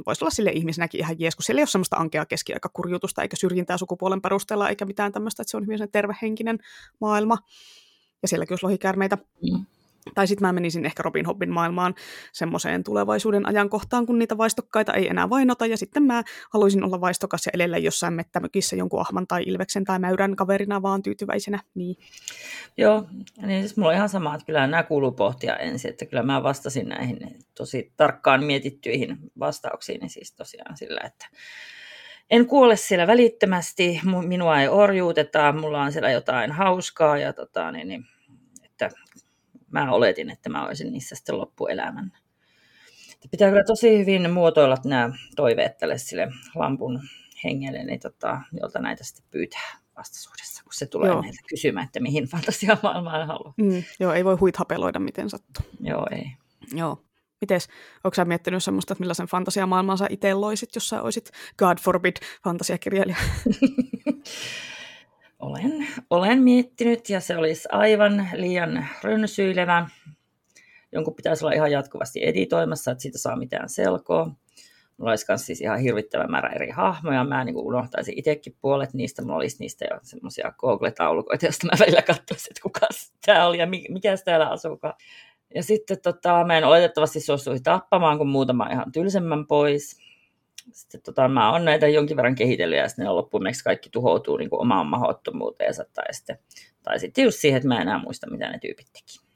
[0.06, 3.78] voisi olla sille ihmisenäkin ihan jees, kun siellä ei ole semmoista ankea keskiaikakurjutusta eikä syrjintää
[3.78, 6.58] sukupuolen perusteella eikä mitään tämmöistä, että se on hyvin tervehenkinen
[7.00, 7.38] maailma.
[8.22, 9.16] Ja sielläkin olisi lohikärmeitä.
[9.16, 9.64] Mm.
[10.14, 11.94] Tai sitten mä menisin ehkä Robin Hobbin maailmaan
[12.32, 17.46] semmoiseen tulevaisuuden ajankohtaan, kun niitä vaistokkaita ei enää vainota, ja sitten mä haluaisin olla vaistokas
[17.46, 21.58] ja elellä jossain mettämökissä jonkun ahman tai ilveksen tai mäyrän kaverina vaan tyytyväisenä.
[21.74, 21.96] Niin.
[22.76, 23.06] Joo,
[23.46, 26.42] niin siis mulla on ihan sama, että kyllä nämä kuuluu pohtia ensin, että kyllä mä
[26.42, 27.18] vastasin näihin
[27.54, 31.28] tosi tarkkaan mietittyihin vastauksiin, niin siis tosiaan sillä, että
[32.30, 37.88] en kuole siellä välittömästi, minua ei orjuuteta, mulla on siellä jotain hauskaa ja tota, niin,
[37.88, 38.04] niin,
[38.64, 38.90] että
[39.70, 42.12] mä oletin, että mä olisin niissä sitten loppuelämän.
[43.30, 47.00] Pitää kyllä tosi hyvin muotoilla nämä toiveet tälle sille lampun
[47.44, 51.22] hengelle, niin tota, jolta näitä sitten pyytää vastaisuudessa, kun se tulee joo.
[51.22, 53.54] meiltä kysymään, että mihin fantasiamaailmaan haluaa.
[53.56, 55.64] Mm, joo, ei voi huithapeloida miten sattuu.
[55.80, 56.32] Joo, ei.
[56.74, 57.04] Joo.
[57.40, 57.68] Mites,
[58.04, 62.16] onko sä miettinyt semmoista, että millaisen fantasiamaailman sä itse loisit, jos sä olisit God forbid
[62.44, 63.16] fantasiakirjailija?
[65.38, 69.88] Olen, olen miettinyt ja se olisi aivan liian rönsyilevä.
[70.92, 74.30] Jonkun pitäisi olla ihan jatkuvasti editoimassa, että siitä saa mitään selkoa.
[74.96, 77.24] Mulla olisi myös siis ihan hirvittävä määrä eri hahmoja.
[77.24, 79.22] Mä niin unohtaisin itsekin puolet niistä.
[79.22, 82.86] Mulla olisi niistä jo semmoisia Google-taulukoita, joista mä välillä katsoisin, että kuka
[83.26, 84.94] tämä oli ja mikä täällä asuukaan.
[85.54, 90.07] Ja sitten tota, mä en oletettavasti suostuisi tappamaan, kun muutama ihan tylsemmän pois
[90.72, 94.60] sitten tota, mä oon näitä jonkin verran kehitellyt ja sitten loppuun kaikki tuhoutuu niin kuin
[94.60, 96.38] omaan mahdottomuuteensa tai sitten,
[96.82, 99.28] tai sitten just siihen, että mä en enää muista, mitä ne tyypit teki.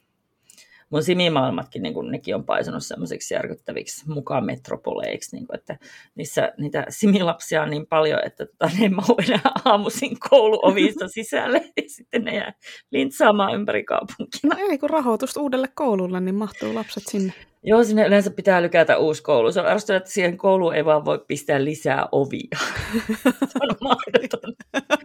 [0.90, 5.78] Mun simimaailmatkin, niin kun nekin on paisunut semmoisiksi järkyttäviksi mukaan metropoleiksi, niin kun, että
[6.14, 11.72] niissä niitä similapsia on niin paljon, että tota, ne ei mahu enää aamuisin kouluovista sisälle
[11.76, 12.52] ja sitten ne jää
[12.90, 14.40] lintsaamaan ympäri kaupunkia.
[14.44, 17.32] No ei, kun rahoitusta uudelle koululle, niin mahtuu lapset sinne.
[17.64, 19.52] Joo, sinne yleensä pitää lykätä uusi koulu.
[19.52, 22.58] Se on arvostunut, että siihen kouluun ei vaan voi pistää lisää ovia.
[23.50, 24.54] Se on mahdoton.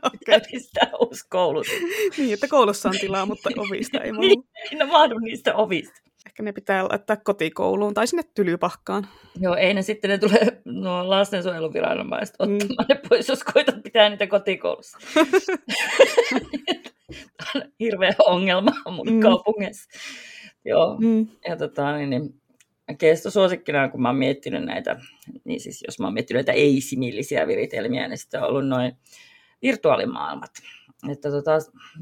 [0.05, 0.41] okay.
[0.51, 1.63] pistää uusi koulu.
[2.17, 4.43] niin, että koulussa on tilaa, mutta ovista ei niin,
[4.77, 6.01] no mahdu niistä ovista.
[6.25, 9.07] Ehkä ne pitää laittaa kotikouluun tai sinne tylypahkaan.
[9.39, 12.85] Joo, ei ne sitten ne tulee nuo lastensuojeluviranomaiset ottamaan mm.
[12.89, 14.97] ne pois, jos koitat pitää niitä kotikoulussa.
[17.79, 19.19] hirveä ongelma mun mm.
[19.19, 19.89] kaupungissa.
[20.65, 21.27] Joo, mm.
[21.47, 22.41] ja tota, niin, niin
[22.97, 24.99] kestosuosikkina, kun mä oon miettinyt näitä,
[25.43, 28.97] niin siis jos mä oon miettinyt näitä ei-simillisiä viritelmiä, niin sitten on ollut noin
[29.61, 30.51] virtuaalimaailmat.
[31.11, 31.51] Että tota,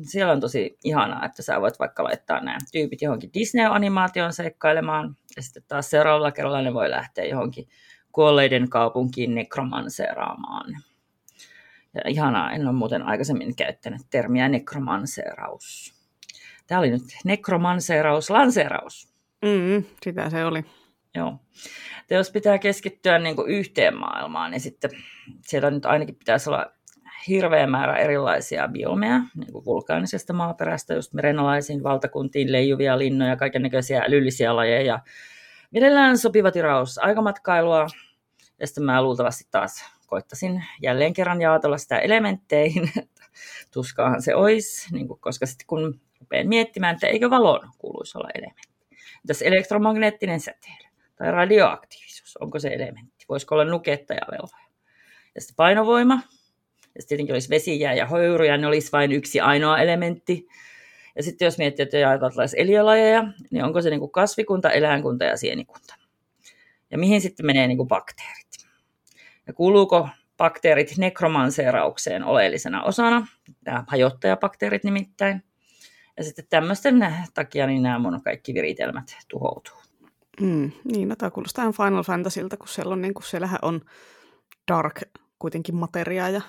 [0.01, 5.41] siellä on tosi ihanaa, että sä voit vaikka laittaa nämä tyypit johonkin Disney-animaation seikkailemaan, ja
[5.41, 7.67] sitten taas seuraavalla kerralla ne voi lähteä johonkin
[8.11, 10.73] kuolleiden kaupunkiin nekromanseeraamaan.
[11.93, 15.93] Ja ihanaa, en ole muuten aikaisemmin käyttänyt termiä nekromanseeraus.
[16.67, 19.14] Tämä oli nyt nekromanseeraus, lanseeraus.
[19.41, 20.65] Mm, sitä se oli.
[21.15, 21.39] Joo.
[22.09, 24.91] Ja jos pitää keskittyä niin kuin yhteen maailmaan, niin sitten
[25.41, 26.71] siellä nyt ainakin pitäisi olla
[27.27, 34.55] hirveä määrä erilaisia biomeja, niin kuin vulkaanisesta maaperästä, just merenalaisiin valtakuntiin leijuvia linnoja, kaikenlaisia älyllisiä
[34.55, 34.99] lajeja,
[35.71, 37.87] mielellään sopiva tiraus aikamatkailua,
[38.59, 42.91] ja sitten mä luultavasti taas koittasin jälleen kerran jaotella sitä elementteihin,
[43.73, 48.29] tuskaahan se olisi, niin kuin, koska sitten kun rupean miettimään, että eikö valon kuuluisi olla
[48.35, 48.74] elementti.
[49.27, 53.25] Tässä elektromagneettinen säteily tai radioaktiivisuus, onko se elementti?
[53.29, 54.65] Voisiko olla nuketta ja velvoja?
[55.35, 59.79] Ja sitten painovoima, ja sitten tietenkin olisi vesijää ja höyryjä, ne olisi vain yksi ainoa
[59.79, 60.47] elementti.
[61.15, 65.37] Ja sitten jos miettii, että jaetaan eliölajeja, niin onko se niin kuin kasvikunta, eläinkunta ja
[65.37, 65.95] sienikunta?
[66.91, 68.67] Ja mihin sitten menee niin kuin bakteerit?
[69.47, 73.27] Ja kuuluuko bakteerit nekromanseeraukseen oleellisena osana,
[73.65, 75.43] nämä hajottajabakteerit nimittäin.
[76.17, 79.75] Ja sitten tämmöisten takia niin nämä mun kaikki viritelmät tuhoutuu.
[80.41, 83.81] Mm, niin, no, tämä kuulostaa Final Fantasylta, kun siellä on, niin kuin, siellähän on
[84.71, 85.01] dark
[85.39, 86.41] kuitenkin materiaa ja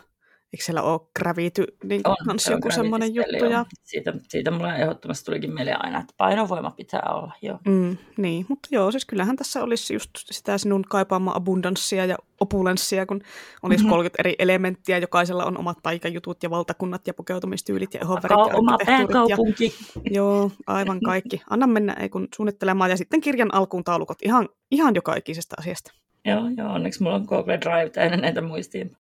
[0.56, 3.44] Eikö siellä ole gravity niin on, kans se joku semmoinen juttu?
[3.44, 3.64] Ja...
[3.84, 7.32] Siitä, siitä mulle ehdottomasti tulikin mieleen aina, että painovoima pitää olla.
[7.42, 7.58] Joo.
[7.66, 13.06] Mm, niin, mutta joo, siis kyllähän tässä olisi just sitä sinun kaipaamaa abundanssia ja opulenssia,
[13.06, 13.22] kun
[13.62, 13.90] olisi mm-hmm.
[13.90, 18.30] 30 eri elementtiä, jokaisella on omat taikajutut ja valtakunnat ja pukeutumistyylit ja ehovärit.
[18.30, 19.74] Ja oma pääkaupunki.
[19.94, 21.42] Ja, joo, aivan kaikki.
[21.50, 25.92] Anna mennä ei kun suunnittelemaan ja sitten kirjan alkuun taulukot ihan, ihan joka ikisestä asiasta.
[26.24, 28.96] Joo, joo, onneksi mulla on Google Drive täynnä näitä muistiin.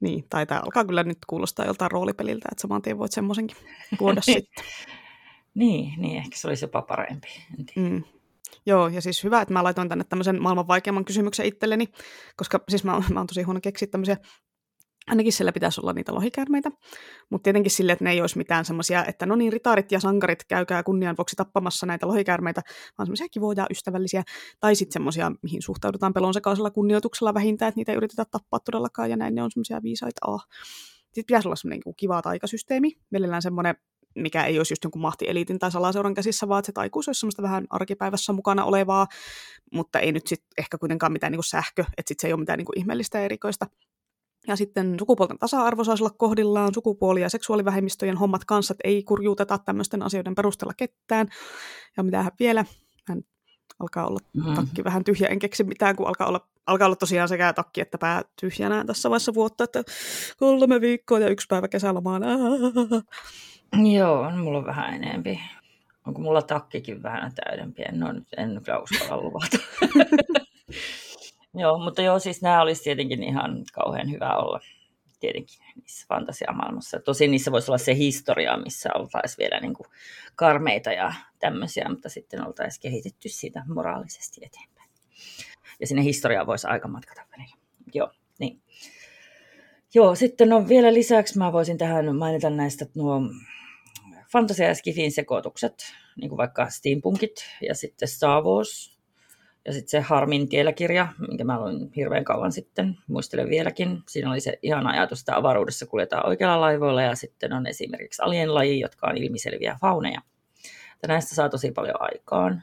[0.00, 3.56] Niin, tai tämä alkaa kyllä nyt kuulostaa joltain roolipeliltä, että saman tien voit semmoisenkin
[3.98, 4.64] tuoda sitten.
[5.54, 7.28] niin, niin, ehkä se olisi jopa parempi.
[7.76, 8.04] Mm.
[8.66, 11.88] Joo, ja siis hyvä, että mä laitoin tänne tämmöisen maailman vaikeamman kysymyksen itselleni,
[12.36, 14.16] koska siis mä, mä oon tosi huono keksiä tämmöisiä
[15.08, 16.70] Ainakin siellä pitäisi olla niitä lohikäärmeitä,
[17.30, 20.44] mutta tietenkin sille, että ne ei olisi mitään semmoisia, että no niin, ritaarit ja sankarit
[20.44, 22.62] käykää kunnian vuoksi tappamassa näitä lohikäärmeitä,
[22.98, 24.22] vaan semmoisia kivoja, ystävällisiä,
[24.60, 29.16] tai sitten semmoisia, mihin suhtaudutaan pelonsekaisella kunnioituksella vähintään, että niitä ei yritetä tappaa todellakaan, ja
[29.16, 30.30] näin ne on semmoisia viisaita.
[30.30, 30.46] Oh.
[31.04, 33.74] Sitten pitäisi olla semmoinen niin kiva taikasysteemi, mielellään semmoinen
[34.14, 37.42] mikä ei olisi just jonkun mahtieliitin tai salaseuran käsissä, vaan että se taikuus olisi semmoista
[37.42, 39.06] vähän arkipäivässä mukana olevaa,
[39.72, 42.40] mutta ei nyt sitten ehkä kuitenkaan mitään niin kuin sähkö, että sitten se ei ole
[42.40, 43.66] mitään niin kuin ihmeellistä ja erikoista.
[44.48, 49.58] Ja sitten sukupuolten tasa-arvo saisi olla kohdillaan, sukupuoli- ja seksuaalivähemmistöjen hommat kanssa, että ei kurjuuteta
[49.58, 51.28] tämmöisten asioiden perusteella ketään.
[51.96, 52.64] Ja mitä vielä,
[53.08, 53.22] hän
[53.78, 54.54] alkaa olla mm-hmm.
[54.54, 57.98] takki vähän tyhjä, en keksi mitään, kun alkaa olla, alkaa olla tosiaan sekä takki että
[57.98, 59.82] pää tyhjänä tässä vaiheessa vuotta, että
[60.38, 62.22] kolme viikkoa ja yksi päivä kesälomaan.
[63.96, 65.40] Joo, mulla on vähän enempi.
[66.06, 67.82] Onko mulla takkikin vähän täydempi?
[67.82, 69.58] En, ole, en kyllä uskalla luvata.
[71.54, 74.60] Joo, mutta joo, siis nämä olisi tietenkin ihan kauhean hyvä olla
[75.20, 77.00] tietenkin niissä fantasiamaailmassa.
[77.00, 79.86] Tosin niissä voisi olla se historia, missä oltaisiin vielä niin kuin
[80.36, 84.90] karmeita ja tämmöisiä, mutta sitten oltaisiin kehitetty siitä moraalisesti eteenpäin.
[85.80, 87.56] Ja sinne historiaan voisi aika matkata välillä.
[87.94, 88.62] Joo, niin.
[89.94, 93.20] Joo, sitten on vielä lisäksi mä voisin tähän mainita näistä nuo
[94.32, 95.74] fantasia- ja skifin sekoitukset,
[96.16, 97.34] niin kuin vaikka steampunkit
[97.68, 98.97] ja sitten Star Wars,
[99.68, 104.02] ja sitten se Harmin tielläkirja, minkä mä luin hirveän kauan sitten, muistelen vieläkin.
[104.08, 108.80] Siinä oli se ihana ajatus, että avaruudessa kuljetaan oikealla laivoilla ja sitten on esimerkiksi alienlaji,
[108.80, 110.20] jotka on ilmiselviä fauneja.
[111.02, 112.62] Ja näistä saa tosi paljon aikaan.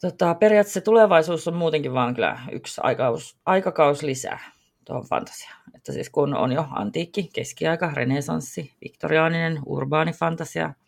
[0.00, 4.40] Tota, periaatteessa tulevaisuus on muutenkin vaan kyllä yksi aikaus, aikakaus lisää
[4.84, 5.62] tuohon fantasiaan.
[5.74, 10.74] Että siis kun on jo antiikki, keskiaika, renesanssi, viktoriaaninen, urbaani fantasia–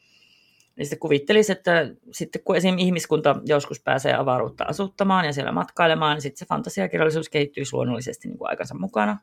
[0.81, 2.79] niin sitten kuvittelisi, että sitten kun esim.
[2.79, 8.39] ihmiskunta joskus pääsee avaruutta asuttamaan ja siellä matkailemaan, niin sitten se fantasiakirjallisuus kehittyy luonnollisesti niin
[8.39, 9.19] kuin aikansa mukana.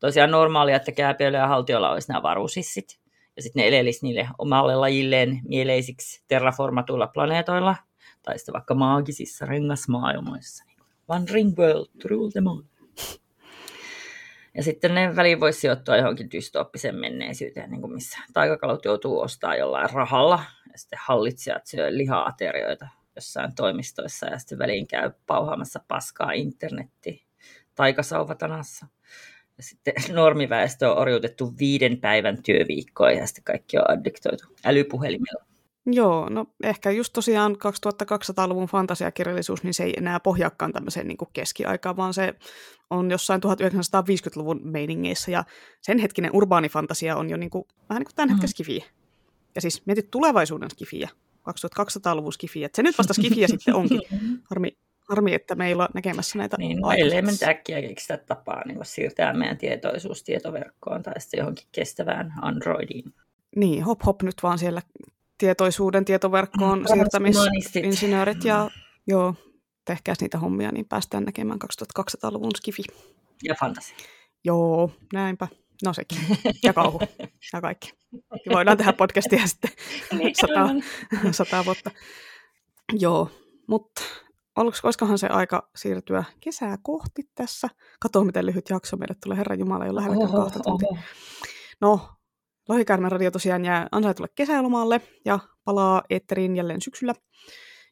[0.00, 2.98] Tosiaan normaalia, että kääpiöillä ja haltioilla olisi nämä avaruushissit,
[3.36, 7.76] ja sitten ne elelisi niille omalle lajilleen mieleisiksi terraformatuilla planeetoilla,
[8.22, 10.64] tai sitten vaikka maagisissa rengasmaailmoissa.
[11.08, 12.62] One ring world rule them all.
[14.54, 19.58] Ja sitten ne väliin voisi sijoittua johonkin dystooppiseen menneisyyteen, niin kuin missä taikakalut joutuu ostamaan
[19.58, 20.42] jollain rahalla,
[20.72, 27.26] ja sitten hallitsijat syö liha-aterioita jossain toimistoissa, ja sitten väliin käy pauhaamassa paskaa internetti
[27.74, 28.86] taikasauvatanassa.
[29.56, 35.51] Ja sitten normiväestö on orjuutettu viiden päivän työviikkoon, ja sitten kaikki on addiktoitu älypuhelimella.
[35.86, 41.96] Joo, no ehkä just tosiaan 2200-luvun fantasiakirjallisuus, niin se ei enää pohjaakaan tämmöiseen niin keskiaikaan,
[41.96, 42.34] vaan se
[42.90, 45.44] on jossain 1950-luvun meiningeissä, ja
[45.80, 48.50] sen hetkinen urbaanifantasia on jo niin kuin, vähän niin kuin tämän hetken mm.
[48.50, 48.84] skifiä.
[49.54, 51.08] Ja siis mietit tulevaisuuden skifiä,
[51.50, 54.00] 2200-luvun skifiä, se nyt vasta skifiä sitten onkin.
[54.50, 54.76] Harmi,
[55.08, 58.78] harmi, että me ei ole näkemässä näitä Niin, no ellei me äkkiä keksitä tapaa niin
[58.82, 63.14] siirtää meidän tietoisuus tietoverkkoon tai sitten johonkin kestävään Androidiin.
[63.56, 64.82] Niin, hop hop nyt vaan siellä
[65.42, 68.70] tietoisuuden tietoverkkoon siirtämisinsinöörit ja
[69.06, 69.34] joo,
[69.84, 71.58] tehkääs niitä hommia, niin päästään näkemään
[71.98, 72.82] 2200-luvun skifi.
[73.42, 73.96] Ja fantasia.
[74.44, 75.48] Joo, näinpä.
[75.84, 76.18] No sekin.
[76.62, 77.00] Ja kauhu.
[77.52, 77.92] Ja kaikki.
[78.12, 79.70] Ja voidaan tehdä podcastia sitten
[80.18, 80.68] niin, sata,
[81.30, 81.90] sata vuotta.
[82.92, 83.30] Joo,
[83.68, 84.02] mutta
[84.56, 87.68] olisikohan se aika siirtyä kesää kohti tässä?
[88.00, 91.02] Kato, miten lyhyt jakso meille tulee, Herran Jumala, jo lähelläkään kahta tuntia.
[91.80, 92.08] No,
[92.68, 97.14] Lohikäärmän radio tosiaan jää ansaitulle kesälomalle ja palaa eetteriin jälleen syksyllä.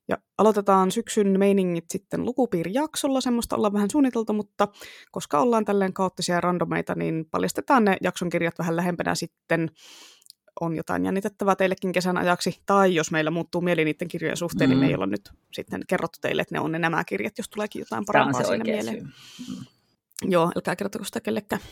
[0.09, 4.69] Ja aloitetaan syksyn meiningit sitten lukupiirijaksolla, semmoista ollaan vähän suunniteltu, mutta
[5.11, 9.71] koska ollaan tälleen kaoottisia ja randomeita, niin paljastetaan ne jakson kirjat vähän lähempänä sitten
[10.61, 14.73] on jotain jännitettävää teillekin kesän ajaksi, tai jos meillä muuttuu mieli niiden kirjojen suhteen, mm.
[14.73, 14.95] niin me ei mm.
[14.95, 18.43] olla nyt sitten kerrottu teille, että ne on ne nämä kirjat, jos tuleekin jotain parempaa
[18.43, 19.03] siinä mieleen.
[19.05, 19.65] Mm.
[20.31, 21.63] Joo, älkää kertoko sitä kellekään.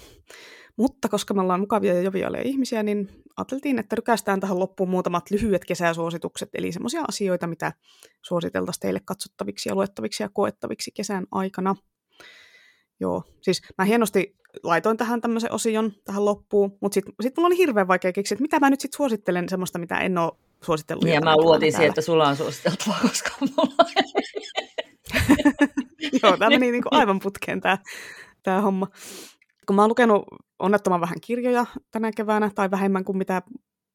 [0.78, 5.30] Mutta koska me ollaan mukavia ja joviaaleja ihmisiä, niin ajateltiin, että rykästään tähän loppuun muutamat
[5.30, 7.72] lyhyet kesäsuositukset, eli semmoisia asioita, mitä
[8.22, 11.74] suositeltaisiin teille katsottaviksi ja luettaviksi ja koettaviksi kesän aikana.
[13.00, 17.56] Joo, siis mä hienosti laitoin tähän tämmöisen osion tähän loppuun, mutta sitten sit mulla oli
[17.56, 20.32] hirveän vaikea keksiä, että mitä mä nyt sitten suosittelen semmoista, mitä en ole
[20.64, 21.08] suositellut.
[21.08, 23.84] Ja mä luotin siihen, että sulla on suositeltavaa, koska mulla
[26.22, 27.78] Joo, tämä meni niin kuin aivan putkeen tämä,
[28.42, 28.86] tämä homma
[29.68, 30.24] kun mä oon lukenut
[30.58, 33.42] onnettoman vähän kirjoja tänä keväänä, tai vähemmän kuin mitä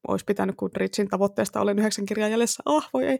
[0.08, 2.62] olisi pitänyt, kun Ritsin tavoitteesta olen yhdeksän kirjaa jäljessä.
[2.66, 3.18] Ah, voi ei.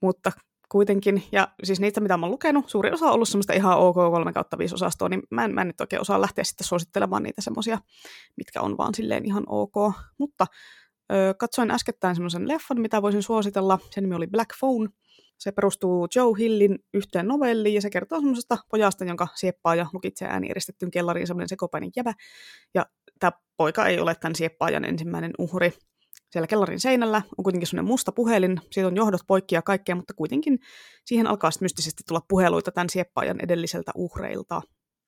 [0.00, 0.32] Mutta
[0.68, 3.94] kuitenkin, ja siis niitä, mitä mä oon lukenut, suuri osa on ollut semmoista ihan ok
[3.94, 7.22] 3 kautta 5 osastoa, niin mä en, mä en nyt oikein osaa lähteä sitten suosittelemaan
[7.22, 7.78] niitä semmoisia,
[8.36, 9.74] mitkä on vaan silleen ihan ok.
[10.18, 10.46] Mutta
[11.12, 13.78] ö, katsoin äskettäin semmoisen leffan, mitä voisin suositella.
[13.90, 14.88] Sen nimi oli Black Phone,
[15.42, 20.28] se perustuu Joe Hillin yhteen novelliin ja se kertoo semmoisesta pojasta, jonka sieppaa ja lukitsee
[20.28, 22.12] ääni eristettyyn kellariin semmoinen sekopäinen jävä.
[22.74, 22.86] Ja
[23.18, 25.72] tämä poika ei ole tämän sieppaajan ensimmäinen uhri.
[26.30, 30.14] Siellä kellarin seinällä on kuitenkin semmoinen musta puhelin, siitä on johdot poikki ja kaikkea, mutta
[30.14, 30.58] kuitenkin
[31.04, 34.62] siihen alkaa sitten mystisesti tulla puheluita tämän sieppaajan edelliseltä uhreilta.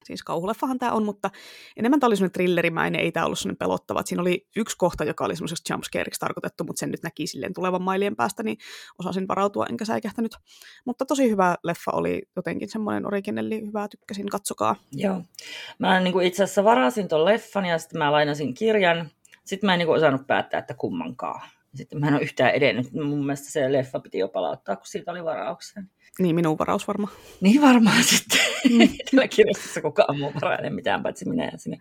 [0.04, 1.30] Siis kauhuleffahan tämä on, mutta
[1.76, 4.02] enemmän tämä oli semmoinen thrillerimäinen, ei tämä ollut semmoinen pelottava.
[4.04, 7.82] Siinä oli yksi kohta, joka oli semmoiseksi jumpscareiksi tarkoitettu, mutta sen nyt näki silleen tulevan
[7.82, 8.58] mailien päästä, niin
[8.98, 10.36] osasin varautua enkä säikähtänyt.
[10.84, 14.76] Mutta tosi hyvä leffa oli jotenkin semmoinen originelli, hyvää tykkäsin, katsokaa.
[14.92, 15.22] Joo.
[15.78, 19.10] Mä niin kuin itse asiassa varasin tuon leffan ja sitten mä lainasin kirjan.
[19.44, 21.40] Sitten mä en niin kuin osannut päättää, että kummankaan.
[21.74, 22.92] Sitten mä en ole yhtään edennyt.
[22.92, 25.82] Mun mielestä se leffa piti jo palauttaa, kun siitä oli varauksia.
[26.18, 27.12] Niin, minun varaus varmaan.
[27.40, 28.40] Niin varmaan sitten.
[28.70, 28.88] Mm.
[29.10, 31.78] Tällä kirjastossa kukaan muu varaile mitään, paitsi minä ja sinne.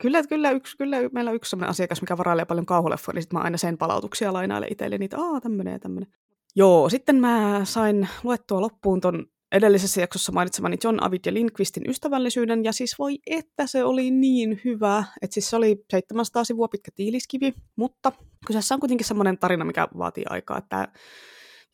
[0.00, 3.38] Kyllä, kyllä, yksi, kyllä meillä on yksi sellainen asiakas, mikä varailee paljon kauhuleffoja, niin sitten
[3.38, 6.12] mä aina sen palautuksia lainaille itselle niitä, aa tämmöinen ja tämmöinen.
[6.56, 12.64] Joo, sitten mä sain luettua loppuun ton edellisessä jaksossa mainitsemani John Avid ja Lindqvistin ystävällisyyden,
[12.64, 16.90] ja siis voi että se oli niin hyvä, että siis se oli 700 sivua pitkä
[16.94, 18.12] tiiliskivi, mutta
[18.46, 20.88] kyseessä on kuitenkin semmoinen tarina, mikä vaatii aikaa, että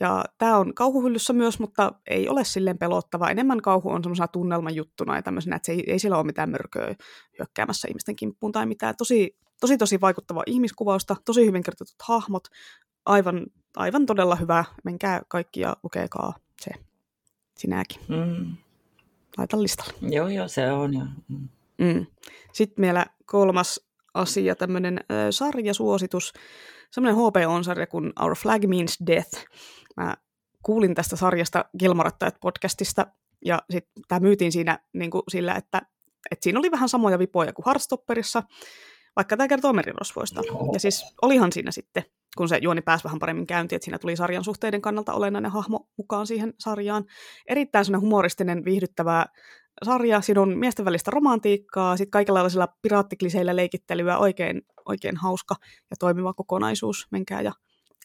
[0.01, 3.31] ja tämä on kauhuhyllyssä myös, mutta ei ole silleen pelottava.
[3.31, 6.95] Enemmän kauhu on semmoisena tunnelmajuttuna ja tämmöisenä, että se ei, ei siellä ole mitään mörköä
[7.39, 8.97] hyökkäämässä ihmisten kimppuun tai mitään.
[8.97, 12.49] Tosi, tosi, tosi vaikuttava ihmiskuvausta, tosi hyvin kertotut hahmot,
[13.07, 13.47] aivan,
[13.77, 14.65] aivan todella hyvä.
[14.85, 16.71] Menkää kaikki ja lukekaa se
[17.59, 18.01] sinäkin.
[18.09, 18.57] Mm.
[19.39, 19.93] Laita listalle.
[20.01, 21.05] Joo, joo, se on jo.
[21.29, 21.49] Mm.
[21.79, 22.07] Mm.
[22.53, 26.33] Sitten vielä kolmas asia, tämmöinen äh, sarjasuositus,
[26.93, 29.45] semmoinen HBO-sarja kuin Our Flag Means Death.
[29.97, 30.17] Mä
[30.63, 33.07] kuulin tästä sarjasta Gilmorattajat podcastista,
[33.45, 35.83] ja sitten tämä myytiin siinä niin kuin sillä, että,
[36.31, 38.43] että siinä oli vähän samoja vipoja kuin Heartstopperissa,
[39.17, 40.43] vaikka tämä kertoo merirosvoista.
[40.73, 42.05] Ja siis olihan siinä sitten,
[42.37, 45.89] kun se juoni pääsi vähän paremmin käyntiin, että siinä tuli sarjan suhteiden kannalta olennainen hahmo
[45.99, 47.05] mukaan siihen sarjaan.
[47.49, 49.27] Erittäin semmoinen humoristinen, viihdyttävä
[49.85, 55.55] sarja, siinä on miesten välistä romantiikkaa, sitten kaikenlaisilla piraattikliseillä leikittelyä, oikein, oikein hauska
[55.91, 57.07] ja toimiva kokonaisuus.
[57.11, 57.53] Menkää ja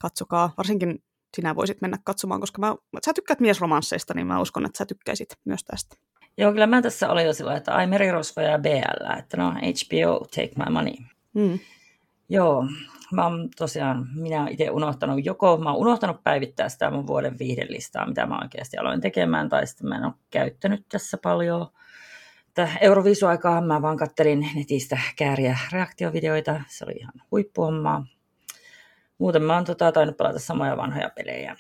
[0.02, 1.04] katsokaa, varsinkin
[1.36, 2.76] sinä voisit mennä katsomaan, koska mä,
[3.06, 5.96] sä tykkäät miesromansseista, niin mä uskon, että sä tykkäisit myös tästä.
[6.38, 10.26] Joo, kyllä mä tässä olin jo sillä, että ai merirosvoja ja BL, että no HBO,
[10.36, 10.94] take my money.
[11.34, 11.60] Mm.
[12.30, 12.66] Joo,
[13.12, 18.08] mä oon tosiaan, minä itse unohtanut joko, mä oon unohtanut päivittää sitä mun vuoden viihdelistaa,
[18.08, 21.68] mitä mä oikeasti aloin tekemään, tai sitten mä en ole käyttänyt tässä paljon.
[22.82, 28.06] Euroviisuaikaa mä vaan kattelin netistä kääriä reaktiovideoita, se oli ihan huippuhommaa.
[29.18, 31.56] Muuten mä oon tota, tainnut pelata samoja vanhoja pelejä.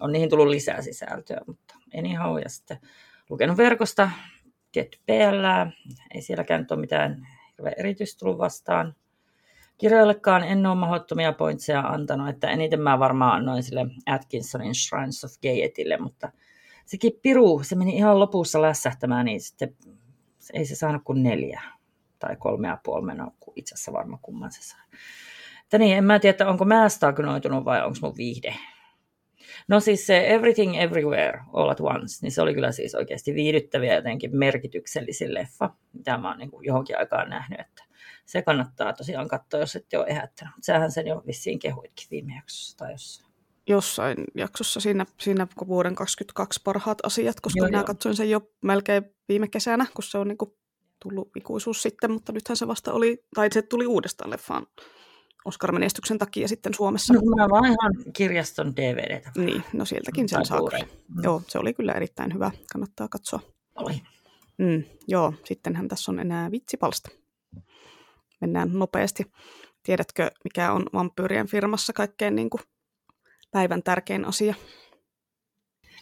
[0.00, 2.38] On niihin tullut lisää sisältöä, mutta anyhow.
[2.42, 2.78] Ja sitten
[3.30, 4.10] lukenut verkosta
[4.72, 5.70] tietty PL,
[6.14, 7.26] ei sielläkään nyt ole mitään
[7.76, 8.94] erityistä tullut vastaan.
[9.78, 15.30] Kirjoillekaan en ole mahdottomia pointseja antanut, että eniten mä varmaan annoin sille Atkinsonin Shrines of
[15.42, 16.32] Gaietylle, mutta
[16.84, 19.76] sekin piru, se meni ihan lopussa lässähtämään, niin sitten
[20.52, 21.62] ei se saanut kuin neljä
[22.18, 24.80] tai kolme ja puoli menoa, itse asiassa varma kumman se sai.
[25.62, 28.54] Että niin, en mä tiedä, onko mä stagnoitunut vai onko mun viihde.
[29.68, 33.94] No siis se Everything Everywhere All at Once, niin se oli kyllä siis oikeasti viihdyttäviä
[33.94, 37.84] jotenkin merkityksellisin leffa, mitä mä oon niin johonkin aikaan nähnyt, että
[38.26, 40.54] se kannattaa tosiaan katsoa, jos et ole ehättänyt.
[40.62, 43.26] Sähän sen jo vissiin kehuitkin viime jaksossa tai jossain.
[43.68, 47.84] Jossain jaksossa siinä, siinä vuoden 2022 parhaat asiat, koska Joo, minä joo.
[47.84, 50.50] katsoin sen jo melkein viime kesänä, kun se on niin kuin
[51.02, 54.66] tullut ikuisuus sitten, mutta nythän se vasta oli, tai se tuli uudestaan leffaan
[55.44, 57.14] Oscar-menestyksen takia sitten Suomessa.
[57.14, 59.30] No, mä vaan ihan kirjaston DVDtä.
[59.36, 60.60] Niin, no sieltäkin sen saa.
[60.60, 61.22] Mm.
[61.22, 63.40] Joo, se oli kyllä erittäin hyvä, kannattaa katsoa.
[63.76, 64.02] Oli.
[64.58, 67.10] Mm, joo, sittenhän tässä on enää vitsipalsta.
[68.40, 69.32] Mennään nopeasti.
[69.82, 72.60] Tiedätkö, mikä on vampyyrien firmassa kaikkein niin kuin
[73.50, 74.54] päivän tärkein asia?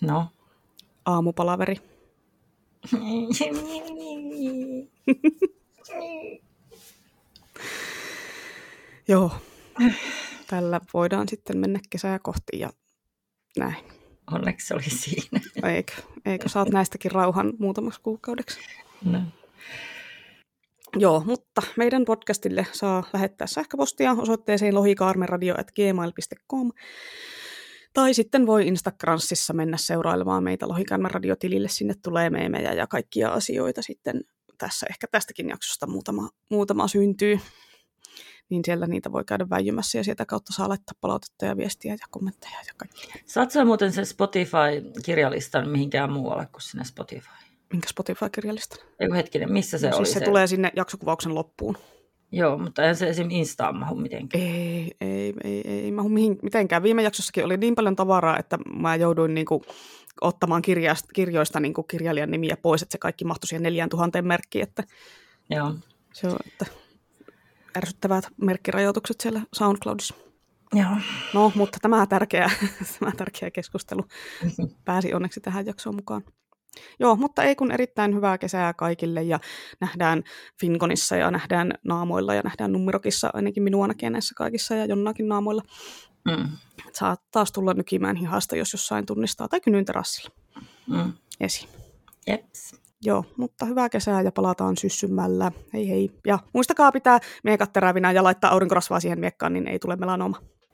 [0.01, 0.29] No.
[1.05, 1.77] Aamupalaveri.
[9.09, 9.31] Joo,
[10.47, 12.71] tällä voidaan sitten mennä kesää kohti ja
[13.59, 13.77] näin.
[14.33, 15.41] Onneksi oli siinä.
[15.63, 15.93] Eikö,
[16.25, 18.61] eikö saat näistäkin rauhan muutamaksi kuukaudeksi?
[19.05, 19.23] No.
[20.97, 26.71] Joo, mutta meidän podcastille saa lähettää sähköpostia osoitteeseen lohikaarmeradio.gmail.com
[27.93, 30.67] tai sitten voi Instagramissa mennä seurailemaan meitä
[31.11, 31.69] radiotilille.
[31.69, 34.21] Sinne tulee meemejä ja kaikkia asioita sitten
[34.59, 34.87] tässä.
[34.91, 37.39] Ehkä tästäkin jaksosta muutama, muutama syntyy.
[38.49, 42.07] Niin siellä niitä voi käydä väijymässä ja sieltä kautta saa laittaa palautetta ja viestiä ja
[42.11, 43.13] kommentteja ja kaikki.
[43.27, 47.44] Saat sä muuten sen Spotify-kirjalistan mihinkään muualle kuin sinne Spotify?
[47.75, 48.77] Minkä Spotify-kirjallista?
[49.01, 51.77] Eiku hetkinen, missä se no, oli siis se, tulee sinne jaksokuvauksen loppuun.
[52.33, 53.31] Joo, mutta eihän se esim.
[53.31, 54.45] Instaan mahu mitenkään.
[54.45, 56.83] Ei, ei, ei, ei mahu mihin, mitenkään.
[56.83, 59.63] Viime jaksossakin oli niin paljon tavaraa, että mä jouduin niinku
[60.21, 64.85] ottamaan kirjasta, kirjoista niinku kirjailijan nimiä pois, että se kaikki mahtui siihen 4000 merkkiin, että
[65.51, 65.75] Joo.
[66.13, 66.67] se on, että
[67.77, 70.15] ärsyttävät merkkirajoitukset siellä SoundCloudissa.
[70.75, 70.97] Joo.
[71.35, 72.51] No, mutta tämä tärkeä,
[73.01, 74.05] tämä tärkeä keskustelu
[74.85, 76.23] pääsi onneksi tähän jaksoon mukaan.
[77.01, 79.41] Joo, mutta ei kun erittäin hyvää kesää kaikille ja
[79.81, 80.23] nähdään
[80.61, 85.63] Finkonissa ja nähdään naamoilla ja nähdään numerokissa ainakin minua näkee näissä kaikissa ja jonnakin naamoilla.
[86.25, 86.49] Mm.
[86.93, 90.35] Saa taas tulla nykimään hihasta, jos jossain tunnistaa tai kynyn terassilla
[90.87, 91.13] Mm.
[91.41, 91.69] esi.
[92.27, 92.75] Jeps.
[93.03, 95.53] Joo, mutta hyvää kesää ja palataan syssymällä.
[95.73, 96.11] Hei hei.
[96.27, 100.41] Ja muistakaa pitää miekat terävinä ja laittaa aurinkorasvaa siihen miekkaan, niin ei tule melanoma.